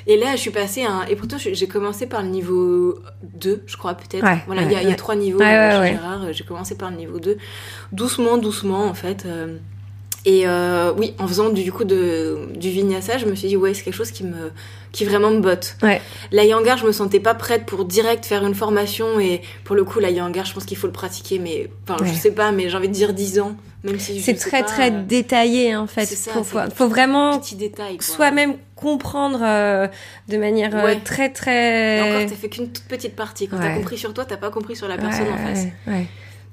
et 0.06 0.16
là, 0.16 0.28
je 0.36 0.40
suis 0.40 0.50
passée 0.50 0.84
à 0.84 0.90
un... 0.90 1.06
Et 1.06 1.16
pourtant, 1.16 1.36
j'ai 1.38 1.66
commencé 1.68 2.06
par 2.06 2.22
le 2.22 2.28
niveau 2.28 2.98
2, 3.22 3.62
je 3.66 3.76
crois, 3.76 3.92
peut-être. 3.94 4.24
Ouais, 4.24 4.38
voilà, 4.46 4.62
ouais, 4.62 4.68
il 4.70 4.72
y, 4.72 4.86
a- 4.86 4.90
y 4.90 4.96
trois 4.96 5.14
niveaux 5.16 5.38
euh, 5.42 5.82
chez. 5.84 5.92
Gérard. 5.92 6.32
J'ai 6.32 6.44
commencé 6.44 6.76
par 6.78 6.90
le 6.90 6.96
niveau 6.96 7.18
2. 7.18 7.36
Doucement, 7.92 8.38
doucement, 8.38 8.86
en 8.86 8.94
fait. 8.94 9.24
euh, 9.26 9.56
et 10.24 10.46
euh, 10.48 10.92
oui, 10.96 11.14
en 11.18 11.28
faisant 11.28 11.50
du, 11.50 11.62
du 11.62 11.72
coup 11.72 11.84
de, 11.84 12.48
du 12.56 12.70
vinyasa, 12.70 13.18
je 13.18 13.26
me 13.26 13.34
suis 13.34 13.48
dit, 13.48 13.56
ouais, 13.56 13.72
c'est 13.74 13.82
quelque 13.82 13.94
chose 13.94 14.10
qui 14.10 14.24
me, 14.24 14.50
qui 14.92 15.04
vraiment 15.04 15.30
me 15.30 15.40
botte. 15.40 15.76
Ouais. 15.82 16.00
La 16.32 16.44
yangar, 16.44 16.78
je 16.78 16.86
me 16.86 16.92
sentais 16.92 17.20
pas 17.20 17.34
prête 17.34 17.66
pour 17.66 17.84
direct 17.84 18.24
faire 18.26 18.44
une 18.46 18.54
formation 18.54 19.20
et 19.20 19.42
pour 19.64 19.76
le 19.76 19.84
coup, 19.84 20.00
la 20.00 20.10
yangar, 20.10 20.44
je 20.46 20.54
pense 20.54 20.64
qu'il 20.64 20.76
faut 20.78 20.86
le 20.86 20.92
pratiquer, 20.92 21.38
mais 21.38 21.70
enfin, 21.86 22.02
Ouais. 22.02 22.10
je 22.10 22.18
sais 22.18 22.32
pas, 22.32 22.50
mais 22.50 22.68
j'ai 22.70 22.76
envie 22.76 22.88
de 22.88 22.94
dire 22.94 23.12
10 23.12 23.40
ans, 23.40 23.56
C'est 23.98 24.34
très 24.34 24.62
pas, 24.62 24.66
très 24.68 24.90
euh, 24.92 25.02
détaillé 25.04 25.76
en 25.76 25.86
fait. 25.86 26.04
c'est 26.06 26.16
ça, 26.16 26.32
faut, 26.32 26.42
faut, 26.74 26.88
vraiment 26.88 27.40
soi-même 28.00 28.54
comprendre 28.74 29.38
euh, 29.42 29.86
de 30.28 30.36
manière 30.36 30.74
euh, 30.76 30.84
Ouais. 30.84 31.00
très 31.04 31.26
Et 31.26 31.32
très. 31.32 32.00
encore, 32.00 32.28
t'as 32.30 32.36
fait 32.36 32.48
qu'une 32.48 32.70
toute 32.72 32.84
petite 32.84 33.14
partie. 33.14 33.46
Quand 33.48 33.56
t'as 33.58 33.68
Ouais. 33.68 33.76
compris 33.76 33.96
sur 33.98 34.12
toi, 34.12 34.24
t'as 34.24 34.36
pas 34.36 34.50
compris 34.50 34.74
sur 34.76 34.88
la 34.88 34.96
personne 34.98 35.26
Ouais, 35.26 35.32
en 35.32 35.54
face. 35.54 35.66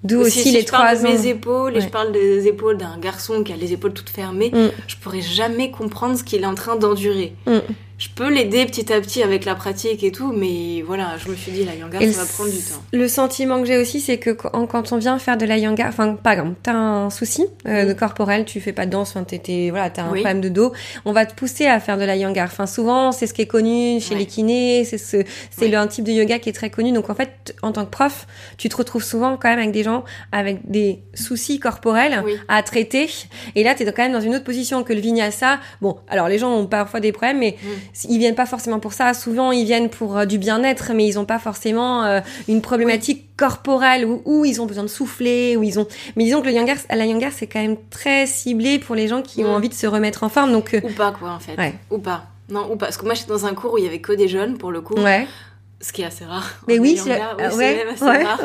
D'où 0.04 0.20
Aussi, 0.20 0.40
aussi, 0.40 0.50
si 0.50 0.52
les 0.52 0.62
je 0.62 0.68
parle 0.68 0.84
trois 0.96 1.02
de 1.02 1.08
ans. 1.08 1.12
mes 1.20 1.28
épaules 1.28 1.78
et 1.78 1.82
je 1.82 1.88
parle 1.88 2.12
des 2.12 2.48
épaules 2.48 2.78
d'un 2.78 2.98
garçon 3.00 3.42
qui 3.44 3.52
a 3.52 3.56
les 3.56 3.74
épaules 3.74 3.94
toutes 3.94 4.10
fermées, 4.12 4.52
Mm. 4.54 4.70
je 4.88 4.96
pourrais 4.98 5.22
jamais 5.22 5.72
comprendre 5.72 6.16
ce 6.16 6.24
qu'il 6.24 6.44
est 6.44 6.46
en 6.46 6.54
train 6.54 6.76
d'endurer. 6.76 7.34
Mm. 7.48 7.58
Je 7.98 8.10
peux 8.14 8.28
l'aider 8.30 8.66
petit 8.66 8.92
à 8.92 9.00
petit 9.00 9.24
avec 9.24 9.46
la 9.46 9.56
pratique 9.56 10.04
et 10.04 10.12
tout, 10.12 10.34
mais 10.34 10.82
voilà, 10.82 11.12
je 11.18 11.30
me 11.30 11.36
suis 11.36 11.52
dit, 11.54 11.64
la 11.64 11.76
yanga, 11.76 12.02
Et 12.02 12.12
ça 12.12 12.24
va 12.24 12.28
prendre 12.28 12.50
du 12.52 12.58
temps. 12.58 12.84
Le 12.92 13.08
sentiment 13.08 13.62
que 13.62 13.66
j'ai 13.68 13.78
aussi, 13.78 14.02
c'est 14.02 14.18
que 14.18 14.32
quand, 14.32 14.68
quand 14.68 14.92
on 14.92 14.98
vient 14.98 15.18
faire 15.18 15.38
de 15.38 15.46
la 15.46 15.58
yanga, 15.58 15.88
enfin, 15.88 16.16
par 16.16 16.34
exemple, 16.34 16.56
t'as 16.62 16.74
un 16.74 17.10
souci 17.10 17.46
euh, 17.68 17.86
de 17.86 17.94
corporel, 17.94 18.44
tu 18.44 18.60
fais 18.60 18.74
pas 18.74 18.86
de 18.86 18.92
danse, 18.92 19.12
enfin, 19.16 19.24
t'es- 19.24 19.70
voilà, 19.70 19.90
t'as 19.90 20.04
un 20.04 20.12
Oui. 20.12 20.20
problème 20.20 20.42
de 20.42 20.50
dos, 20.50 20.74
on 21.06 21.14
va 21.14 21.26
te 21.26 21.34
pousser 21.36 21.68
à 21.68 21.80
faire 21.80 21.98
de 21.98 22.04
la 22.04 22.18
yanga. 22.18 22.44
Enfin, 22.44 22.66
souvent, 22.68 23.14
c'est 23.14 23.28
ce 23.28 23.34
qui 23.34 23.44
est 23.44 23.48
connu 23.48 24.02
chez 24.02 24.14
Ouais. 24.14 24.20
les 24.20 24.26
kinés, 24.26 24.84
c'est 24.84 24.98
ce, 24.98 25.24
c'est 25.50 25.62
Ouais. 25.62 25.68
le 25.70 25.78
un 25.78 25.88
type 25.88 26.04
de 26.04 26.12
yoga 26.12 26.38
qui 26.40 26.50
est 26.50 26.54
très 26.54 26.70
connu. 26.70 26.92
Donc, 26.92 27.10
en 27.10 27.16
fait, 27.16 27.56
en 27.62 27.72
tant 27.72 27.86
que 27.86 27.92
prof, 27.92 28.28
tu 28.58 28.68
te 28.68 28.76
retrouves 28.76 29.06
souvent 29.06 29.38
quand 29.38 29.48
même 29.48 29.60
avec 29.60 29.72
des 29.72 29.84
gens 29.84 30.04
avec 30.34 30.70
des 30.70 31.00
soucis 31.14 31.60
corporels 31.60 32.22
Oui. 32.26 32.34
à 32.50 32.62
traiter. 32.62 33.10
Et 33.56 33.64
là, 33.64 33.74
t'es 33.74 33.86
quand 33.86 34.04
même 34.04 34.12
dans 34.12 34.20
une 34.20 34.36
autre 34.36 34.44
position 34.44 34.84
que 34.84 34.92
le 34.92 35.00
vinyasa. 35.00 35.60
Bon, 35.80 35.96
alors 36.10 36.28
les 36.28 36.38
gens 36.40 36.54
ont 36.54 36.66
parfois 36.68 37.00
des 37.00 37.14
problèmes, 37.14 37.40
mais 37.40 37.56
Mm. 37.64 37.68
Ils 38.10 38.18
viennent 38.20 38.36
pas 38.36 38.46
forcément 38.46 38.80
pour 38.80 38.94
ça. 38.94 39.14
Souvent, 39.14 39.52
ils 39.52 39.66
viennent 39.66 39.90
pour 39.90 40.18
euh, 40.18 40.26
du 40.26 40.38
bien-être, 40.38 40.92
mais 40.94 41.06
ils 41.08 41.18
ont 41.20 41.26
pas 41.26 41.40
forcément 41.40 42.04
euh, 42.04 42.20
une 42.48 42.62
problématique 42.62 43.36
corporelle 43.38 44.06
où, 44.06 44.22
où 44.26 44.46
ils 44.46 44.62
ont 44.62 44.66
besoin 44.66 44.84
de 44.84 44.90
souffler, 44.90 45.56
où 45.58 45.64
ils 45.64 45.80
ont. 45.80 45.88
Mais 46.16 46.24
disons 46.26 46.42
que 46.42 46.48
le 46.48 46.54
la 46.54 47.06
yangar, 47.06 47.32
c'est 47.34 47.48
quand 47.48 47.62
même 47.62 47.78
très 47.90 48.26
ciblé 48.28 48.80
pour 48.80 48.96
les 48.96 49.08
gens 49.08 49.22
qui 49.22 49.44
ont 49.44 49.50
Mm. 49.52 49.56
envie 49.56 49.70
de 49.70 49.74
se 49.74 49.88
remettre 49.88 50.24
en 50.24 50.30
forme. 50.30 50.52
Donc, 50.52 50.74
euh, 50.74 50.82
Ou 50.84 50.90
pas, 50.92 51.12
quoi, 51.12 51.32
en 51.32 51.40
fait. 51.40 51.58
Ouais. 51.58 51.74
Ou 51.92 51.98
pas. 52.00 52.26
Non, 52.50 52.66
ou 52.72 52.76
pas. 52.76 52.86
Parce 52.86 52.98
que 52.98 53.06
moi, 53.06 53.14
j'étais 53.14 53.30
dans 53.30 53.46
un 53.46 53.54
cours 53.54 53.74
où 53.74 53.78
il 53.78 53.84
y 53.84 53.88
avait 53.88 54.00
que 54.02 54.14
des 54.14 54.28
jeunes, 54.28 54.58
pour 54.58 54.72
le 54.72 54.82
coup. 54.82 54.96
ouais. 54.96 55.28
Ce 55.82 55.92
qui 55.92 56.02
est 56.02 56.06
assez 56.06 56.26
rare. 56.26 56.50
Mais 56.68 56.80
oui, 56.80 56.98
c'est- 56.98 57.20
ah, 57.20 57.36
c'est 57.52 57.58
ouais, 57.58 57.76
même 57.76 57.90
assez 57.94 58.04
ouais, 58.06 58.24
rare. 58.24 58.40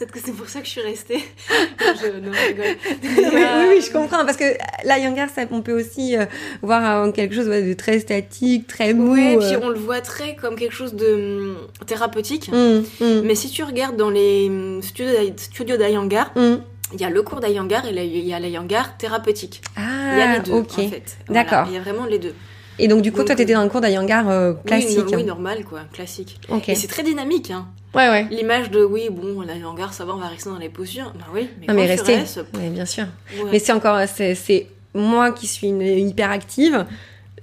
Peut-être 0.00 0.12
que 0.12 0.18
c'est 0.24 0.32
pour 0.32 0.48
ça 0.48 0.60
que 0.60 0.64
je 0.64 0.70
suis 0.70 0.80
restée. 0.80 1.18
je, 1.78 2.20
non, 2.20 2.32
je 2.32 2.48
rigole. 2.48 2.64
oui, 3.02 3.30
oui, 3.34 3.64
oui, 3.68 3.82
je 3.86 3.92
comprends 3.92 4.24
parce 4.24 4.38
que 4.38 4.44
la 4.86 4.98
yangar, 4.98 5.28
ça, 5.28 5.42
on 5.50 5.60
peut 5.60 5.78
aussi 5.78 6.16
euh, 6.16 6.24
voir 6.62 7.04
euh, 7.04 7.12
quelque 7.12 7.34
chose 7.34 7.48
ouais, 7.48 7.60
de 7.62 7.74
très 7.74 8.00
statique, 8.00 8.66
très 8.66 8.94
mou. 8.94 9.12
Ouais, 9.12 9.36
euh. 9.36 9.38
puis 9.38 9.62
on 9.62 9.68
le 9.68 9.78
voit 9.78 10.00
très 10.00 10.36
comme 10.36 10.56
quelque 10.56 10.72
chose 10.74 10.94
de 10.94 11.12
hum, 11.12 11.58
thérapeutique. 11.84 12.48
Mm, 12.50 12.78
mm, 12.98 13.20
Mais 13.24 13.34
si 13.34 13.50
tu 13.50 13.62
regardes 13.62 13.98
dans 13.98 14.08
les 14.08 14.46
hum, 14.48 14.80
studios 14.82 15.12
d'Ay- 15.12 15.34
studios 15.36 15.76
d'Ayangar, 15.76 16.32
mm. 16.34 16.54
il 16.94 17.00
y 17.02 17.04
a 17.04 17.10
le 17.10 17.20
cours 17.22 17.40
d'Ayangar 17.40 17.84
et 17.84 17.92
là, 17.92 18.02
il 18.02 18.26
y 18.26 18.32
a 18.32 18.40
l'Ayangar 18.40 18.96
thérapeutique. 18.96 19.60
Ah, 19.76 19.82
Il 20.14 20.18
y 20.18 20.22
a 20.22 20.36
les 20.38 20.40
deux, 20.40 20.52
ok. 20.52 20.78
en 20.78 20.88
fait. 20.88 21.18
Voilà, 21.26 21.44
D'accord. 21.44 21.66
Il 21.68 21.74
y 21.74 21.76
a 21.76 21.80
vraiment 21.82 22.06
les 22.06 22.18
deux. 22.18 22.34
Et 22.82 22.88
donc, 22.88 23.02
du 23.02 23.12
coup, 23.12 23.18
Donc, 23.18 23.26
toi, 23.26 23.36
t'étais 23.36 23.52
dans 23.54 23.62
le 23.62 23.68
cours 23.68 23.80
d'Ayangar 23.80 24.28
euh, 24.28 24.54
classique. 24.66 24.98
Oui, 25.06 25.12
no- 25.12 25.16
oui, 25.18 25.24
normal, 25.24 25.64
quoi, 25.64 25.80
classique. 25.92 26.40
Et 26.68 26.74
c'est 26.74 26.86
très 26.88 27.02
dynamique, 27.02 27.50
hein. 27.50 27.66
Ouais, 27.94 28.08
ouais. 28.08 28.26
L'image 28.30 28.70
de, 28.70 28.84
oui, 28.84 29.08
bon, 29.10 29.40
l'Ayangar, 29.42 29.92
ça 29.92 30.04
va, 30.04 30.14
on 30.14 30.18
va 30.18 30.28
rester 30.28 30.48
dans 30.50 30.58
les 30.58 30.68
postures. 30.68 31.12
Bah 31.14 31.26
oui, 31.34 31.48
mais 31.60 31.66
Non, 31.66 31.74
mais 31.74 31.86
pff, 31.96 32.38
Oui, 32.54 32.68
bien 32.70 32.84
sûr. 32.86 33.04
ouais. 33.04 33.48
Mais 33.52 33.58
c'est 33.58 33.72
encore, 33.72 33.98
c'est, 34.06 34.34
c'est 34.34 34.66
moi 34.94 35.32
qui 35.32 35.46
suis 35.46 35.68
une 35.68 35.82
hyperactive. 35.82 36.86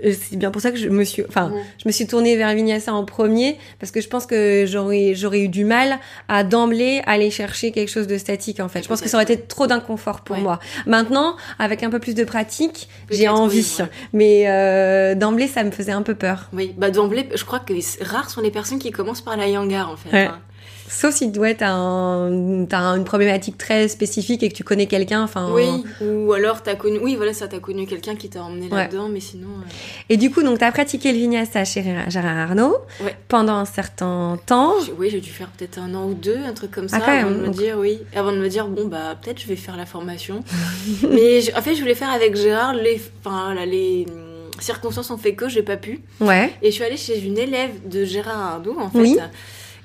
Euh, 0.06 0.14
C'est 0.20 0.36
bien 0.38 0.52
pour 0.52 0.62
ça 0.62 0.72
que 0.72 0.78
je 0.78 0.90
me 0.90 1.04
suis, 1.04 1.24
enfin, 1.28 1.52
je 1.82 1.88
me 1.88 1.92
suis 1.92 2.08
tournée 2.08 2.36
vers 2.36 2.54
vinyasa 2.54 2.94
en 2.94 3.04
premier 3.06 3.58
parce 3.80 3.92
que 3.92 4.02
je 4.02 4.08
pense 4.08 4.26
que 4.26 4.66
j'aurais, 4.68 5.14
j'aurais 5.16 5.42
eu 5.42 5.48
du 5.50 5.64
mal 5.66 6.00
à 6.28 6.44
d'emblée 6.44 7.02
aller 7.06 7.32
chercher 7.32 7.72
quelque 7.72 7.90
chose 7.90 8.08
de 8.08 8.18
statique 8.18 8.60
en 8.60 8.70
fait. 8.70 8.84
Je 8.84 8.88
pense 8.88 9.02
que 9.02 9.10
ça 9.10 9.18
aurait 9.18 9.24
été 9.32 9.38
trop 9.40 9.68
d'inconfort 9.68 10.22
pour 10.22 10.36
Ouais. 10.36 10.42
moi. 10.42 10.60
Maintenant, 10.86 11.36
avec 11.60 11.84
un 11.84 11.90
peu 11.90 12.00
plus 12.00 12.16
de 12.16 12.24
pratique, 12.24 12.90
j'ai 13.10 13.28
envie. 13.28 13.60
oui, 13.80 13.84
ouais. 13.84 13.90
Mais 14.14 14.44
euh, 14.48 15.16
d'emblée, 15.16 15.48
ça 15.48 15.64
me 15.64 15.72
faisait 15.72 15.92
un 15.92 16.02
peu 16.02 16.16
peur. 16.16 16.50
Oui, 16.54 16.74
bah 16.78 16.90
d'emblée, 16.92 17.28
je 17.36 17.44
crois 17.44 17.60
que 17.60 17.74
rares 18.04 18.30
sont 18.30 18.42
les 18.42 18.52
personnes 18.52 18.80
qui 18.80 18.92
commencent 18.92 19.22
par 19.22 19.38
la 19.38 19.48
yangar 19.48 19.90
en 19.90 19.96
fait. 19.98 20.10
Ouais. 20.12 20.26
hein. 20.26 20.40
Sauf 20.90 21.14
si 21.16 21.26
ouais, 21.38 21.54
t'as, 21.56 21.72
un, 21.72 22.66
t'as 22.66 22.96
une 22.96 23.04
problématique 23.04 23.58
très 23.58 23.88
spécifique 23.90 24.42
et 24.44 24.50
que 24.50 24.56
tu 24.56 24.64
connais 24.64 24.86
quelqu'un. 24.88 25.22
Enfin. 25.24 25.52
Oui, 25.54 25.84
ou 26.02 26.32
alors 26.34 26.64
t'as 26.64 26.76
connu, 26.76 26.98
oui 27.02 27.16
voilà 27.16 27.34
ça, 27.34 27.48
t'as 27.48 27.60
connu 27.60 27.86
quelqu'un 27.86 28.16
qui 28.16 28.30
t'a 28.30 28.42
emmené 28.42 28.68
Ouais. 28.68 28.84
là-dedans, 28.84 29.10
mais 29.10 29.20
sinon. 29.20 29.48
euh, 29.50 29.70
Et 30.10 30.18
du 30.18 30.32
coup, 30.32 30.44
donc, 30.44 30.60
t'as 30.60 30.72
pratiqué 30.72 31.12
le 31.12 31.18
vinyasa 31.18 31.66
chez 31.66 31.84
Gérard 32.08 32.38
Arnaud 32.38 32.78
Ouais. 33.04 33.16
pendant 33.28 33.54
un 33.56 33.66
certain 33.66 34.40
temps. 34.46 34.74
Oui, 34.98 35.10
j'ai 35.10 35.20
dû 35.20 35.30
faire 35.30 35.50
peut-être 35.50 35.78
un 35.78 35.94
an 35.94 36.06
ou 36.06 36.14
deux, 36.14 36.38
un 36.38 36.54
truc 36.54 36.72
comme 36.72 36.88
ça, 36.88 36.98
Ah, 37.02 37.06
quand 37.06 37.12
avant 37.12 37.24
même, 37.30 37.34
de 37.38 37.42
me 37.42 37.46
donc. 37.48 37.56
dire 37.56 37.78
oui, 37.78 38.00
avant 38.16 38.32
de 38.32 38.38
me 38.38 38.48
dire 38.48 38.68
bon 38.68 38.86
bah 38.88 39.16
peut-être 39.22 39.42
je 39.42 39.48
vais 39.48 39.56
faire 39.58 39.76
la 39.78 39.86
formation. 39.86 40.42
mais 41.10 41.42
je- 41.42 41.52
en 41.56 41.62
fait 41.62 41.76
je 41.76 41.82
voulais 41.82 41.96
faire 41.96 42.10
avec 42.12 42.36
Gérard 42.36 42.74
les, 42.74 43.02
enfin 43.26 43.54
là, 43.54 43.66
les 43.66 44.06
hum, 44.10 44.52
circonstances 44.60 45.12
ont 45.12 45.18
fait 45.18 45.34
que 45.36 45.50
j'ai 45.50 45.64
pas 45.64 45.78
pu. 45.78 46.02
Ouais. 46.22 46.54
Et 46.62 46.68
je 46.68 46.76
suis 46.76 46.84
allée 46.84 46.98
chez 46.98 47.20
une 47.20 47.38
élève 47.38 47.72
de 47.90 48.06
Gérard 48.06 48.54
Arnaud 48.56 48.78
en 48.80 48.90
fait. 48.90 49.00
Oui. 49.00 49.18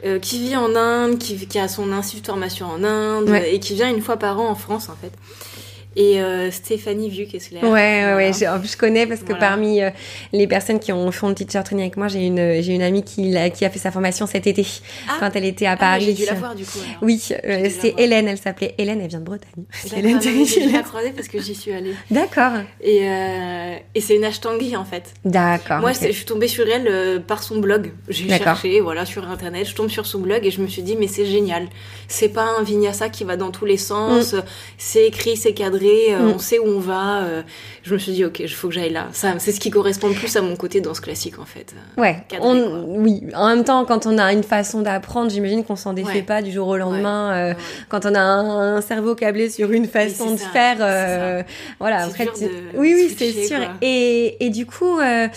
Euh, 0.05 0.19
qui 0.19 0.39
vit 0.41 0.57
en 0.57 0.75
Inde, 0.75 1.19
qui, 1.19 1.47
qui 1.47 1.59
a 1.59 1.69
son 1.69 1.93
institut 1.93 2.23
de 2.23 2.27
formation 2.27 2.67
en 2.67 2.83
Inde, 2.85 3.29
Ouais. 3.31 3.55
et 3.55 3.61
qui 3.61 3.75
vient 3.75 3.89
une 3.91 4.03
fois 4.03 4.17
par 4.17 4.41
an 4.41 4.49
en 4.49 4.55
France 4.55 4.89
en 4.89 4.97
fait. 5.01 5.13
Et 5.97 6.21
euh, 6.23 6.51
Stéphanie 6.51 7.11
Vieux-Kessler. 7.11 7.59
Ouais, 7.63 7.69
ouais, 7.71 8.01
Voilà. 8.03 8.17
ouais, 8.17 8.33
je, 8.33 8.69
je 8.71 8.77
connais 8.77 9.07
parce 9.07 9.21
que 9.21 9.27
Voilà. 9.33 9.41
parmi 9.49 9.83
euh, 9.83 9.91
les 10.33 10.47
personnes 10.47 10.79
qui 10.81 10.91
ont 10.93 11.11
fait 11.13 11.27
un 11.27 11.35
teacher 11.35 11.61
training 11.65 11.85
avec 11.85 11.97
moi, 11.99 12.09
j'ai 12.09 12.27
une, 12.27 12.63
j'ai 12.63 12.73
une 12.75 12.83
amie 12.83 13.03
qui, 13.03 13.31
l'a- 13.31 13.51
qui 13.51 13.65
a 13.65 13.71
fait 13.71 13.79
sa 13.79 13.91
formation 13.91 14.27
cet 14.27 14.47
été, 14.47 14.67
Ah. 15.09 15.17
quand 15.21 15.31
elle 15.35 15.45
était 15.45 15.67
à 15.67 15.73
Ah, 15.73 15.77
Paris. 15.77 16.05
J'ai 16.07 16.13
dû 16.15 16.25
la 16.25 16.35
voir 16.35 16.55
du 16.55 16.65
coup. 16.65 16.79
alors. 16.83 17.03
Oui, 17.03 17.23
euh, 17.45 17.69
c'est. 17.71 17.95
Hélène, 17.99 18.27
elle 18.29 18.39
s'appelait 18.39 18.75
Hélène, 18.79 19.01
elle 19.03 19.09
vient 19.09 19.19
de 19.21 19.25
Bretagne. 19.25 19.65
C'est 19.71 19.99
Hélène 19.99 20.19
Théophile. 20.19 20.73
la 20.73 20.83
croiser 20.83 21.11
parce 21.11 21.29
que 21.29 21.41
j'y 21.41 21.55
suis 21.55 21.73
allée. 21.73 21.95
D'accord, 22.11 22.53
Et, 22.81 23.01
euh, 23.03 23.75
et 23.95 24.01
c'est 24.01 24.17
une 24.17 24.25
ashtangi 24.25 24.77
en 24.77 24.85
fait. 24.87 25.13
d'accord. 25.25 25.81
Moi, 25.81 25.93
je 25.93 26.11
suis 26.13 26.25
tombée 26.25 26.49
sur 26.49 26.67
elle 26.69 27.23
par 27.27 27.43
son 27.43 27.59
blog. 27.59 27.93
J'ai 28.09 28.29
cherché, 28.29 28.81
voilà, 28.81 29.05
sur 29.05 29.29
internet. 29.29 29.67
Je 29.69 29.75
tombe 29.75 29.91
sur 29.91 30.07
son 30.07 30.21
blog 30.21 30.47
et 30.47 30.51
je 30.51 30.61
me 30.63 30.69
suis 30.69 30.83
dit, 30.83 30.97
mais 30.99 31.07
c'est 31.09 31.27
génial. 31.27 31.69
C'est 32.09 32.29
pas 32.31 32.47
un 32.59 32.63
vinyasa 32.63 33.09
qui 33.11 33.25
va 33.25 33.37
dans 33.37 33.51
tous 33.51 33.65
les 33.67 33.77
sens. 33.77 34.33
Mm. 34.33 34.43
C'est 34.79 35.07
écrit, 35.07 35.37
c'est 35.37 35.53
cadré. 35.53 35.82
Cadré, 35.83 36.15
euh, 36.15 36.19
Mm. 36.29 36.33
on 36.35 36.39
sait 36.39 36.59
où 36.59 36.67
on 36.67 36.79
va. 36.79 37.23
euh, 37.23 37.43
je 37.83 37.95
me 37.95 37.99
suis 37.99 38.13
dit, 38.13 38.25
ok, 38.25 38.41
il 38.41 38.49
faut 38.49 38.69
que 38.69 38.75
j'aille 38.75 38.93
là. 38.93 39.09
Ça, 39.13 39.35
c'est 39.39 39.53
ce 39.53 39.61
qui 39.61 39.71
correspond 39.71 40.09
le 40.09 40.15
plus 40.15 40.35
à 40.37 40.41
mon 40.43 40.57
côté 40.57 40.81
danse 40.81 41.01
classique, 41.01 41.39
en 41.39 41.45
fait. 41.45 41.75
Ouais, 41.97 42.23
cadré, 42.29 42.47
on- 42.49 42.69
quoi. 42.71 42.85
oui. 43.01 43.23
En 43.35 43.49
même 43.49 43.65
temps, 43.65 43.85
quand 43.85 44.07
on 44.07 44.19
a 44.19 44.33
une 44.33 44.43
façon 44.43 44.83
d'apprendre, 44.83 45.31
j'imagine 45.31 45.65
qu'on 45.65 45.77
s'en 45.77 45.93
défait 45.93 46.09
Ouais. 46.17 46.23
pas 46.23 46.43
du 46.43 46.53
jour 46.53 46.69
au 46.69 46.77
lendemain. 46.77 47.33
euh, 47.33 47.51
Ouais. 47.53 47.57
quand 47.89 48.07
on 48.07 48.15
a 48.15 48.21
un, 48.21 48.77
un 48.77 48.81
cerveau 48.81 49.15
câblé 49.15 49.51
sur 49.51 49.71
une 49.73 49.87
façon 49.87 50.33
de 50.33 50.37
ça, 50.39 50.49
faire, 50.49 50.77
euh, 50.81 51.43
voilà. 51.81 52.05
Après, 52.05 52.25
dur 52.25 52.33
tu- 52.35 52.45
de 52.45 52.51
oui, 52.75 52.95
oui, 52.95 53.15
c'est 53.19 53.33
sûr. 53.47 53.59
Et, 53.81 54.45
et 54.45 54.51
du 54.51 54.67
coup, 54.67 54.99
euh, 55.01 55.29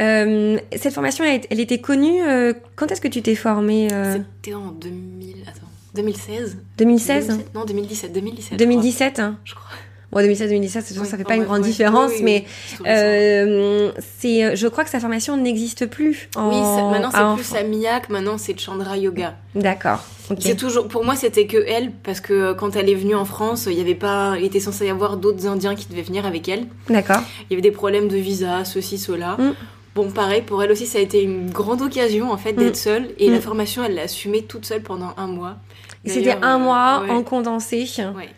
euh, 0.00 0.58
cette 0.76 0.94
formation, 0.94 1.24
elle, 1.24 1.42
elle 1.50 1.60
était 1.60 1.78
connue. 1.80 2.22
euh, 2.22 2.52
quand 2.76 2.90
est-ce 2.90 3.00
que 3.00 3.08
tu 3.08 3.22
t'es 3.22 3.34
formée 3.34 3.88
euh, 3.92 4.16
C'était 4.42 4.54
en 4.54 4.68
2000, 4.72 5.36
attends, 5.48 5.66
2016 5.94 6.56
2016 6.78 7.38
Non, 7.54 7.64
2017, 7.64 8.12
2017. 8.12 8.58
2017 8.58 9.18
hein 9.20 9.38
Je 9.44 9.54
crois. 9.54 9.70
Bon, 10.12 10.20
2016-2017, 10.20 10.50
de 10.50 10.60
toute 10.60 10.72
façon, 10.88 11.00
Oui, 11.00 11.06
ça 11.08 11.16
fait 11.16 11.24
pas 11.24 11.36
une 11.36 11.44
grande 11.44 11.62
ouais. 11.62 11.68
différence, 11.68 12.10
Oui, 12.10 12.16
oui, 12.18 12.22
mais 12.24 12.44
c'est 12.78 12.86
euh, 12.86 13.90
c'est, 14.18 14.56
je 14.56 14.68
crois 14.68 14.84
que 14.84 14.90
sa 14.90 15.00
formation 15.00 15.36
n'existe 15.38 15.86
plus. 15.86 16.28
En, 16.36 16.48
Oui, 16.50 16.54
ça- 16.62 16.82
maintenant 16.90 17.10
c'est 17.10 17.42
plus 17.42 17.44
Samiak, 17.56 18.08
maintenant 18.10 18.36
c'est 18.38 18.58
Chandra 18.58 18.96
Yoga. 18.98 19.34
D'accord. 19.54 20.04
C'est 20.38 20.56
toujours, 20.56 20.88
pour 20.88 21.04
moi 21.04 21.14
c'était 21.16 21.46
que 21.46 21.62
elle, 21.66 21.90
parce 21.92 22.20
que 22.20 22.32
euh, 22.32 22.54
quand 22.54 22.76
elle 22.76 22.88
est 22.90 22.94
venue 22.94 23.14
en 23.14 23.24
France, 23.24 23.66
il 23.70 23.76
y 23.76 23.80
avait 23.80 23.94
pas, 23.94 24.34
il 24.38 24.44
était 24.44 24.60
censé 24.60 24.86
y 24.86 24.90
avoir 24.90 25.16
d'autres 25.16 25.46
Indiens 25.46 25.74
qui 25.74 25.86
devaient 25.88 26.02
venir 26.02 26.26
avec 26.26 26.48
elle. 26.48 26.66
D'accord. 26.88 27.20
Il 27.48 27.52
y 27.52 27.54
avait 27.54 27.62
des 27.62 27.70
problèmes 27.70 28.08
de 28.08 28.16
visa, 28.16 28.64
ceci, 28.64 28.98
cela. 28.98 29.36
Mm. 29.38 29.52
Bon, 29.94 30.10
pareil, 30.10 30.40
pour 30.42 30.62
elle 30.62 30.70
aussi, 30.72 30.86
ça 30.86 30.98
a 30.98 31.02
été 31.02 31.22
une 31.22 31.50
grande 31.50 31.82
occasion 31.82 32.30
en 32.32 32.38
fait 32.38 32.52
d'être 32.54 32.72
Mm. 32.72 32.74
seule. 32.74 33.08
Et 33.18 33.28
Mm. 33.28 33.32
la 33.32 33.40
formation, 33.40 33.84
elle 33.84 33.94
l'a 33.94 34.02
assumée 34.02 34.42
toute 34.42 34.64
seule 34.64 34.82
pendant 34.82 35.12
un 35.16 35.26
mois. 35.26 35.56
C'était 36.04 36.32
un 36.42 36.56
euh, 36.56 36.58
mois 36.58 37.02
ouais. 37.04 37.10
en 37.10 37.22
condensé. 37.22 37.86
Ouais. 38.16 38.28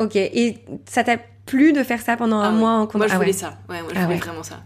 Ok. 0.00 0.16
Et 0.16 0.58
ça 0.86 1.04
t'a 1.04 1.16
plu 1.46 1.72
de 1.72 1.82
faire 1.84 2.00
ça 2.00 2.16
pendant 2.16 2.38
un 2.38 2.48
Ah 2.48 2.52
mois 2.52 2.70
en 2.72 2.88
Moi, 2.98 3.06
je 3.06 3.12
Ah 3.12 3.16
voulais 3.16 3.28
ouais. 3.28 3.32
ça. 3.32 3.58
Ouais, 3.68 3.80
moi, 3.82 3.90
je 3.94 3.98
Ah 3.98 4.04
voulais 4.04 4.14
ouais. 4.16 4.20
vraiment 4.20 4.42
ça. 4.42 4.60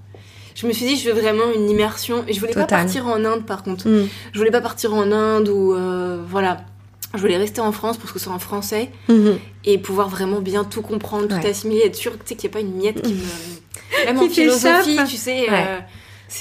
Je 0.54 0.66
me 0.66 0.72
suis 0.72 0.86
dit, 0.86 0.96
je 0.96 1.10
veux 1.10 1.20
vraiment 1.20 1.44
une 1.54 1.68
immersion. 1.68 2.24
Et 2.28 2.32
je 2.32 2.40
voulais 2.40 2.52
pas 2.54 2.64
partir 2.66 3.06
en 3.06 3.24
Inde, 3.24 3.44
par 3.44 3.62
contre. 3.64 3.88
Mm. 3.88 4.08
Je 4.32 4.38
voulais 4.38 4.50
pas 4.52 4.60
partir 4.60 4.94
en 4.94 5.10
Inde 5.12 5.48
ou 5.48 5.74
euh, 5.74 6.22
voilà. 6.26 6.58
Je 7.14 7.20
voulais 7.20 7.36
rester 7.36 7.60
en 7.60 7.70
France 7.72 7.96
pour 7.96 8.12
que 8.12 8.18
ce 8.18 8.24
soit 8.24 8.32
en 8.34 8.38
français 8.40 8.90
Mhm. 9.08 9.38
et 9.64 9.78
pouvoir 9.78 10.08
vraiment 10.08 10.40
bien 10.40 10.64
tout 10.64 10.82
comprendre, 10.82 11.28
tout 11.28 11.46
assimiler, 11.46 11.82
être 11.86 11.94
sûr 11.94 12.12
tu 12.12 12.18
sais, 12.24 12.34
qu'il 12.34 12.48
n'y 12.50 12.52
a 12.52 12.58
pas 12.58 12.60
une 12.60 12.74
miette 12.76 13.02
qui 13.02 13.14
me. 13.14 13.20
Même 14.06 14.18
Qui 14.18 14.24
en 14.24 14.28
philosophie, 14.28 14.98
tu 15.08 15.16
sais, 15.16 15.46
euh, 15.48 15.78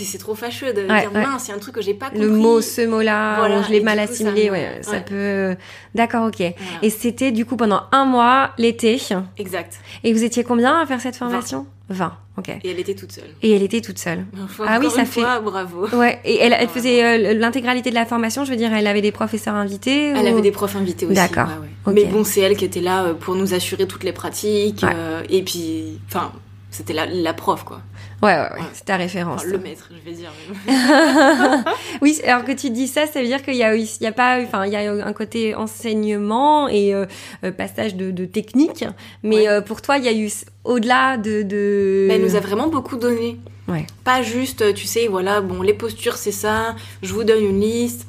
c'est 0.03 0.17
trop 0.17 0.33
fâcheux 0.35 0.73
de 0.73 0.81
Ouais, 0.81 1.01
dire 1.01 1.11
mince, 1.13 1.47
il 1.47 1.49
y 1.49 1.53
a 1.53 1.55
un 1.55 1.59
truc 1.59 1.75
que 1.75 1.81
j'ai 1.81 1.93
pas 1.93 2.09
compris. 2.09 2.21
Le 2.25 2.29
mot, 2.31 2.61
ce 2.61 2.81
mot-là, 2.85 3.35
Voilà, 3.37 3.61
je 3.63 3.69
l'ai 3.71 3.81
mal 3.81 3.99
du 3.99 4.07
coup, 4.07 4.13
ça 4.13 4.23
assimilé, 4.25 4.49
ouais, 4.49 4.79
ça 4.81 4.99
peut. 5.01 5.55
D'accord, 5.95 6.25
ok. 6.27 6.37
Voilà. 6.39 6.53
Et 6.81 6.89
c'était 6.89 7.31
du 7.31 7.45
coup 7.45 7.55
pendant 7.55 7.83
un 7.91 8.05
mois, 8.05 8.51
l'été. 8.57 8.99
Exact. 9.37 9.73
Et 10.03 10.11
vous 10.13 10.23
étiez 10.23 10.43
combien 10.43 10.79
à 10.81 10.85
faire 10.85 10.99
cette 11.01 11.15
formation? 11.15 11.65
20, 11.89 12.13
ok. 12.37 12.49
Et 12.63 12.71
elle 12.71 12.79
était 12.79 12.95
toute 12.95 13.11
seule. 13.11 13.29
Et 13.41 13.51
elle 13.51 13.61
était 13.61 13.81
toute 13.81 13.99
seule. 13.99 14.25
Enfin, 14.41 14.63
Ah 14.67 14.79
oui, 14.79 14.89
ça 14.89 15.01
une 15.01 15.05
fait- 15.05 15.19
fois, 15.21 15.39
bravo. 15.41 15.85
Ouais, 15.89 16.19
et 16.23 16.37
elle, 16.39 16.67
faisait 16.69 17.03
euh, 17.03 17.33
l'intégralité 17.33 17.89
de 17.89 17.95
la 17.95 18.05
formation, 18.05 18.45
je 18.45 18.51
veux 18.51 18.55
dire, 18.55 18.73
elle 18.73 18.87
avait 18.87 19.01
des 19.01 19.11
professeurs 19.11 19.53
invités 19.55 20.07
Elle 20.11 20.25
ou- 20.25 20.27
avait 20.29 20.41
des 20.41 20.51
profs 20.51 20.75
invités 20.77 21.05
aussi. 21.05 21.13
D'accord. 21.15 21.47
ouais, 21.47 21.53
ouais. 21.61 21.67
Ok. 21.85 21.93
Mais 21.93 22.05
bon, 22.05 22.23
c'est 22.23 22.39
elle 22.39 22.55
qui 22.55 22.63
était 22.65 22.79
là 22.79 23.03
euh, 23.03 23.13
pour 23.13 23.35
nous 23.35 23.53
assurer 23.53 23.85
toutes 23.85 24.05
les 24.05 24.13
pratiques. 24.13 24.81
Ouais. 24.81 24.93
euh, 24.95 25.21
et 25.29 25.43
puis, 25.43 25.99
enfin, 26.07 26.31
c'était 26.71 26.93
la, 26.93 27.05
la 27.05 27.33
prof, 27.33 27.63
quoi. 27.65 27.81
Ouais, 28.23 28.33
ouais, 28.35 28.39
ouais, 28.53 28.65
c'est 28.73 28.85
ta 28.85 28.95
référence. 28.95 29.41
Enfin, 29.41 29.51
le 29.51 29.57
maître, 29.59 29.89
je 29.91 30.09
vais 30.09 30.15
dire. 30.15 30.31
oui, 32.01 32.19
alors 32.25 32.43
que 32.45 32.51
tu 32.51 32.69
dis 32.69 32.87
ça, 32.87 33.05
ça 33.07 33.19
veut 33.21 33.27
dire 33.27 33.43
qu'il 33.43 33.55
y 33.55 33.63
a, 33.63 33.75
il 33.75 33.87
y 34.01 34.07
a 34.07 34.11
pas, 34.11 34.39
enfin, 34.41 34.65
il 34.65 34.71
y 34.73 34.75
a 34.75 34.91
un 35.05 35.13
côté 35.13 35.55
enseignement 35.55 36.67
et 36.67 36.93
euh, 36.93 37.05
euh, 37.43 37.51
passage 37.51 37.95
de, 37.95 38.11
de 38.11 38.25
technique, 38.25 38.85
mais 39.23 39.35
Ouais. 39.43 39.47
euh, 39.49 39.61
pour 39.61 39.81
toi, 39.81 39.97
il 39.97 40.05
y 40.05 40.07
a 40.07 40.13
eu 40.13 40.29
au-delà 40.63 41.17
de, 41.17 41.41
de... 41.41 42.05
Mais 42.07 42.15
elle 42.15 42.21
nous 42.21 42.35
a 42.35 42.39
vraiment 42.39 42.67
beaucoup 42.67 42.95
donné. 42.97 43.37
Ouais. 43.67 43.85
Pas 44.03 44.21
juste, 44.21 44.73
tu 44.73 44.85
sais, 44.87 45.07
voilà, 45.07 45.41
bon, 45.41 45.61
les 45.61 45.73
postures, 45.73 46.17
c'est 46.17 46.31
ça, 46.33 46.75
je 47.01 47.13
vous 47.13 47.23
donne 47.23 47.43
une 47.43 47.59
liste, 47.61 48.07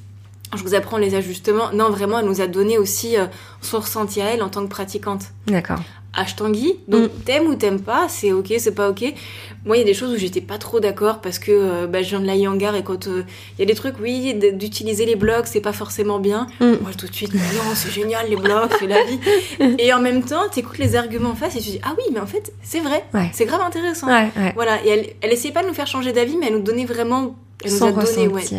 je 0.57 0.63
vous 0.63 0.75
apprends 0.75 0.99
les 0.99 1.15
ajustements. 1.15 1.73
Non, 1.73 1.91
vraiment, 1.91 2.19
elle 2.21 2.27
nous 2.27 2.41
a 2.41 2.47
donné 2.47 2.79
aussi 2.79 3.17
euh, 3.17 3.27
son 3.61 3.81
ressenti 3.81 4.21
à 4.21 4.27
elle 4.27 4.43
en 4.43 4.49
tant 4.49 4.63
que 4.63 4.71
pratiquante. 4.71 5.23
D'accord. 5.47 5.81
Ashtangi, 6.17 6.75
donc 6.89 7.05
Mm. 7.11 7.21
t'aimes 7.25 7.47
ou 7.47 7.55
t'aimes 7.55 7.81
pas, 7.81 8.07
c'est 8.09 8.33
ok, 8.33 8.53
c'est 8.59 8.75
pas 8.75 8.89
ok. 8.91 9.05
Moi, 9.65 9.77
il 9.77 9.81
y 9.81 9.83
a 9.83 9.87
des 9.87 9.95
choses 9.95 10.13
où 10.13 10.17
j'étais 10.17 10.41
pas 10.41 10.59
trop 10.59 10.79
d'accord 10.81 11.21
parce 11.21 11.39
que 11.39 11.51
euh, 11.51 11.87
bah, 11.87 12.03
je 12.03 12.11
viens 12.11 12.21
de 12.21 12.27
la 12.27 12.37
Yangar 12.37 12.75
et 12.77 12.83
quand 12.85 13.07
euh, 13.09 13.23
il 13.57 13.61
y 13.61 13.63
a 13.63 13.67
des 13.67 13.75
trucs, 13.75 13.99
oui, 14.01 14.35
d'utiliser 14.53 15.07
les 15.07 15.17
blocs, 15.17 15.47
c'est 15.47 15.61
pas 15.61 15.73
forcément 15.73 16.19
bien. 16.19 16.47
Mm. 16.61 16.73
Moi, 16.83 16.91
tout 16.99 17.07
de 17.07 17.15
suite, 17.15 17.33
non, 17.35 17.41
c'est 17.75 17.91
génial, 17.91 18.29
les 18.29 18.37
blocs, 18.37 18.73
c'est 18.79 18.87
la 18.87 19.03
vie. 19.05 19.19
et 19.79 19.93
en 19.93 20.01
même 20.01 20.23
temps, 20.23 20.49
t'écoutes 20.53 20.79
les 20.79 20.97
arguments 20.97 21.31
en 21.31 21.35
face 21.35 21.57
et 21.57 21.61
tu 21.61 21.71
dis, 21.71 21.81
ah 21.83 21.95
oui, 21.97 22.05
mais 22.13 22.21
en 22.21 22.27
fait, 22.27 22.53
c'est 22.63 22.81
vrai, 22.81 23.05
Ouais. 23.15 23.31
c'est 23.33 23.47
grave 23.47 23.61
intéressant. 23.63 24.07
Ouais, 24.09 24.31
ouais. 24.37 24.53
Voilà, 24.55 24.85
et 24.85 24.89
elle, 24.89 25.07
elle 25.23 25.33
essayait 25.33 25.55
pas 25.55 25.63
de 25.63 25.69
nous 25.69 25.75
faire 25.75 25.87
changer 25.87 26.13
d'avis, 26.13 26.37
mais 26.37 26.47
elle 26.49 26.55
nous 26.55 26.63
donnait 26.63 26.85
vraiment. 26.85 27.35
Elle 27.65 27.71
nous 27.73 27.79
Son 27.79 27.87
a 27.87 27.93
donné, 28.05 28.29
ouais. 28.29 28.43
tout. 28.43 28.55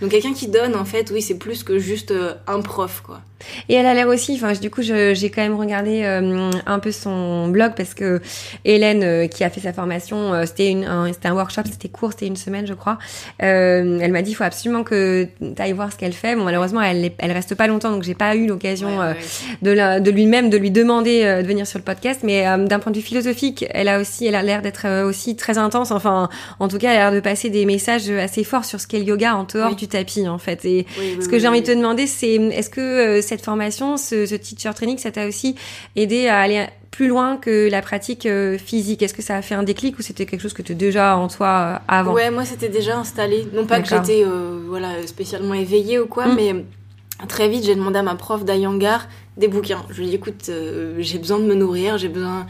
Donc 0.00 0.10
quelqu'un 0.10 0.32
qui 0.32 0.48
donne, 0.48 0.74
en 0.76 0.84
fait, 0.84 1.10
oui, 1.12 1.20
c'est 1.22 1.36
plus 1.38 1.62
que 1.62 1.78
juste 1.78 2.10
euh, 2.10 2.34
un 2.46 2.60
prof, 2.62 3.02
quoi. 3.06 3.20
Et 3.68 3.74
elle 3.74 3.86
a 3.86 3.94
l'air 3.94 4.08
aussi, 4.08 4.34
enfin, 4.34 4.52
du 4.52 4.70
coup, 4.70 4.82
j'ai 4.82 5.30
quand 5.34 5.42
même 5.42 5.56
regardé 5.56 6.02
euh, 6.04 6.50
un 6.66 6.78
peu 6.78 6.92
son 6.92 7.48
blog 7.48 7.72
parce 7.76 7.94
que 7.94 8.20
Hélène, 8.64 9.02
euh, 9.02 9.26
qui 9.26 9.44
a 9.44 9.50
fait 9.50 9.60
sa 9.60 9.72
formation, 9.72 10.32
euh, 10.34 10.44
c'était 10.46 10.74
un, 10.86 11.10
un 11.24 11.32
workshop, 11.34 11.62
c'était 11.70 11.88
court, 11.88 12.12
c'était 12.12 12.26
une 12.26 12.36
semaine, 12.36 12.66
je 12.66 12.74
crois. 12.74 12.98
Euh, 13.42 13.98
elle 14.00 14.12
m'a 14.12 14.22
dit, 14.22 14.32
il 14.32 14.34
faut 14.34 14.44
absolument 14.44 14.82
que 14.84 15.26
tu 15.40 15.62
ailles 15.62 15.72
voir 15.72 15.92
ce 15.92 15.96
qu'elle 15.96 16.12
fait. 16.12 16.36
Bon, 16.36 16.44
malheureusement, 16.44 16.80
elle, 16.82 17.12
elle 17.18 17.32
reste 17.32 17.54
pas 17.54 17.66
longtemps, 17.66 17.90
donc 17.90 18.02
j'ai 18.02 18.14
pas 18.14 18.34
eu 18.36 18.46
l'occasion 18.46 18.98
Ouais, 18.98 19.04
euh, 19.04 19.12
ouais. 19.12 19.18
de, 19.62 19.70
la- 19.70 20.00
de 20.00 20.10
lui-même 20.10 20.50
de 20.50 20.56
lui 20.56 20.70
demander 20.70 21.22
euh, 21.24 21.42
de 21.42 21.46
venir 21.46 21.66
sur 21.66 21.78
le 21.78 21.84
podcast. 21.84 22.20
Mais 22.22 22.46
euh, 22.46 22.66
d'un 22.66 22.78
point 22.78 22.92
de 22.92 22.96
vue 22.96 23.02
philosophique, 23.04 23.64
elle 23.70 23.88
a 23.88 24.00
aussi, 24.00 24.26
elle 24.26 24.34
a 24.34 24.42
l'air 24.42 24.62
d'être 24.62 24.82
euh, 24.86 25.06
aussi 25.06 25.36
très 25.36 25.58
intense. 25.58 25.90
Enfin, 25.90 26.28
en 26.58 26.68
tout 26.68 26.78
cas, 26.78 26.90
elle 26.92 26.98
a 26.98 27.10
l'air 27.10 27.12
de 27.12 27.20
passer 27.20 27.50
des 27.50 27.64
messages 27.66 28.08
assez 28.10 28.44
forts 28.44 28.64
sur 28.64 28.80
ce 28.80 28.86
qu'est 28.86 28.98
le 28.98 29.04
yoga 29.04 29.34
en 29.36 29.44
dehors 29.44 29.70
Oui. 29.70 29.76
du 29.76 29.88
tapis, 29.88 30.28
en 30.28 30.38
fait. 30.38 30.64
Et 30.64 30.86
Oui, 30.98 31.14
oui, 31.18 31.22
ce 31.22 31.28
que 31.28 31.38
j'ai 31.38 31.48
envie 31.48 31.60
de 31.62 31.66
te 31.66 31.72
demander, 31.72 32.06
c'est 32.06 32.34
est-ce 32.34 32.70
que 32.70 32.80
euh, 32.80 33.22
cette 33.30 33.44
formation, 33.44 33.96
ce, 33.96 34.26
ce 34.26 34.34
teacher 34.34 34.70
training, 34.74 34.98
ça 34.98 35.10
t'a 35.10 35.26
aussi 35.26 35.54
aidé 35.96 36.28
à 36.28 36.38
aller 36.40 36.66
plus 36.90 37.06
loin 37.08 37.36
que 37.36 37.68
la 37.70 37.80
pratique 37.82 38.26
euh, 38.26 38.58
physique? 38.58 39.00
Est-ce 39.02 39.14
que 39.14 39.22
ça 39.22 39.36
a 39.36 39.42
fait 39.42 39.54
un 39.54 39.62
déclic 39.62 39.98
ou 39.98 40.02
c'était 40.02 40.26
quelque 40.26 40.40
chose 40.42 40.52
que 40.52 40.62
tu 40.62 40.74
déjà 40.74 41.16
en 41.16 41.28
toi 41.28 41.48
euh, 41.48 41.78
avant? 41.88 42.12
Ouais, 42.12 42.30
moi 42.30 42.44
c'était 42.44 42.68
déjà 42.68 42.98
installé. 42.98 43.46
Non 43.54 43.64
pas 43.64 43.80
que 43.80 43.88
j'étais 43.88 44.22
euh, 44.26 44.62
voilà, 44.66 45.06
spécialement 45.06 45.54
éveillée 45.54 45.98
ou 45.98 46.06
quoi, 46.06 46.26
Mm. 46.26 46.34
mais 46.36 46.64
très 47.28 47.48
vite 47.48 47.64
j'ai 47.64 47.74
demandé 47.74 47.98
à 47.98 48.02
ma 48.02 48.14
prof 48.16 48.44
d'Ayangar 48.44 49.06
des 49.36 49.48
bouquins. 49.48 49.82
Je 49.90 49.98
lui 50.00 50.06
ai 50.06 50.10
dit 50.10 50.16
écoute, 50.16 50.46
euh, 50.48 50.96
j'ai 50.98 51.18
besoin 51.18 51.38
de 51.38 51.44
me 51.44 51.54
nourrir, 51.54 51.96
j'ai 51.96 52.08
besoin. 52.08 52.46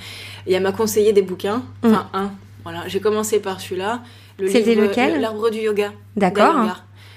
Et 0.47 0.55
elle 0.55 0.63
m'a 0.63 0.73
conseillé 0.73 1.13
des 1.13 1.23
bouquins, 1.23 1.63
enfin 1.85 2.09
un. 2.15 2.31
Voilà, 2.65 2.81
j'ai 2.89 3.01
commencé 3.01 3.41
par 3.41 3.61
celui-là. 3.61 4.03
Le. 4.39 4.49
C'était 4.49 4.75
lequel? 4.75 5.15
Le- 5.15 5.21
L'arbre 5.21 5.51
du 5.51 5.59
yoga. 5.61 5.93
D'accord. 6.17 6.55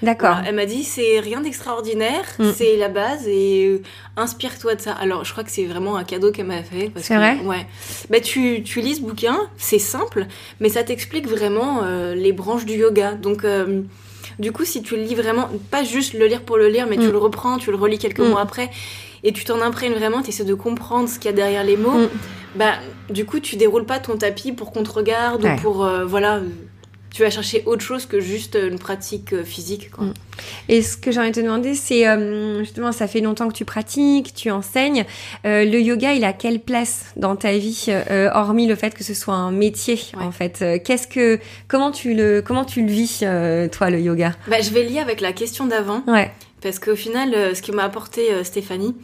D'accord. 0.04 0.36
Elle 0.46 0.54
m'a 0.54 0.66
dit 0.66 0.84
c'est 0.84 1.18
rien 1.20 1.40
d'extraordinaire, 1.40 2.24
Mm. 2.38 2.52
c'est 2.54 2.76
la 2.76 2.88
base 2.88 3.26
et 3.26 3.66
euh, 3.66 3.82
inspire-toi 4.16 4.74
de 4.76 4.80
ça. 4.80 4.92
Alors 4.92 5.24
je 5.24 5.32
crois 5.32 5.44
que 5.44 5.50
c'est 5.50 5.64
vraiment 5.64 5.96
un 5.96 6.04
cadeau 6.04 6.30
qu'elle 6.30 6.46
m'a 6.46 6.62
fait. 6.62 6.92
C'est 6.96 7.16
vrai 7.16 7.38
Ouais. 7.44 7.66
Bah 8.10 8.20
tu, 8.20 8.62
tu 8.62 8.80
lis 8.80 8.96
ce 8.96 9.00
bouquin, 9.02 9.36
c'est 9.56 9.78
simple, 9.78 10.26
mais 10.60 10.68
ça 10.68 10.82
t'explique 10.84 11.26
vraiment 11.26 11.80
euh, 11.82 12.14
les 12.14 12.32
branches 12.32 12.64
du 12.64 12.74
yoga. 12.74 13.12
Donc 13.12 13.44
euh, 13.44 13.82
du 14.38 14.52
coup 14.52 14.64
si 14.64 14.82
tu 14.82 14.96
le 14.96 15.02
lis 15.02 15.14
vraiment, 15.14 15.48
pas 15.70 15.84
juste 15.84 16.14
le 16.14 16.26
lire 16.26 16.42
pour 16.42 16.56
le 16.56 16.68
lire, 16.68 16.86
mais 16.88 16.96
tu 16.96 17.08
Mm. 17.08 17.12
le 17.12 17.18
reprends, 17.18 17.58
tu 17.58 17.70
le 17.70 17.76
relis 17.76 17.98
quelques 17.98 18.20
Mm. 18.20 18.28
mois 18.30 18.40
après. 18.42 18.70
Et 19.26 19.32
tu 19.32 19.44
t'en 19.44 19.60
imprègnes 19.62 19.94
vraiment, 19.94 20.20
tu 20.22 20.28
essaies 20.28 20.44
de 20.44 20.52
comprendre 20.54 21.08
ce 21.08 21.14
qu'il 21.18 21.26
y 21.30 21.32
a 21.32 21.36
derrière 21.36 21.64
les 21.64 21.78
mots. 21.78 22.08
Bah, 22.56 22.74
du 23.08 23.24
coup, 23.24 23.40
tu 23.40 23.56
déroules 23.56 23.86
pas 23.86 23.98
ton 23.98 24.18
tapis 24.18 24.52
pour 24.52 24.70
qu'on 24.70 24.82
te 24.82 24.90
regarde 24.90 25.42
Ouais. 25.44 25.54
ou 25.54 25.60
pour. 25.62 25.84
euh, 25.84 26.04
voilà. 26.04 26.40
Euh, 27.14 27.16
Tu 27.16 27.22
vas 27.22 27.30
chercher 27.30 27.62
autre 27.66 27.82
chose 27.82 28.06
que 28.06 28.20
juste 28.20 28.56
une 28.60 28.78
pratique 28.78 29.32
euh, 29.32 29.44
physique. 29.44 29.90
Quoi. 29.90 30.06
Mm. 30.06 30.14
Et 30.68 30.82
ce 30.82 30.96
que 30.96 31.12
j'ai 31.12 31.20
envie 31.20 31.30
de 31.30 31.36
te 31.36 31.40
demander, 31.40 31.74
c'est 31.74 32.08
euh, 32.08 32.58
justement, 32.60 32.90
ça 32.92 33.06
fait 33.06 33.20
longtemps 33.20 33.48
que 33.48 33.54
tu 33.54 33.64
pratiques, 33.64 34.34
tu 34.34 34.50
enseignes. 34.50 35.04
Euh, 35.46 35.64
le 35.64 35.80
yoga, 35.80 36.12
il 36.12 36.24
a 36.24 36.32
quelle 36.32 36.60
place 36.60 37.06
dans 37.16 37.36
ta 37.36 37.52
vie, 37.52 37.86
euh, 37.88 38.30
hormis 38.34 38.66
le 38.66 38.74
fait 38.74 38.94
que 38.94 39.04
ce 39.04 39.14
soit 39.14 39.34
un 39.34 39.52
métier, 39.52 39.98
Ouais. 40.16 40.24
en 40.24 40.32
fait? 40.32 40.58
Euh, 40.62 40.78
Qu'est-ce 40.84 41.06
que, 41.06 41.38
comment 41.68 41.90
tu 41.92 42.14
le, 42.14 42.42
comment 42.42 42.64
tu 42.64 42.82
le 42.82 42.90
vis, 42.90 43.20
euh, 43.22 43.68
toi, 43.68 43.90
le 43.90 44.00
yoga? 44.00 44.32
Bah, 44.48 44.60
je 44.60 44.70
vais 44.70 44.82
lier 44.84 44.98
avec 44.98 45.20
la 45.20 45.32
question 45.32 45.66
d'avant, 45.66 46.02
Ouais, 46.08 46.30
parce 46.64 46.80
qu'au 46.80 46.96
final, 46.96 47.32
euh, 47.34 47.54
ce 47.54 47.62
que 47.62 47.70
m'a 47.70 47.84
apporté 47.84 48.32
euh, 48.32 48.42
Stéphanie, 48.42 48.96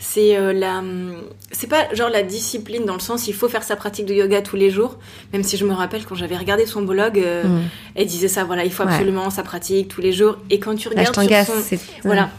c'est 0.00 0.36
euh, 0.36 0.52
la. 0.52 0.78
hum, 0.78 1.14
C'est 1.52 1.68
pas 1.68 1.94
genre 1.94 2.08
la 2.10 2.22
discipline 2.24 2.84
dans 2.86 2.94
le 2.94 3.00
sens 3.00 3.28
il 3.28 3.34
faut 3.34 3.48
faire 3.48 3.62
sa 3.62 3.76
pratique 3.76 4.06
de 4.06 4.14
yoga 4.14 4.42
tous 4.42 4.56
les 4.56 4.70
jours, 4.70 4.98
même 5.32 5.44
si 5.44 5.56
je 5.56 5.64
me 5.64 5.74
rappelle 5.74 6.04
quand 6.04 6.16
j'avais 6.16 6.36
regardé 6.36 6.66
son 6.66 6.82
blog, 6.82 7.18
Mm. 7.18 7.60
elle 7.94 8.06
disait 8.06 8.26
ça, 8.28 8.42
voilà, 8.44 8.64
il 8.64 8.72
faut 8.72 8.82
Ouais. 8.82 8.90
absolument 8.92 9.30
sa 9.30 9.42
pratique 9.44 9.86
tous 9.88 10.00
les 10.00 10.12
jours. 10.12 10.38
Et 10.50 10.58
quand 10.58 10.74
tu 10.74 10.88
Là, 10.88 11.04
je 11.04 11.20
regardes 11.20 11.46
sur 11.46 11.54
son. 11.54 11.76
Voilà. 12.04 12.30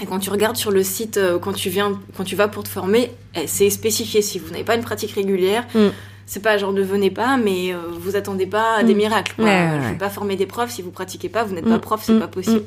Et 0.00 0.06
quand 0.06 0.18
tu 0.20 0.30
regardes 0.30 0.56
sur 0.56 0.70
le 0.70 0.82
site, 0.82 1.20
quand 1.42 1.52
tu 1.52 1.68
viens, 1.68 1.98
quand 2.16 2.24
tu 2.24 2.34
vas 2.36 2.48
pour 2.48 2.62
te 2.62 2.68
former, 2.68 3.10
eh, 3.34 3.46
c'est 3.46 3.68
spécifié. 3.70 4.22
Si 4.22 4.38
vous 4.38 4.50
n'avez 4.50 4.64
pas 4.64 4.74
une 4.76 4.82
pratique 4.82 5.12
régulière, 5.12 5.64
Mm. 5.74 5.88
c'est 6.26 6.42
pas 6.42 6.56
genre 6.58 6.72
ne 6.72 6.82
venez 6.82 7.10
pas, 7.10 7.36
mais 7.36 7.74
vous 8.00 8.14
attendez 8.16 8.46
pas 8.46 8.76
à 8.78 8.82
des 8.84 8.94
Mm. 8.94 8.96
miracles. 8.96 9.32
quoi. 9.36 9.44
Ouais, 9.44 9.50
ouais, 9.50 9.68
Je 9.80 9.84
ouais. 9.86 9.92
vais 9.92 9.98
pas 9.98 10.10
former 10.10 10.36
des 10.36 10.46
profs 10.46 10.70
si 10.70 10.80
vous 10.82 10.90
pratiquez 10.92 11.28
pas, 11.28 11.42
vous 11.44 11.54
n'êtes 11.54 11.66
Mm, 11.66 11.70
pas 11.70 11.78
prof, 11.80 12.00
c'est 12.04 12.14
mm, 12.14 12.20
pas 12.20 12.28
possible. 12.28 12.62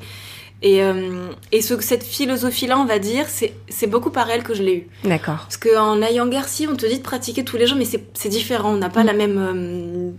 Et, 0.61 0.81
euh, 0.81 1.27
et 1.51 1.61
ce, 1.61 1.79
cette 1.81 2.03
philosophie-là, 2.03 2.79
on 2.79 2.85
va 2.85 2.97
dire, 2.97 3.25
c'est 3.29 3.87
beaucoup 3.87 4.09
par 4.09 4.29
elle 4.29 4.41
que 4.43 4.53
je 4.53 4.63
l'ai 4.63 4.75
eu. 4.75 4.87
D'accord. 5.07 5.37
Parce 5.43 5.57
qu'en 5.57 6.01
ayant 6.01 6.25
Garcia, 6.27 6.67
on 6.71 6.75
te 6.75 6.85
dit 6.85 6.97
de 6.97 7.03
pratiquer 7.03 7.43
tous 7.43 7.57
les 7.57 7.67
jours, 7.67 7.77
mais 7.77 7.85
c'est 7.85 8.29
différent. 8.29 8.71
On 8.73 8.77
n'a 8.77 8.89
pas 8.89 9.03
Mm. 9.03 9.07
la 9.07 9.13
même. 9.13 9.37
euh, 9.37 10.11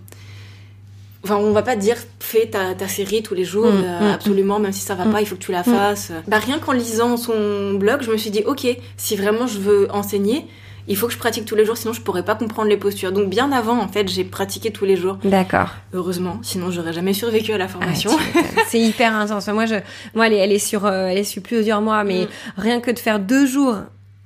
Enfin, 1.25 1.37
on 1.39 1.51
va 1.51 1.63
pas 1.63 1.75
te 1.75 1.81
dire 1.81 1.97
fais 2.21 2.47
ta, 2.47 2.75
ta 2.77 2.87
série 2.87 3.21
tous 3.25 3.35
les 3.35 3.45
jours, 3.45 3.67
Mm, 3.67 3.83
euh, 3.85 4.11
mm, 4.11 4.15
absolument, 4.15 4.59
même 4.61 4.71
si 4.73 4.81
ça 4.83 4.95
va 4.95 5.07
pas, 5.07 5.21
il 5.21 5.27
faut 5.27 5.35
que 5.35 5.41
tu 5.43 5.51
la 5.51 5.65
fasses. 5.65 6.13
Bah, 6.29 6.39
rien 6.39 6.61
qu'en 6.61 6.71
lisant 6.71 7.17
son 7.17 7.75
blog, 7.75 8.03
je 8.03 8.13
me 8.13 8.17
suis 8.17 8.31
dit, 8.31 8.45
ok, 8.47 8.65
si 8.97 9.17
vraiment 9.17 9.49
je 9.49 9.59
veux 9.59 9.89
enseigner, 9.91 10.47
il 10.89 10.97
faut 10.97 11.07
que 11.07 11.13
je 11.13 11.19
pratique 11.19 11.45
tous 11.45 11.55
les 11.57 11.65
jours, 11.65 11.77
sinon 11.77 11.93
je 11.93 12.01
pourrais 12.01 12.25
pas 12.25 12.35
comprendre 12.35 12.69
les 12.69 12.77
postures. 12.77 13.13
Donc, 13.13 13.29
bien 13.29 13.51
avant, 13.53 13.79
en 13.81 13.89
fait, 13.89 14.09
j'ai 14.09 14.25
pratiqué 14.25 14.71
tous 14.71 14.85
les 14.85 14.97
jours, 14.97 15.19
D'accord. 15.25 15.71
heureusement, 15.93 16.39
sinon 16.43 16.71
j'aurais 16.71 16.93
jamais 16.93 17.13
survécu 17.13 17.53
à 17.53 17.59
la 17.59 17.65
Ah, 17.65 17.69
formation. 17.69 18.11
c'est 18.69 18.81
hyper 18.81 19.15
intense. 19.15 19.49
Moi, 19.49 19.67
je, 19.67 19.77
moi, 20.15 20.27
elle 20.29 20.33
est, 20.35 20.37
elle 20.39 20.53
est 20.53 20.59
sur, 20.59 20.87
euh, 20.87 21.07
elle 21.09 21.19
est 21.19 21.25
sur 21.25 21.43
plusieurs 21.43 21.81
mois, 21.83 22.05
mais 22.05 22.25
Mm. 22.25 22.29
rien 22.57 22.81
que 22.81 22.91
de 22.91 22.99
faire 22.99 23.19
deux 23.19 23.47
jours. 23.47 23.77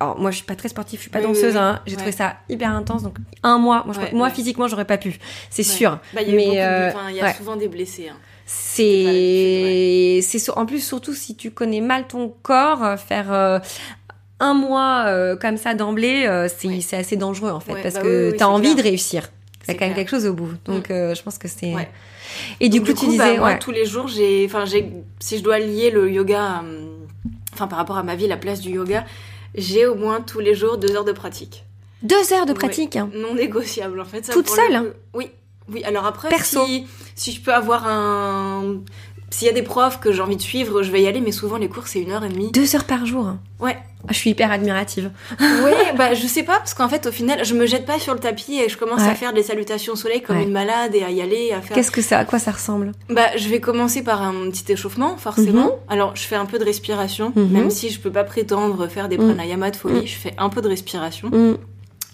Alors, 0.02 0.18
moi, 0.18 0.30
je 0.30 0.36
suis 0.36 0.46
pas 0.46 0.54
très 0.56 0.68
sportive, 0.68 0.98
je 0.98 1.02
suis 1.02 1.10
pas 1.10 1.18
Oui, 1.18 1.26
danseuse, 1.26 1.54
oui. 1.54 1.58
hein. 1.60 1.80
J'ai 1.86 1.92
Ouais. 1.92 1.96
trouvé 1.98 2.12
ça 2.12 2.36
hyper 2.48 2.70
intense. 2.70 3.02
Donc, 3.02 3.16
un 3.42 3.58
mois, 3.58 3.82
moi, 3.84 3.94
je- 3.94 4.00
Ouais, 4.00 4.10
moi 4.14 4.28
ouais. 4.28 4.34
physiquement, 4.34 4.66
j'aurais 4.66 4.86
pas 4.86 4.96
pu. 4.96 5.18
C'est 5.50 5.62
sûr. 5.62 5.98
Bah, 6.14 6.22
il 6.22 6.28
y 6.28 6.30
a, 6.30 6.34
eu 6.34 6.36
Mais, 6.36 6.62
euh, 6.62 6.88
enfin, 6.88 7.10
il 7.10 7.16
y 7.16 7.20
a 7.20 7.24
ouais. 7.24 7.34
souvent 7.34 7.56
des 7.56 7.68
blessés. 7.68 8.08
hein. 8.10 8.16
C'est, 10.22 10.48
en 10.56 10.66
plus 10.66 10.80
surtout 10.84 11.14
si 11.14 11.36
tu 11.36 11.50
connais 11.50 11.80
mal 11.80 12.06
ton 12.08 12.32
corps, 12.42 12.82
euh, 12.84 12.96
faire 12.96 13.32
euh, 13.32 13.58
un 14.40 14.54
mois 14.54 15.04
euh, 15.06 15.36
comme 15.36 15.56
ça 15.56 15.74
d'emblée, 15.74 16.24
euh, 16.26 16.48
c'est, 16.48 16.68
Ouais. 16.68 16.80
assez 16.98 17.16
dangereux 17.16 17.50
en 17.50 17.60
fait, 17.60 17.74
Ouais, 17.74 17.82
parce 17.82 17.94
bah 17.96 18.02
que 18.02 18.08
oui, 18.08 18.24
oui, 18.26 18.32
t'as 18.32 18.38
c'est 18.38 18.44
envie 18.44 18.62
clair. 18.72 18.76
de 18.76 18.82
réussir. 18.82 19.28
C'est 19.62 19.74
quand 19.74 19.84
même 19.84 19.94
clair. 19.94 20.06
quelque 20.06 20.10
chose 20.10 20.26
au 20.26 20.32
bout. 20.32 20.50
Donc, 20.64 20.90
euh, 20.90 21.14
je 21.14 21.22
pense 21.22 21.36
que 21.38 21.46
c'est. 21.46 21.74
Ouais. 21.74 21.88
Et 22.60 22.68
du 22.68 22.78
Donc, 22.80 22.88
coup, 22.88 22.94
tu 22.94 23.06
disais, 23.06 23.18
bah, 23.18 23.36
moi, 23.38 23.48
ouais. 23.50 23.58
tous 23.58 23.70
les 23.70 23.84
jours, 23.84 24.08
j'ai, 24.08 24.44
enfin, 24.46 24.64
j'ai, 24.64 24.90
si 25.20 25.38
je 25.38 25.42
dois 25.44 25.58
lier 25.58 25.90
le 25.90 26.10
yoga, 26.10 26.62
enfin, 27.52 27.66
par 27.66 27.78
rapport 27.78 27.98
à 27.98 28.02
ma 28.02 28.16
vie, 28.16 28.26
la 28.26 28.36
place 28.38 28.60
du 28.60 28.70
yoga, 28.70 29.04
j'ai 29.54 29.86
au 29.86 29.94
moins 29.94 30.20
tous 30.22 30.40
les 30.40 30.54
jours 30.54 30.78
deux 30.78 30.96
heures 30.96 31.04
de 31.04 31.12
pratique. 31.12 31.64
deux 32.02 32.32
heures 32.32 32.46
de 32.46 32.52
pratique. 32.54 32.96
hein. 32.96 33.10
Non 33.14 33.34
négociable, 33.34 34.00
en 34.00 34.04
fait. 34.04 34.24
Ça, 34.24 34.32
Toute 34.32 34.48
le 34.48 34.54
seule 34.56 34.80
coup- 34.82 34.96
Oui, 35.14 35.30
oui. 35.68 35.84
Alors 35.84 36.06
après, 36.06 36.30
Perso. 36.30 36.64
si, 36.64 36.86
si 37.14 37.32
je 37.32 37.40
peux 37.42 37.52
avoir 37.52 37.86
un, 37.86 38.76
s'il 39.30 39.46
y 39.46 39.50
a 39.50 39.54
des 39.54 39.62
profs 39.62 40.00
que 40.00 40.12
j'ai 40.12 40.20
envie 40.22 40.36
de 40.36 40.42
suivre, 40.42 40.82
je 40.82 40.90
vais 40.90 41.02
y 41.02 41.06
aller, 41.06 41.20
mais 41.20 41.32
souvent 41.32 41.56
les 41.56 41.68
cours 41.68 41.86
c'est 41.86 42.00
une 42.00 42.10
heure 42.10 42.24
et 42.24 42.28
demie. 42.28 42.50
Deux 42.52 42.74
heures 42.76 42.84
par 42.84 43.06
jour. 43.06 43.34
Ouais. 43.60 43.76
Ah, 44.04 44.12
Je 44.12 44.16
suis 44.16 44.30
hyper 44.30 44.50
admirative. 44.50 45.10
Oui, 45.40 45.72
bah 45.96 46.14
je 46.14 46.26
sais 46.26 46.42
pas 46.42 46.56
parce 46.58 46.72
qu'en 46.74 46.88
fait 46.88 47.06
au 47.06 47.12
final 47.12 47.44
je 47.44 47.54
me 47.54 47.66
jette 47.66 47.84
pas 47.84 47.98
sur 47.98 48.14
le 48.14 48.18
tapis 48.20 48.58
et 48.58 48.68
je 48.68 48.76
commence 48.78 49.02
Ouais. 49.02 49.08
à 49.10 49.14
faire 49.14 49.32
des 49.34 49.42
salutations 49.42 49.92
au 49.92 49.96
soleil 49.96 50.22
comme 50.22 50.36
Ouais. 50.38 50.42
une 50.44 50.52
malade 50.52 50.94
et 50.94 51.02
à 51.04 51.10
y 51.10 51.20
aller 51.20 51.52
à 51.52 51.60
faire. 51.60 51.74
Qu'est-ce 51.76 51.90
que 51.90 52.00
ça, 52.02 52.18
à 52.18 52.24
quoi 52.24 52.38
ça 52.38 52.50
ressemble? 52.50 52.92
Bah 53.10 53.36
je 53.36 53.48
vais 53.48 53.60
commencer 53.60 54.02
par 54.02 54.22
un 54.22 54.50
petit 54.50 54.72
échauffement 54.72 55.16
forcément. 55.18 55.64
Mhm. 55.66 55.70
Alors 55.90 56.16
je 56.16 56.22
fais 56.22 56.36
un 56.36 56.46
peu 56.46 56.58
de 56.58 56.64
respiration, 56.64 57.32
Mhm. 57.36 57.48
même 57.50 57.70
si 57.70 57.90
je 57.90 58.00
peux 58.00 58.10
pas 58.12 58.24
prétendre 58.24 58.88
faire 58.88 59.08
des 59.08 59.18
Mhm. 59.18 59.26
pranayamas 59.34 59.70
de 59.70 59.76
folie, 59.76 60.06
je 60.06 60.16
fais 60.16 60.32
un 60.38 60.48
peu 60.48 60.62
de 60.62 60.68
respiration. 60.68 61.30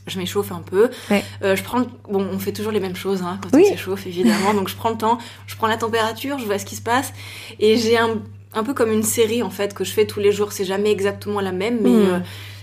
Hmm. 0.06 0.10
Je 0.10 0.18
m'échauffe 0.18 0.52
un 0.52 0.62
peu. 0.62 0.88
Ouais. 1.10 1.24
Euh, 1.42 1.56
je 1.56 1.62
prends 1.62 1.80
bon 2.08 2.26
on 2.32 2.38
fait 2.38 2.52
toujours 2.52 2.72
les 2.72 2.80
mêmes 2.80 2.94
choses 2.96 3.22
hein, 3.22 3.38
quand 3.42 3.50
Oui. 3.56 3.64
on 3.66 3.70
s'échauffe 3.70 4.06
évidemment. 4.06 4.54
donc 4.54 4.68
je 4.68 4.76
prends 4.76 4.90
le 4.90 4.96
temps, 4.96 5.18
je 5.46 5.56
prends 5.56 5.66
la 5.66 5.76
température, 5.76 6.38
je 6.38 6.44
vois 6.44 6.58
ce 6.58 6.64
qui 6.64 6.76
se 6.76 6.82
passe 6.82 7.12
et 7.58 7.76
j'ai 7.76 7.98
un 7.98 8.18
un 8.54 8.62
peu 8.64 8.72
comme 8.72 8.90
une 8.92 9.02
série 9.02 9.42
en 9.42 9.50
fait 9.50 9.74
que 9.74 9.84
je 9.84 9.90
fais 9.92 10.06
tous 10.06 10.20
les 10.20 10.32
jours. 10.32 10.52
C'est 10.52 10.64
jamais 10.64 10.90
exactement 10.90 11.40
la 11.40 11.52
même, 11.52 11.78
mais 11.82 11.90
Mhm. 11.90 12.06
euh, 12.14 12.18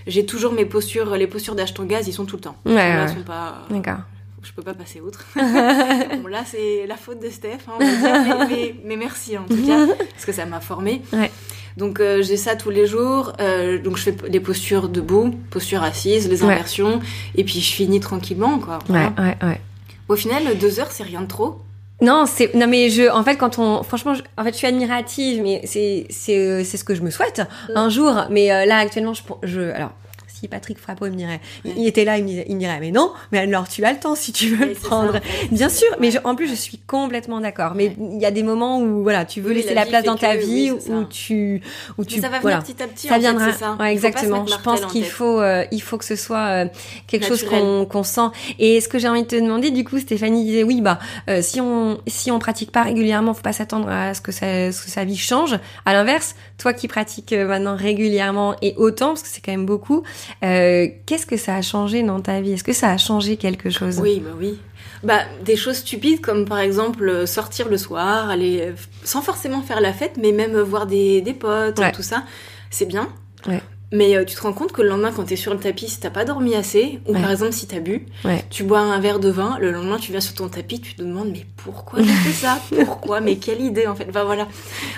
j'ai 0.06 0.26
toujours 0.26 0.52
mes 0.52 0.64
postures, 0.64 1.14
les 1.16 1.26
postures 1.26 1.54
d'Ashtanga, 1.54 2.00
ils 2.00 2.12
sont 2.12 2.24
tout 2.24 2.36
le 2.36 2.42
temps. 2.42 2.56
Ouais, 2.64 2.74
Celles-là 2.74 3.02
ouais. 3.04 3.08
sont 3.14 3.22
pas, 3.22 3.58
D'accord. 3.70 3.98
je 4.42 4.50
peux 4.52 4.62
pas 4.62 4.74
passer 4.74 5.00
outre. 5.00 5.24
bon, 5.36 6.26
là, 6.28 6.42
c'est 6.46 6.86
la 6.88 6.96
faute 6.96 7.20
de 7.22 7.28
Steph, 7.30 7.58
hein, 7.68 7.72
on 7.78 7.84
va 7.84 7.84
dire, 8.24 8.38
mais, 8.38 8.46
mais- 8.48 8.74
mais 8.84 8.96
merci 8.96 9.38
en 9.38 9.44
tout 9.44 9.64
cas, 9.66 9.86
parce 10.14 10.24
que 10.24 10.32
ça 10.32 10.46
m'a 10.46 10.60
formée. 10.60 11.02
Ouais. 11.12 11.30
Donc, 11.76 11.98
euh, 12.00 12.22
j'ai 12.22 12.36
ça 12.36 12.54
tous 12.56 12.70
les 12.70 12.86
jours. 12.86 13.32
euh, 13.40 13.78
donc, 13.78 13.96
je 13.96 14.02
fais 14.04 14.14
les 14.28 14.40
postures 14.40 14.88
debout, 14.88 15.34
postures 15.50 15.82
assises, 15.82 16.28
les 16.28 16.42
Ouais. 16.44 16.52
inversions, 16.52 17.00
et 17.34 17.44
puis 17.44 17.60
je 17.60 17.72
finis 17.72 18.00
tranquillement, 18.00 18.58
quoi. 18.58 18.74
Ouais, 18.78 18.84
Voilà. 18.88 19.12
ouais, 19.18 19.36
ouais. 19.46 19.60
Au 20.08 20.16
final, 20.16 20.56
deux 20.58 20.78
heures, 20.80 20.90
c'est 20.90 21.02
rien 21.02 21.22
de 21.22 21.26
trop. 21.26 21.60
Non, 22.00 22.26
c'est 22.26 22.52
non 22.54 22.66
mais 22.66 22.90
je 22.90 23.08
en 23.10 23.22
fait 23.22 23.36
quand 23.36 23.58
on 23.60 23.82
franchement 23.84 24.14
je, 24.14 24.22
en 24.36 24.42
fait 24.42 24.50
je 24.52 24.56
suis 24.56 24.66
admirative 24.66 25.40
mais 25.42 25.60
c'est 25.64 26.06
c'est 26.10 26.36
euh, 26.36 26.64
c'est 26.64 26.76
ce 26.76 26.82
que 26.82 26.94
je 26.96 27.02
me 27.02 27.08
souhaite 27.10 27.40
un 27.76 27.88
jour 27.88 28.24
mais 28.30 28.50
euh, 28.52 28.66
là 28.66 28.78
actuellement 28.78 29.14
je 29.14 29.22
je 29.44 29.60
alors 29.70 29.92
si 30.40 30.48
Patrick 30.48 30.78
Frappo 30.78 31.06
il 31.06 31.12
me 31.12 31.16
dirait 31.16 31.40
il- 31.64 31.70
Ouais. 31.70 31.76
il 31.78 31.86
était 31.86 32.04
là 32.04 32.18
il 32.18 32.24
me, 32.24 32.28
dirait- 32.28 32.46
il 32.48 32.54
me 32.56 32.60
dirait 32.60 32.80
mais 32.80 32.90
non 32.90 33.12
mais 33.32 33.38
alors 33.38 33.68
tu 33.68 33.84
as 33.84 33.92
le 33.92 33.98
temps 34.00 34.14
si 34.14 34.32
tu 34.32 34.54
veux 34.56 34.66
le 34.66 34.74
ça, 34.74 34.80
prendre. 34.88 35.20
Bien 35.52 35.68
sûr 35.68 35.88
mais 36.00 36.10
je- 36.10 36.18
en 36.24 36.34
plus 36.34 36.48
je 36.48 36.54
suis 36.54 36.78
complètement 36.78 37.40
d'accord. 37.40 37.74
Mais 37.74 37.96
il 37.98 38.20
y 38.20 38.26
a 38.26 38.30
des 38.30 38.42
moments 38.42 38.80
où 38.80 39.02
voilà 39.02 39.24
tu 39.24 39.40
veux 39.40 39.50
Oui, 39.50 39.56
laisser 39.56 39.74
la 39.74 39.86
place 39.86 40.04
dans 40.04 40.16
ta 40.16 40.36
que, 40.36 40.42
vie 40.44 40.70
oui, 40.72 40.92
où 40.92 41.04
tu 41.04 41.62
où 41.98 42.04
tu 42.04 42.16
Mais 42.16 42.20
ça 42.22 42.28
va 42.28 42.38
venir 42.40 42.42
voilà. 42.42 42.58
petit 42.62 42.82
à 42.82 42.86
petit, 42.86 43.08
ça 43.08 43.16
en 43.16 43.18
viendra. 43.18 43.52
fait, 43.52 43.58
ça. 43.58 43.76
ouais, 43.80 43.92
exactement. 43.92 44.46
je 44.46 44.56
pense 44.62 44.82
en 44.84 44.88
qu'il 44.88 45.04
faut 45.06 45.40
euh, 45.40 45.64
il 45.70 45.80
faut 45.82 45.98
que 45.98 46.04
ce 46.04 46.16
soit 46.16 46.64
euh, 46.64 46.66
quelque 47.06 47.26
chose 47.26 47.44
qu'on 47.44 47.84
qu'on 47.86 48.02
sent. 48.02 48.28
Et 48.58 48.80
ce 48.80 48.88
que 48.88 48.98
j'ai 48.98 49.08
envie 49.08 49.22
de 49.22 49.28
te 49.28 49.36
demander 49.36 49.70
du 49.70 49.84
coup 49.84 49.98
Stéphanie 49.98 50.44
disait 50.44 50.62
oui 50.64 50.80
bah 50.80 50.98
euh, 51.28 51.42
si 51.42 51.60
on 51.60 51.98
si 52.06 52.30
on 52.30 52.38
pratique 52.38 52.72
pas 52.72 52.82
régulièrement 52.82 53.34
faut 53.34 53.42
pas 53.42 53.52
s'attendre 53.52 53.88
à 53.88 54.14
ce 54.14 54.20
que 54.20 54.32
ça 54.32 54.72
ce 54.72 54.82
que 54.84 54.90
sa 54.90 55.04
vie 55.04 55.16
change. 55.16 55.58
À 55.86 55.92
l'inverse 55.92 56.34
toi 56.58 56.72
qui 56.72 56.88
pratiques 56.88 57.32
maintenant 57.32 57.76
régulièrement 57.76 58.54
et 58.62 58.74
autant 58.76 59.08
parce 59.08 59.22
que 59.22 59.28
c'est 59.28 59.40
quand 59.40 59.52
même 59.52 59.66
beaucoup 59.66 60.02
euh, 60.42 60.88
qu'est-ce 61.06 61.26
que 61.26 61.36
ça 61.36 61.54
a 61.56 61.62
changé 61.62 62.02
dans 62.02 62.20
ta 62.20 62.40
vie? 62.40 62.52
Est-ce 62.52 62.64
que 62.64 62.72
ça 62.72 62.90
a 62.90 62.96
changé 62.98 63.36
quelque 63.36 63.70
chose? 63.70 63.98
Oui, 64.00 64.20
bah 64.24 64.30
oui. 64.38 64.58
Bah, 65.02 65.20
des 65.44 65.56
choses 65.56 65.76
stupides 65.76 66.20
comme 66.22 66.46
par 66.46 66.58
exemple 66.60 67.06
euh, 67.08 67.26
sortir 67.26 67.68
le 67.68 67.76
soir, 67.76 68.30
aller 68.30 68.60
euh, 68.62 68.72
sans 69.04 69.20
forcément 69.22 69.60
faire 69.62 69.80
la 69.80 69.92
fête, 69.92 70.16
mais 70.20 70.32
même 70.32 70.58
voir 70.58 70.86
des, 70.86 71.20
des 71.20 71.34
potes, 71.34 71.78
Ouais. 71.78 71.92
tout 71.92 72.02
ça, 72.02 72.24
c'est 72.70 72.86
bien. 72.86 73.08
Ouais. 73.46 73.60
Mais 73.92 74.16
euh, 74.16 74.24
tu 74.24 74.34
te 74.34 74.40
rends 74.40 74.54
compte 74.54 74.72
que 74.72 74.80
le 74.82 74.88
lendemain, 74.88 75.12
quand 75.14 75.24
t'es 75.24 75.36
sur 75.36 75.52
le 75.52 75.60
tapis, 75.60 75.88
si 75.88 76.00
t'as 76.00 76.10
pas 76.10 76.24
dormi 76.24 76.54
assez, 76.56 77.00
ou 77.06 77.12
Ouais. 77.14 77.20
par 77.20 77.30
exemple 77.30 77.52
si 77.52 77.66
t'as 77.66 77.80
bu, 77.80 78.06
Ouais. 78.24 78.42
tu 78.50 78.64
bois 78.64 78.80
un 78.80 78.98
verre 78.98 79.20
de 79.20 79.28
vin, 79.28 79.56
le 79.60 79.70
lendemain 79.70 79.98
tu 79.98 80.10
viens 80.10 80.20
sur 80.22 80.34
ton 80.34 80.48
tapis, 80.48 80.80
tu 80.80 80.94
te 80.94 81.02
demandes 81.02 81.28
mais 81.30 81.44
pourquoi 81.58 82.00
j'ai 82.02 82.08
fait 82.08 82.32
ça? 82.32 82.58
Pourquoi? 82.84 83.20
Mais 83.20 83.36
quelle 83.36 83.60
idée 83.60 83.86
en 83.86 83.94
fait 83.94 84.06
Bah 84.06 84.24
voilà. 84.24 84.48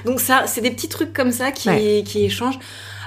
Donc 0.06 0.20
ça, 0.20 0.44
c'est 0.46 0.60
des 0.60 0.70
petits 0.70 0.88
trucs 0.88 1.12
comme 1.12 1.32
ça 1.32 1.50
qui, 1.50 1.68
Ouais. 1.68 2.04
qui 2.06 2.24
échangent. 2.24 2.58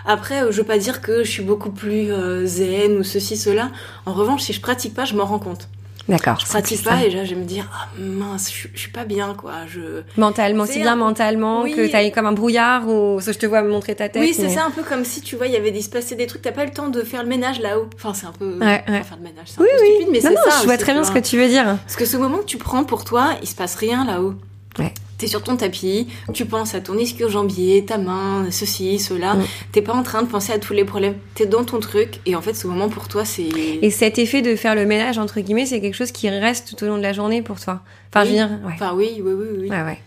Après, 0.06 0.44
euh, 0.44 0.52
je 0.52 0.58
veux 0.58 0.64
pas 0.68 0.78
dire 0.78 1.02
que 1.02 1.24
je 1.24 1.30
suis 1.30 1.44
beaucoup 1.44 1.72
plus 1.72 2.12
euh, 2.12 2.46
zen 2.46 2.98
ou 2.98 3.04
ceci, 3.04 3.38
cela. 3.38 3.70
En 4.06 4.14
revanche, 4.14 4.42
si 4.44 4.54
je 4.54 4.62
pratique 4.62 4.94
pas, 4.94 5.06
je 5.06 5.16
m'en 5.16 5.26
rends 5.26 5.40
compte. 5.40 5.68
d'accord 6.08 6.40
Je 6.40 6.46
pratique 6.48 6.84
pas 6.84 6.98
ça. 7.00 7.04
et 7.06 7.10
là, 7.12 7.24
je 7.26 7.36
vais 7.36 7.40
me 7.42 7.46
dire, 7.46 7.68
ah 7.74 7.88
mince, 8.00 8.52
je, 8.52 8.68
je 8.74 8.80
suis 8.80 8.92
pas 8.92 9.06
bien, 9.06 9.36
quoi. 9.36 9.54
Je... 9.68 10.02
mentalement 10.18 10.66
c'est 10.66 10.80
bien 10.80 10.94
un- 10.94 10.96
mentalement 10.96 11.62
Oui. 11.64 11.74
que 11.76 11.88
t'as 11.92 12.10
comme 12.10 12.26
un 12.26 12.32
brouillard 12.32 12.88
ou 12.88 13.20
ça 13.22 13.32
je 13.32 13.38
te 13.38 13.46
vois 13.46 13.62
me 13.62 13.70
montrer 13.70 13.94
ta 13.96 14.10
tête 14.10 14.22
Oui, 14.22 14.34
c'est 14.36 14.44
mais- 14.48 14.56
ça, 14.56 14.66
un 14.66 14.72
peu 14.72 14.82
comme 14.84 15.06
si, 15.06 15.22
tu 15.22 15.36
vois, 15.36 15.46
il 15.48 15.54
y 15.54 15.58
avait 15.58 15.72
des, 15.72 15.82
se 15.82 15.90
passait 15.90 16.16
des 16.16 16.26
trucs, 16.28 16.42
t'as 16.42 16.52
pas 16.52 16.66
le 16.66 16.72
temps 16.72 16.88
de 16.90 17.02
faire 17.04 17.22
le 17.24 17.30
ménage 17.30 17.60
là-haut. 17.60 17.88
Enfin, 17.96 18.14
c'est 18.16 18.26
un 18.26 18.32
peu... 18.32 18.58
Ouais, 18.58 18.84
enfin, 18.88 18.94
ouais. 18.94 19.04
faire 19.04 19.18
le 19.18 19.24
ménage, 19.24 19.46
c'est 19.48 19.62
oui 19.62 19.68
un 19.72 19.78
peu 19.78 19.82
oui 19.84 19.88
stupide, 19.96 20.10
mais 20.12 20.20
non 20.20 20.24
c'est 20.24 20.36
non 20.48 20.52
ça 20.52 20.58
je 20.62 20.66
vois 20.66 20.74
aussi, 20.76 20.84
très 20.84 20.94
bien 20.94 21.04
ce 21.04 21.12
que 21.12 21.20
tu 21.20 21.38
veux 21.38 21.48
dire 21.48 21.66
Parce 21.86 21.96
que 21.96 22.06
ce 22.06 22.18
moment 22.18 22.38
que 22.40 22.46
tu 22.46 22.58
prends 22.58 22.84
pour 22.84 23.04
toi, 23.06 23.34
il 23.44 23.48
se 23.48 23.56
passe 23.56 23.76
rien 23.76 24.06
là-haut. 24.06 24.34
Ouais. 24.80 24.94
T'es 25.20 25.28
sur 25.28 25.44
ton 25.44 25.58
tapis, 25.58 26.08
tu 26.34 26.46
penses 26.46 26.74
à 26.76 26.80
ton 26.80 26.98
ischio-jambier, 26.98 27.84
ta 27.86 27.98
main, 27.98 28.46
ceci, 28.52 29.00
cela. 29.00 29.34
Mm. 29.36 29.44
T'es 29.74 29.82
pas 29.82 29.94
en 29.94 30.02
train 30.02 30.22
de 30.24 30.28
penser 30.28 30.54
à 30.54 30.60
tous 30.60 30.74
les 30.74 30.86
problèmes. 30.86 31.16
T'es 31.36 31.46
dans 31.46 31.66
ton 31.66 31.80
truc 31.80 32.22
et 32.26 32.36
en 32.36 32.42
fait, 32.42 32.54
ce 32.54 32.68
moment 32.68 32.88
pour 32.90 33.08
toi, 33.10 33.26
c'est. 33.26 33.44
Et 33.82 33.92
cet 33.92 34.18
effet 34.18 34.42
de 34.42 34.56
faire 34.56 34.76
le 34.76 34.86
ménage, 34.86 35.18
entre 35.18 35.42
guillemets, 35.42 35.66
c'est 35.66 35.82
quelque 35.82 35.94
chose 35.96 36.12
qui 36.14 36.30
reste 36.30 36.76
tout 36.76 36.84
au 36.86 36.88
long 36.88 36.98
de 36.98 37.04
la 37.04 37.12
journée 37.14 37.42
pour 37.42 37.60
toi. 37.60 37.82
Enfin, 38.14 38.26
je 38.26 38.32
veux 38.32 38.38
Oui. 38.42 38.48
dire, 38.48 38.58
ouais. 38.66 38.74
Enfin, 38.74 38.94
oui, 38.96 39.10
oui, 39.22 39.32
oui, 39.34 39.48
oui. 39.60 39.70
Ouais, 39.70 39.84
ouais. 39.84 40.00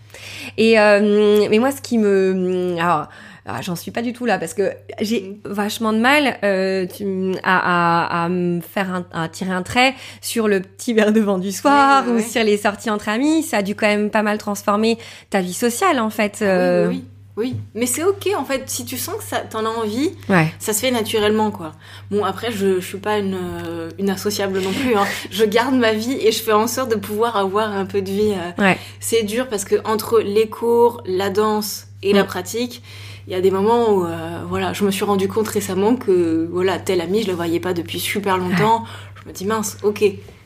Et, 0.57 0.79
euh, 0.79 1.47
mais 1.49 1.59
moi, 1.59 1.71
ce 1.71 1.79
qui 1.81 1.97
me. 1.99 2.75
Alors. 2.79 3.07
Ah, 3.45 3.61
J'en 3.61 3.75
suis 3.75 3.91
pas 3.91 4.01
du 4.01 4.13
tout 4.13 4.25
là 4.25 4.37
parce 4.37 4.53
que 4.53 4.71
j'ai 5.01 5.39
vachement 5.45 5.91
de 5.93 5.99
mal 5.99 6.37
euh, 6.43 6.85
tu- 6.85 7.33
à, 7.43 8.17
à, 8.19 8.23
à 8.25 8.29
me 8.29 8.61
faire 8.61 8.93
un, 8.93 9.05
à 9.13 9.27
tirer 9.29 9.51
un 9.51 9.63
trait 9.63 9.93
sur 10.21 10.47
le 10.47 10.61
petit 10.61 10.93
verre 10.93 11.11
de 11.11 11.19
vin 11.21 11.37
du 11.39 11.51
soir 11.51 12.05
Ouais, 12.07 12.13
ouais, 12.13 12.21
ou 12.21 12.23
sur 12.29 12.43
les 12.43 12.57
sorties 12.57 12.89
entre 12.89 13.09
amis. 13.09 13.43
Ça 13.43 13.57
a 13.57 13.61
dû 13.61 13.75
quand 13.75 13.87
même 13.87 14.09
pas 14.09 14.23
mal 14.23 14.37
transformer 14.37 14.97
ta 15.29 15.41
vie 15.41 15.53
sociale 15.53 15.99
en 15.99 16.09
fait. 16.09 16.39
euh. 16.41 16.87
Oui, 16.89 16.95
oui, 16.95 17.03
oui. 17.35 17.55
Mais 17.73 17.85
c'est 17.87 18.03
ok 18.03 18.29
en 18.37 18.45
fait. 18.45 18.63
Si 18.69 18.85
tu 18.85 18.95
sens 18.97 19.15
que 19.17 19.23
ça, 19.23 19.39
t'en 19.39 19.65
as 19.65 19.69
envie, 19.69 20.11
Ouais. 20.29 20.53
ça 20.59 20.71
se 20.71 20.79
fait 20.81 20.91
naturellement 20.91 21.49
quoi. 21.51 21.71
Bon 22.11 22.23
après, 22.23 22.51
je, 22.51 22.79
je 22.79 22.85
suis 22.85 22.97
pas 22.99 23.17
une, 23.17 23.33
euh, 23.35 23.89
une 23.99 24.09
associable 24.11 24.59
non 24.61 24.71
plus. 24.71 24.95
Hein. 24.95 25.05
je 25.31 25.43
garde 25.43 25.73
ma 25.75 25.93
vie 25.93 26.15
et 26.21 26.31
je 26.31 26.41
fais 26.43 26.53
en 26.53 26.67
sorte 26.67 26.91
de 26.91 26.95
pouvoir 26.95 27.35
avoir 27.35 27.71
un 27.75 27.85
peu 27.85 28.01
de 28.03 28.09
vie. 28.11 28.33
euh, 28.33 28.61
Ouais. 28.63 28.77
C'est 28.99 29.23
dur 29.23 29.47
parce 29.49 29.65
que 29.65 29.75
entre 29.83 30.19
les 30.21 30.47
cours, 30.47 31.01
la 31.07 31.29
danse 31.31 31.87
et 32.03 32.13
la 32.13 32.23
Mm. 32.23 32.27
pratique, 32.27 32.83
il 33.27 33.33
y 33.33 33.35
a 33.35 33.41
des 33.41 33.51
moments 33.51 33.89
où, 33.91 34.05
euh, 34.05 34.41
voilà, 34.47 34.73
je 34.73 34.83
me 34.83 34.91
suis 34.91 35.05
rendu 35.05 35.27
compte 35.27 35.47
récemment 35.47 35.95
que, 35.95 36.47
voilà, 36.51 36.79
tel 36.79 37.01
ami, 37.01 37.21
je 37.23 37.27
le 37.27 37.33
voyais 37.33 37.59
pas 37.59 37.73
depuis 37.73 37.99
super 37.99 38.37
longtemps. 38.37 38.83
Je 39.23 39.29
me 39.29 39.33
dis 39.33 39.45
mince, 39.45 39.77
ok, 39.83 40.03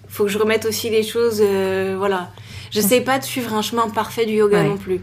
faut 0.08 0.26
que 0.26 0.30
je 0.30 0.38
remette 0.38 0.66
aussi 0.66 0.90
les 0.90 1.04
choses, 1.04 1.42
euh, 1.42 1.96
voilà. 1.98 2.30
J'essaie 2.70 3.02
pas 3.02 3.18
de 3.18 3.24
suivre 3.24 3.54
un 3.54 3.62
chemin 3.62 3.90
parfait 3.90 4.26
du 4.26 4.34
yoga 4.34 4.58
Ouais. 4.62 4.68
non 4.68 4.78
plus. 4.78 5.02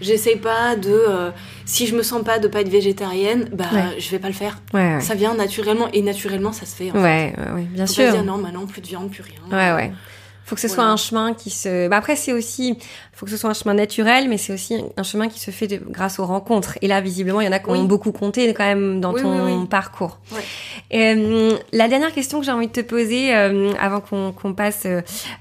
J'essaie 0.00 0.36
pas 0.36 0.76
de, 0.76 0.90
euh, 0.90 1.30
si 1.64 1.86
je 1.86 1.94
me 1.96 2.02
sens 2.02 2.22
pas 2.24 2.38
de 2.38 2.48
pas 2.48 2.60
être 2.60 2.68
végétarienne, 2.68 3.48
bah, 3.52 3.64
Ouais. 3.72 4.00
je 4.00 4.10
vais 4.10 4.18
pas 4.18 4.26
le 4.28 4.34
faire. 4.34 4.58
Ouais. 4.72 5.00
Ça 5.00 5.14
vient 5.14 5.34
naturellement 5.34 5.88
et 5.92 6.02
naturellement 6.02 6.52
ça 6.52 6.66
se 6.66 6.74
fait. 6.74 6.90
en 6.90 6.94
fait. 6.94 7.00
Ouais, 7.00 7.34
ouais, 7.38 7.52
ouais, 7.54 7.62
bien 7.70 7.86
Faut 7.86 7.94
pas 7.94 8.02
sûr. 8.02 8.12
dire 8.12 8.24
non, 8.24 8.38
maintenant 8.38 8.66
plus 8.66 8.80
de 8.80 8.86
viande, 8.86 9.10
plus 9.10 9.22
rien. 9.22 9.40
Ouais, 9.50 9.74
ouais. 9.76 9.92
Faut 10.44 10.54
que 10.54 10.60
ce 10.60 10.68
soit 10.68 10.84
un 10.84 10.96
chemin 10.96 11.32
qui 11.32 11.50
se. 11.50 11.88
Bah 11.88 11.96
après, 11.96 12.16
c'est 12.16 12.32
aussi. 12.32 12.78
Faut 13.12 13.26
que 13.26 13.30
ce 13.30 13.38
soit 13.38 13.50
un 13.50 13.54
chemin 13.54 13.74
naturel, 13.74 14.28
mais 14.28 14.38
c'est 14.38 14.52
aussi 14.52 14.76
un 14.96 15.02
chemin 15.02 15.28
qui 15.28 15.38
se 15.38 15.50
fait 15.50 15.66
de... 15.66 15.80
grâce 15.88 16.18
aux 16.18 16.26
rencontres. 16.26 16.76
Et 16.82 16.88
là, 16.88 17.00
visiblement, 17.00 17.40
il 17.40 17.46
y 17.46 17.48
en 17.48 17.52
a 17.52 17.60
qui 17.60 17.70
ont 17.70 17.84
beaucoup 17.84 18.12
compté 18.12 18.52
quand 18.52 18.64
même 18.64 19.00
dans 19.00 19.14
ton 19.14 19.66
parcours. 19.66 20.18
Euh, 20.92 21.56
la 21.72 21.88
dernière 21.88 22.12
question 22.12 22.40
que 22.40 22.46
j'ai 22.46 22.52
envie 22.52 22.66
de 22.66 22.72
te 22.72 22.80
poser, 22.80 23.34
euh, 23.34 23.72
avant 23.80 24.00
qu'on 24.00 24.54
passe 24.54 24.86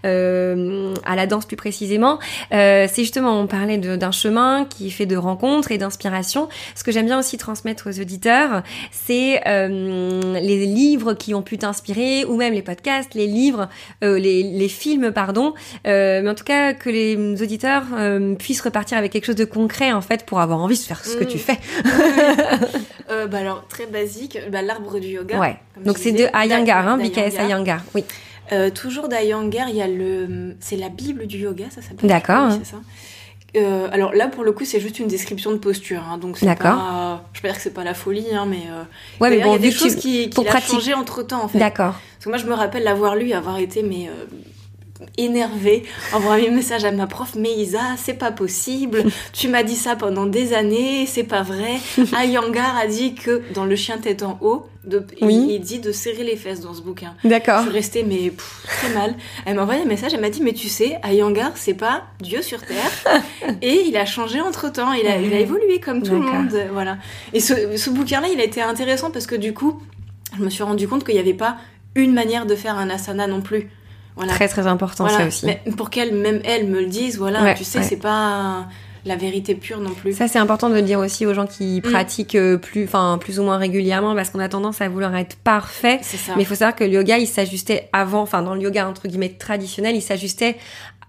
euh, 0.05 0.93
à 1.05 1.15
la 1.15 1.27
danse 1.27 1.45
plus 1.45 1.57
précisément, 1.57 2.19
c'est 2.51 2.89
justement, 2.95 3.39
on 3.39 3.47
parlait 3.47 3.77
d'un 3.77 4.11
chemin 4.11 4.65
qui 4.65 4.87
est 4.87 4.91
fait 4.91 5.05
de 5.05 5.17
rencontres 5.17 5.71
et 5.71 5.77
d'inspiration. 5.77 6.47
Ce 6.75 6.83
que 6.83 6.91
j'aime 6.91 7.07
bien 7.07 7.19
aussi 7.19 7.37
transmettre 7.37 7.89
aux 7.89 7.99
auditeurs, 7.99 8.63
c'est 8.91 9.41
les 9.45 10.65
livres 10.65 11.13
qui 11.13 11.33
ont 11.33 11.41
pu 11.41 11.57
t'inspirer, 11.57 12.25
ou 12.25 12.37
même 12.37 12.53
les 12.53 12.61
podcasts, 12.61 13.15
les 13.15 13.27
livres, 13.27 13.67
les, 14.01 14.43
les 14.43 14.69
films 14.69 14.92
pardon, 15.13 15.53
euh, 15.87 16.21
mais 16.23 16.29
en 16.29 16.35
tout 16.35 16.43
cas 16.43 16.73
que 16.73 16.89
les 16.89 17.41
auditeurs 17.41 17.83
euh, 17.93 18.35
puissent 18.35 18.61
repartir 18.61 18.97
avec 18.97 19.11
quelque 19.11 19.25
chose 19.25 19.35
de 19.35 19.45
concret 19.45 19.91
en 19.91 20.01
fait 20.01 20.25
pour 20.25 20.39
avoir 20.39 20.59
envie 20.59 20.77
de 20.77 20.83
faire 20.83 21.03
ce 21.03 21.15
que 21.15 21.23
tu 21.23 21.37
mm. 21.37 21.39
fais. 21.39 21.59
Euh, 23.11 23.27
bah 23.27 23.39
alors 23.39 23.67
très 23.67 23.85
basique, 23.85 24.39
bah, 24.49 24.61
l'arbre 24.61 24.97
du 24.97 25.09
yoga. 25.09 25.37
Ouais. 25.37 25.57
Donc 25.83 25.97
c'est 25.97 26.13
de 26.13 26.25
Iyengar, 26.33 26.87
hein, 26.87 26.97
BKS 26.97 27.35
Iyengar. 27.35 27.81
Oui. 27.93 28.03
toujours 28.73 29.09
d'Iyengar, 29.09 29.67
il 29.67 29.75
y 29.75 29.81
a 29.81 29.87
le, 29.87 30.55
c'est 30.61 30.77
la 30.77 30.87
Bible 30.87 31.27
du 31.27 31.39
yoga, 31.39 31.65
ça 31.69 31.81
s'appelle. 31.81 32.09
D'accord. 32.09 32.51
c'est 32.53 32.65
ça. 32.65 32.77
Euh, 33.55 33.87
alors 33.91 34.13
là, 34.13 34.27
pour 34.27 34.43
le 34.43 34.51
coup, 34.51 34.65
c'est 34.65 34.79
juste 34.79 34.99
une 34.99 35.07
description 35.07 35.51
de 35.51 35.57
posture. 35.57 36.01
Hein, 36.09 36.17
donc 36.17 36.37
c'est 36.37 36.55
pas, 36.55 37.23
je 37.33 37.41
peux 37.41 37.47
dire 37.47 37.55
que 37.55 37.61
c'est 37.61 37.73
pas 37.73 37.83
la 37.83 37.93
folie, 37.93 38.33
hein, 38.33 38.45
mais 38.47 38.63
euh, 38.69 38.83
ouais, 39.21 39.29
mais 39.29 39.43
bon, 39.43 39.51
il 39.51 39.53
y 39.53 39.55
a 39.55 39.59
des 39.59 39.71
choses 39.71 39.95
qui, 39.95 40.29
qui 40.29 40.47
a 40.47 40.59
changé 40.59 40.93
entre 40.93 41.21
temps 41.23 41.43
en 41.43 41.47
fait. 41.47 41.59
D'accord. 41.59 41.93
Parce 41.93 42.25
que 42.25 42.29
moi, 42.29 42.37
je 42.37 42.45
me 42.45 42.53
rappelle 42.53 42.83
l'avoir 42.83 43.15
lu, 43.15 43.31
avoir 43.33 43.57
été 43.57 43.83
mais 43.83 44.09
énervée, 45.17 45.83
envoyer 46.13 46.49
un 46.49 46.53
message 46.53 46.85
à 46.85 46.91
ma 46.91 47.07
prof, 47.07 47.35
mais 47.35 47.51
Isa, 47.51 47.81
c'est 47.97 48.13
pas 48.13 48.31
possible, 48.31 49.03
tu 49.33 49.47
m'as 49.47 49.63
dit 49.63 49.75
ça 49.75 49.95
pendant 49.95 50.25
des 50.25 50.53
années, 50.53 51.05
c'est 51.05 51.23
pas 51.23 51.41
vrai. 51.41 51.77
Ayangar 52.15 52.77
a 52.77 52.87
dit 52.87 53.15
que 53.15 53.41
dans 53.53 53.65
Le 53.65 53.75
chien 53.75 53.97
tête 53.97 54.23
en 54.23 54.37
haut, 54.41 54.67
de, 54.85 55.05
il, 55.21 55.59
dit 55.61 55.79
de 55.79 55.91
serrer 55.93 56.23
les 56.23 56.35
fesses 56.35 56.59
dans 56.59 56.73
ce 56.73 56.81
bouquin. 56.81 57.15
D'accord. 57.23 57.59
Je 57.59 57.69
suis 57.69 57.71
restée, 57.71 58.03
mais 58.03 58.33
très 58.65 58.93
mal. 58.93 59.15
Elle 59.45 59.55
m'a 59.55 59.63
envoyé 59.63 59.81
un 59.81 59.85
message, 59.85 60.13
elle 60.13 60.19
m'a 60.19 60.29
dit, 60.29 60.41
mais 60.41 60.53
tu 60.53 60.67
sais, 60.67 60.99
Ayangar, 61.03 61.53
c'est 61.55 61.73
pas 61.73 62.03
Dieu 62.21 62.41
sur 62.41 62.61
terre. 62.61 62.91
et 63.61 63.85
il 63.87 63.95
a 63.95 64.05
changé 64.05 64.41
entre 64.41 64.71
temps, 64.71 64.91
il 64.91 65.07
a, 65.07 65.17
il 65.19 65.33
a 65.33 65.39
évolué 65.39 65.79
comme 65.79 66.03
tout 66.03 66.13
le 66.13 66.19
monde. 66.19 66.53
Voilà. 66.73 66.97
Et 67.31 67.39
ce, 67.39 67.77
ce 67.77 67.89
bouquin-là, 67.89 68.27
il 68.33 68.39
a 68.41 68.43
été 68.43 68.61
intéressant 68.61 69.09
parce 69.09 69.25
que 69.25 69.35
du 69.35 69.53
coup, 69.53 69.81
je 70.37 70.43
me 70.43 70.49
suis 70.49 70.63
rendu 70.63 70.87
compte 70.87 71.05
qu'il 71.05 71.13
n'y 71.13 71.21
avait 71.21 71.33
pas 71.33 71.57
une 71.95 72.13
manière 72.13 72.45
de 72.45 72.55
faire 72.55 72.77
un 72.77 72.89
asana 72.89 73.27
non 73.27 73.41
plus. 73.41 73.69
Très 74.28 74.47
très 74.47 74.68
important 74.68 75.07
ça 75.07 75.26
aussi. 75.28 75.45
Mais 75.45 75.61
pour 75.78 75.89
qu'elle, 75.89 76.14
même 76.14 76.41
elle, 76.43 76.68
me 76.68 76.80
le 76.80 76.88
dise, 76.88 77.18
voilà, 77.18 77.53
tu 77.53 77.64
sais, 77.64 77.84
c'est 77.84 77.97
pas 77.97 78.68
la 79.05 79.16
vérité 79.16 79.55
pure 79.55 79.80
non 79.80 79.91
plus. 79.91 80.14
Ça 80.14 80.28
c'est 80.28 80.39
important 80.39 80.70
de 80.70 80.76
le 80.76 80.82
dire 80.82 80.99
aussi 80.99 81.26
aux 81.26 81.34
gens 81.34 81.45
qui 81.45 81.80
mm. 81.80 81.91
pratiquent 81.91 82.36
euh, 82.36 82.57
plus, 82.57 82.86
enfin 82.86 83.18
plus 83.20 83.39
ou 83.39 83.43
moins 83.43 83.57
régulièrement, 83.57 84.16
parce 84.16 84.30
qu'on 84.30 84.39
a 84.39 84.49
tendance 84.49 84.82
à 84.82 84.88
vouloir 84.88 85.16
être 85.16 85.36
parfait. 85.36 85.99
Mais 86.36 86.43
il 86.43 86.45
faut 86.45 86.55
savoir 86.55 86.76
que 86.76 86.84
le 86.84 86.91
yoga, 86.91 87.18
il 87.18 87.28
s'ajustait 87.28 87.89
avant, 87.91 88.22
enfin 88.22 88.41
dans 88.41 88.55
le 88.55 88.61
yoga 88.61 88.88
entre 88.88 89.07
guillemets 89.07 89.36
traditionnel, 89.38 89.95
il 89.95 90.01
s'ajustait 90.01 90.57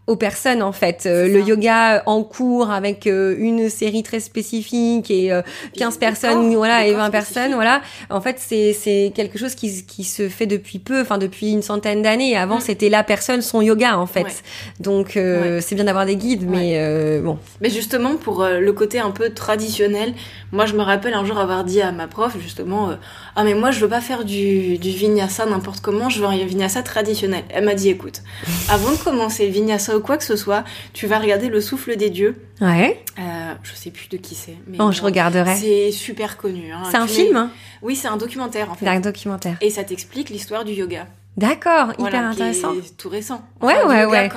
aux 0.07 0.17
personnes 0.17 0.63
en 0.63 0.73
fait. 0.73 1.05
Euh, 1.07 1.29
le 1.29 1.41
yoga 1.41 2.03
en 2.07 2.23
cours 2.23 2.71
avec 2.71 3.07
euh, 3.07 3.35
une 3.39 3.71
série 3.71 4.03
très 4.03 4.21
spécifique 4.21 5.11
et 5.11 5.31
15 5.77 5.95
euh, 5.95 5.99
personnes, 5.99 6.55
voilà, 6.55 6.87
et 6.87 6.93
20 6.93 7.11
personnes, 7.11 7.55
voilà. 7.55 7.81
En 8.11 8.21
fait, 8.21 8.37
c'est 8.39 8.73
c'est 8.75 9.13
quelque 9.15 9.39
chose 9.39 9.55
qui 9.55 9.85
qui 9.85 10.05
se 10.05 10.29
fait 10.29 10.47
depuis 10.47 10.79
peu, 10.79 11.01
enfin 11.01 11.19
depuis 11.19 11.53
une 11.53 11.63
centaine 11.63 12.03
d'années. 12.03 12.37
Avant, 12.37 12.59
mm. 12.59 12.61
c'était 12.61 12.89
la 12.91 13.03
personne 13.03 13.41
son 13.41 13.63
yoga 13.63 13.99
en 13.99 14.07
fait. 14.07 14.43
Donc 14.81 15.13
c'est 15.15 15.75
bien 15.75 15.85
d'avoir 15.85 16.07
des 16.07 16.17
guides, 16.17 16.49
mais 16.49 17.21
bon. 17.21 17.39
Mais 17.61 17.71
justement 17.71 18.17
pour 18.17 18.45
le 18.45 18.73
côté 18.73 18.99
un 18.99 19.11
peu 19.11 19.31
traditionnel, 19.31 20.15
moi 20.53 20.67
je 20.67 20.75
me 20.75 20.83
rappelle 20.83 21.15
un 21.15 21.25
jour 21.25 21.39
avoir 21.39 21.65
dit 21.65 21.81
à 21.81 21.93
ma 21.93 22.07
prof 22.07 22.37
justement 22.41 22.91
ah 23.37 23.45
mais 23.45 23.55
moi 23.55 23.71
je 23.71 23.81
veux 23.81 23.89
pas 23.89 24.01
faire 24.01 24.25
du 24.25 24.79
du 24.79 24.91
vinyasa 24.91 25.47
n'importe 25.47 25.81
comment, 25.81 26.09
je 26.09 26.21
veux 26.21 26.27
un 26.27 26.37
vinyasa 26.45 26.83
traditionnel. 26.83 27.45
Elle 27.51 27.65
m'a 27.65 27.75
dit 27.75 27.89
écoute, 27.89 28.23
avant 28.69 28.93
de 28.93 28.97
commencer 28.97 29.47
le 29.47 29.53
vinyasa 29.53 29.97
ou 29.97 30.01
quoi 30.01 30.17
que 30.17 30.25
ce 30.25 30.37
soit, 30.37 30.65
tu 30.93 31.07
vas 31.07 31.19
regarder 31.19 31.49
Le 31.49 31.61
Souffle 31.61 31.97
des 31.97 32.11
Dieux. 32.11 32.37
Ouais. 32.61 33.03
Euh, 33.19 33.55
je 33.63 33.75
sais 33.75 33.91
plus 33.91 34.09
de 34.09 34.17
qui 34.17 34.35
c'est. 34.35 34.57
oh, 34.79 34.93
je 34.93 35.03
regarderai. 35.03 35.57
C'est 35.57 35.91
super 35.91 36.37
connu. 36.37 36.73
Hein. 36.73 36.83
C'est 36.91 36.97
un 36.97 37.07
film 37.07 37.51
Oui, 37.83 37.97
c'est 37.97 38.09
un 38.09 38.17
documentaire 38.17 38.71
en 38.71 38.75
fait. 38.75 38.87
Un 38.87 39.01
documentaire. 39.01 39.57
Et 39.61 39.71
ça 39.71 39.85
t'explique 39.85 40.31
l'histoire 40.31 40.65
du 40.65 40.73
yoga. 40.73 41.07
D'accord, 41.37 41.89
hyper 41.99 42.27
intéressant. 42.27 42.73
tout 42.97 43.09
récent. 43.09 43.43
ouais, 43.61 43.83
ouais, 43.85 44.05
ouais. 44.05 44.29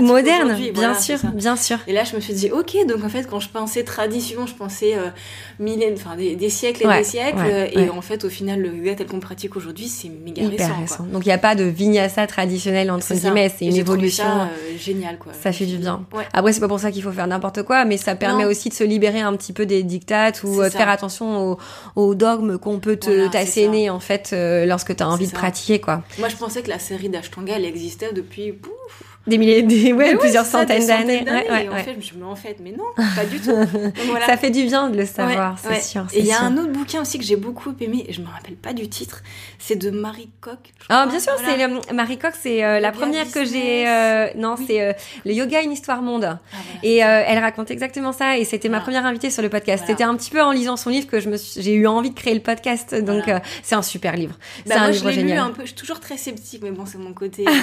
Moderne, 0.00 0.56
bien 0.72 0.94
sûr, 0.94 1.18
bien 1.34 1.54
sûr. 1.54 1.78
Et 1.86 1.92
là, 1.92 2.04
je 2.04 2.16
me 2.16 2.20
suis 2.20 2.32
dit, 2.32 2.50
ok, 2.50 2.76
donc 2.88 3.04
en 3.04 3.10
fait, 3.10 3.28
quand 3.28 3.40
je 3.40 3.50
pensais 3.50 3.84
tradition, 3.84 4.46
je 4.46 4.54
pensais 4.54 4.96
euh, 4.96 5.10
enfin 5.94 6.16
des, 6.16 6.48
siècles 6.48 6.84
et 6.84 6.98
des 6.98 7.04
siècles, 7.04 7.68
et 7.72 7.90
en 7.90 8.00
fait, 8.00 8.24
au 8.24 8.30
final, 8.30 8.62
le 8.62 8.74
yoga 8.74 8.94
tel 8.94 9.06
qu'on 9.06 9.20
pratique 9.20 9.54
aujourd'hui, 9.54 9.86
c'est 9.86 10.08
méga 10.08 10.42
hyper 10.42 10.78
récent. 10.80 11.04
Donc 11.12 11.26
il 11.26 11.28
n'y 11.28 11.34
a 11.34 11.38
pas 11.38 11.54
de 11.54 11.64
vinyasa 11.64 12.26
traditionnel 12.26 12.90
entre 12.90 13.12
guillemets, 13.12 13.52
c'est 13.54 13.66
une 13.66 13.76
évolution. 13.76 14.24
Ça, 14.24 14.42
euh, 14.44 14.78
génial, 14.78 15.18
quoi. 15.18 15.32
Ça 15.38 15.52
fait 15.52 15.66
du 15.66 15.76
bien. 15.76 16.06
Après, 16.32 16.52
c'est 16.52 16.60
pas 16.60 16.68
pour 16.68 16.80
ça 16.80 16.90
qu'il 16.90 17.02
faut 17.02 17.12
faire 17.12 17.26
n'importe 17.26 17.64
quoi, 17.64 17.84
mais 17.84 17.98
ça 17.98 18.14
permet 18.14 18.46
aussi 18.46 18.70
de 18.70 18.74
se 18.74 18.84
libérer 18.84 19.20
un 19.20 19.36
petit 19.36 19.52
peu 19.52 19.66
des 19.66 19.82
dictates 19.82 20.42
ou 20.42 20.62
euh, 20.62 20.70
de 20.70 20.72
faire 20.72 20.88
attention 20.88 21.58
aux, 21.96 22.14
dogmes 22.14 22.56
qu'on 22.56 22.78
peut 22.78 22.96
te 22.96 23.28
t'asséner 23.28 23.90
en 23.90 24.00
fait 24.00 24.34
lorsque 24.66 24.96
tu 24.96 25.02
as 25.02 25.08
envie 25.08 25.26
de 25.26 25.32
pratiquer, 25.32 25.80
quoi. 25.82 26.02
Moi, 26.18 26.28
je 26.28 26.36
pensais 26.46 26.62
que 26.62 26.68
la 26.68 26.78
série 26.78 27.08
d'Ashtanga, 27.08 27.56
elle 27.56 27.64
existait 27.64 28.12
depuis 28.12 28.60
des 29.26 29.38
milliers, 29.38 29.62
des, 29.62 29.92
ouais, 29.92 30.16
plusieurs 30.16 30.44
centaines 30.44 30.86
d'années. 30.86 31.24
Ouais, 31.24 31.68
en 31.68 31.76
fait, 31.76 31.92
je 31.92 31.96
me 31.96 32.00
suis 32.00 32.16
dit, 32.16 32.22
en 32.22 32.36
fait, 32.36 32.56
mais 32.62 32.72
non, 32.72 32.84
pas 32.96 33.24
du 33.24 33.40
tout. 33.40 33.50
voilà. 34.06 34.26
Ça 34.26 34.36
fait 34.36 34.50
du 34.50 34.64
bien 34.64 34.88
de 34.88 34.96
le 34.96 35.06
savoir, 35.06 35.58
c'est 35.58 35.80
sûr. 35.80 36.06
Et 36.12 36.20
il 36.20 36.26
y 36.26 36.32
a 36.32 36.42
un 36.42 36.56
autre 36.56 36.72
bouquin 36.72 37.02
aussi 37.02 37.18
que 37.18 37.24
j'ai 37.24 37.36
beaucoup 37.36 37.74
aimé, 37.80 38.04
et 38.08 38.12
je 38.12 38.20
me 38.20 38.28
rappelle 38.28 38.56
pas 38.56 38.72
du 38.72 38.88
titre, 38.88 39.22
c'est 39.58 39.76
de 39.76 39.90
Marie 39.90 40.30
Coq. 40.40 40.58
Ah, 40.88 41.06
bien 41.08 41.18
sûr, 41.18 41.32
c'est 41.44 41.92
Marie 41.92 42.18
Coq, 42.18 42.32
c'est 42.40 42.64
euh, 42.64 42.80
la 42.80 42.92
première 42.92 43.30
que 43.30 43.44
j'ai. 43.44 43.88
Euh, 43.88 44.28
non, 44.36 44.56
c'est 44.56 44.80
euh, 44.80 44.92
le 45.24 45.32
yoga 45.32 45.62
une 45.62 45.72
histoire 45.72 46.02
monde. 46.02 46.24
Ah, 46.24 46.56
et 46.82 46.96
elle 46.96 47.38
raconte 47.38 47.70
exactement 47.70 48.12
ça, 48.12 48.38
et 48.38 48.44
c'était 48.44 48.68
ma 48.68 48.80
première 48.80 49.06
invitée 49.06 49.30
sur 49.30 49.42
le 49.42 49.48
podcast. 49.48 49.84
C'était 49.86 50.04
un 50.04 50.14
petit 50.16 50.30
peu 50.30 50.42
en 50.42 50.52
lisant 50.52 50.76
son 50.76 50.90
livre 50.90 51.06
que 51.06 51.20
je 51.20 51.28
me 51.28 51.36
j'ai 51.36 51.74
eu 51.74 51.86
envie 51.86 52.10
de 52.10 52.14
créer 52.14 52.34
le 52.34 52.40
podcast, 52.40 52.94
donc 52.94 53.24
c'est 53.62 53.74
un 53.74 53.82
super 53.82 54.16
livre. 54.16 54.36
Bah, 54.66 54.74
c'est 54.74 54.80
un 54.80 54.90
livre 54.90 55.10
génial. 55.10 55.38
Lu 55.38 55.42
un 55.42 55.50
peu, 55.50 55.62
je 55.62 55.68
suis 55.68 55.74
toujours 55.74 56.00
très 56.00 56.16
sceptique, 56.16 56.60
mais 56.62 56.70
bon, 56.70 56.86
c'est 56.86 56.98
mon 56.98 57.12
côté. 57.12 57.44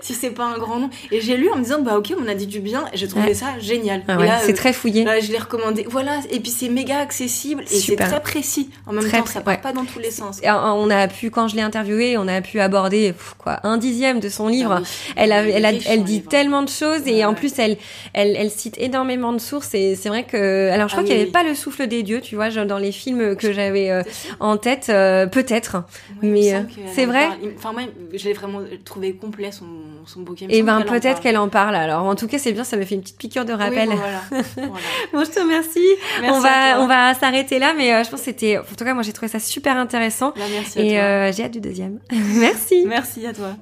Si 0.00 0.14
c'est 0.14 0.30
pas 0.30 0.44
un 0.44 0.58
grand 0.58 0.77
et 1.10 1.20
j'ai 1.20 1.36
lu 1.36 1.50
en 1.50 1.56
me 1.56 1.62
disant, 1.62 1.80
bah 1.80 1.98
ok, 1.98 2.14
on 2.22 2.28
a 2.28 2.34
dit 2.34 2.46
du 2.46 2.60
bien, 2.60 2.84
et 2.92 2.96
j'ai 2.96 3.08
trouvé 3.08 3.34
ça 3.34 3.58
génial. 3.60 4.02
Ah 4.08 4.38
c'est 4.42 4.54
très 4.54 4.72
fouillé. 4.72 5.04
Là, 5.04 5.20
je 5.20 5.30
l'ai 5.32 5.38
recommandé. 5.38 5.86
Voilà, 5.88 6.20
et 6.30 6.40
puis 6.40 6.50
c'est 6.50 6.68
méga 6.68 6.98
accessible, 6.98 7.64
et 7.70 7.78
c'est 7.78 7.96
très 7.96 8.20
précis. 8.20 8.70
En 8.86 8.92
même 8.92 9.08
temps, 9.10 9.26
ça 9.26 9.40
part 9.40 9.60
pas 9.60 9.72
dans 9.72 9.84
tous 9.84 9.98
les 9.98 10.10
sens. 10.10 10.40
on 10.44 10.90
a 10.90 11.08
pu, 11.08 11.30
quand 11.30 11.48
je 11.48 11.56
l'ai 11.56 11.62
interviewé, 11.62 12.16
on 12.18 12.28
a 12.28 12.40
pu 12.40 12.60
aborder 12.60 13.14
quoi, 13.38 13.60
un 13.62 13.76
dixième 13.78 14.20
de 14.20 14.28
son 14.28 14.48
livre. 14.48 14.80
Ah 14.82 14.88
elle, 15.16 15.32
a, 15.32 15.42
elle, 15.42 15.64
a, 15.64 15.72
elle 15.72 16.04
dit 16.04 16.22
tellement 16.22 16.62
de 16.62 16.68
choses, 16.68 17.06
et 17.06 17.24
en 17.24 17.34
plus, 17.34 17.58
elle, 17.58 17.76
elle, 18.12 18.36
elle 18.36 18.50
cite 18.50 18.76
énormément 18.78 19.32
de 19.32 19.38
sources, 19.38 19.74
et 19.74 19.96
c'est 19.96 20.08
vrai 20.08 20.24
que, 20.24 20.70
alors 20.70 20.88
je 20.88 20.94
crois 20.94 21.02
ah 21.04 21.06
qu'il 21.06 21.16
n'y 21.16 21.22
avait 21.22 21.30
pas 21.30 21.42
le 21.42 21.54
souffle 21.54 21.86
des 21.86 22.02
dieux, 22.02 22.20
tu 22.20 22.36
vois, 22.36 22.50
dans 22.50 22.78
les 22.78 22.92
films 22.92 23.36
que 23.36 23.52
j'avais 23.52 23.90
euh, 23.90 24.02
en 24.40 24.56
tête, 24.56 24.86
euh, 24.88 25.26
peut-être. 25.26 25.84
mais 26.22 26.54
euh, 26.54 26.60
c'est 26.94 27.06
vrai. 27.06 27.28
Enfin, 27.56 27.72
moi, 27.72 27.82
j'ai 28.12 28.32
vraiment 28.32 28.60
trouvé 28.84 29.14
complet 29.14 29.52
son, 29.52 29.66
son 30.06 30.20
bouquin. 30.20 30.46
Et 30.48 30.62
ben, 30.76 30.84
peut-être 30.84 31.20
qu'elle 31.20 31.36
en 31.36 31.48
parle. 31.48 31.74
Alors, 31.74 32.04
en 32.04 32.14
tout 32.14 32.26
cas, 32.26 32.38
c'est 32.38 32.52
bien, 32.52 32.64
ça 32.64 32.76
me 32.76 32.84
fait 32.84 32.94
une 32.94 33.02
petite 33.02 33.18
piqûre 33.18 33.44
de 33.44 33.52
rappel. 33.52 33.88
bon, 35.12 35.24
je 35.24 35.30
te 35.30 35.40
remercie. 35.40 35.80
on 36.22 36.40
va, 36.40 36.80
on 36.80 36.86
va 36.86 37.14
s'arrêter 37.14 37.58
là, 37.58 37.74
mais 37.76 37.92
euh, 37.92 38.04
je 38.04 38.10
pense 38.10 38.20
que 38.20 38.26
c'était, 38.26 38.58
en 38.58 38.62
tout 38.76 38.84
cas, 38.84 38.94
moi, 38.94 39.02
j'ai 39.02 39.12
trouvé 39.12 39.28
ça 39.28 39.40
super 39.40 39.76
intéressant. 39.76 40.32
Bah, 40.36 40.42
merci 40.50 40.80
et 40.80 41.00
euh, 41.00 41.32
j'ai 41.32 41.44
hâte 41.44 41.52
du 41.52 41.60
deuxième. 41.60 42.00
merci. 42.12 42.84
Merci 42.86 43.26
à 43.26 43.32
toi. 43.32 43.56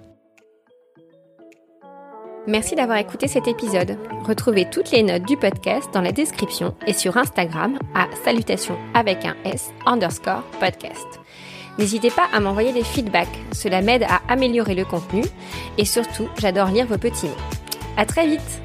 Merci 2.46 2.76
d'avoir 2.76 2.98
écouté 2.98 3.26
cet 3.26 3.48
épisode. 3.48 3.98
Retrouvez 4.24 4.68
toutes 4.70 4.92
les 4.92 5.02
notes 5.02 5.24
du 5.24 5.36
podcast 5.36 5.88
dans 5.92 6.00
la 6.00 6.12
description 6.12 6.76
et 6.86 6.92
sur 6.92 7.16
Instagram 7.16 7.76
à 7.94 8.07
salutation 8.24 8.78
avec 8.94 9.24
un 9.24 9.34
S 9.44 9.70
underscore 9.84 10.42
podcast. 10.61 11.26
N'hésitez 11.79 12.11
pas 12.11 12.29
à 12.33 12.41
m'envoyer 12.41 12.72
des 12.72 12.85
feedbacks, 12.85 13.39
cela 13.53 13.83
m'aide 13.83 14.05
à 14.05 14.22
améliorer 14.29 14.74
le 14.74 14.85
contenu. 14.85 15.22
Et 15.79 15.85
surtout, 15.85 16.29
j'adore 16.39 16.68
lire 16.68 16.87
vos 16.87 16.99
petits 16.99 17.27
mots. 17.27 17.37
À 17.97 18.07
très 18.07 18.27
vite 18.27 18.61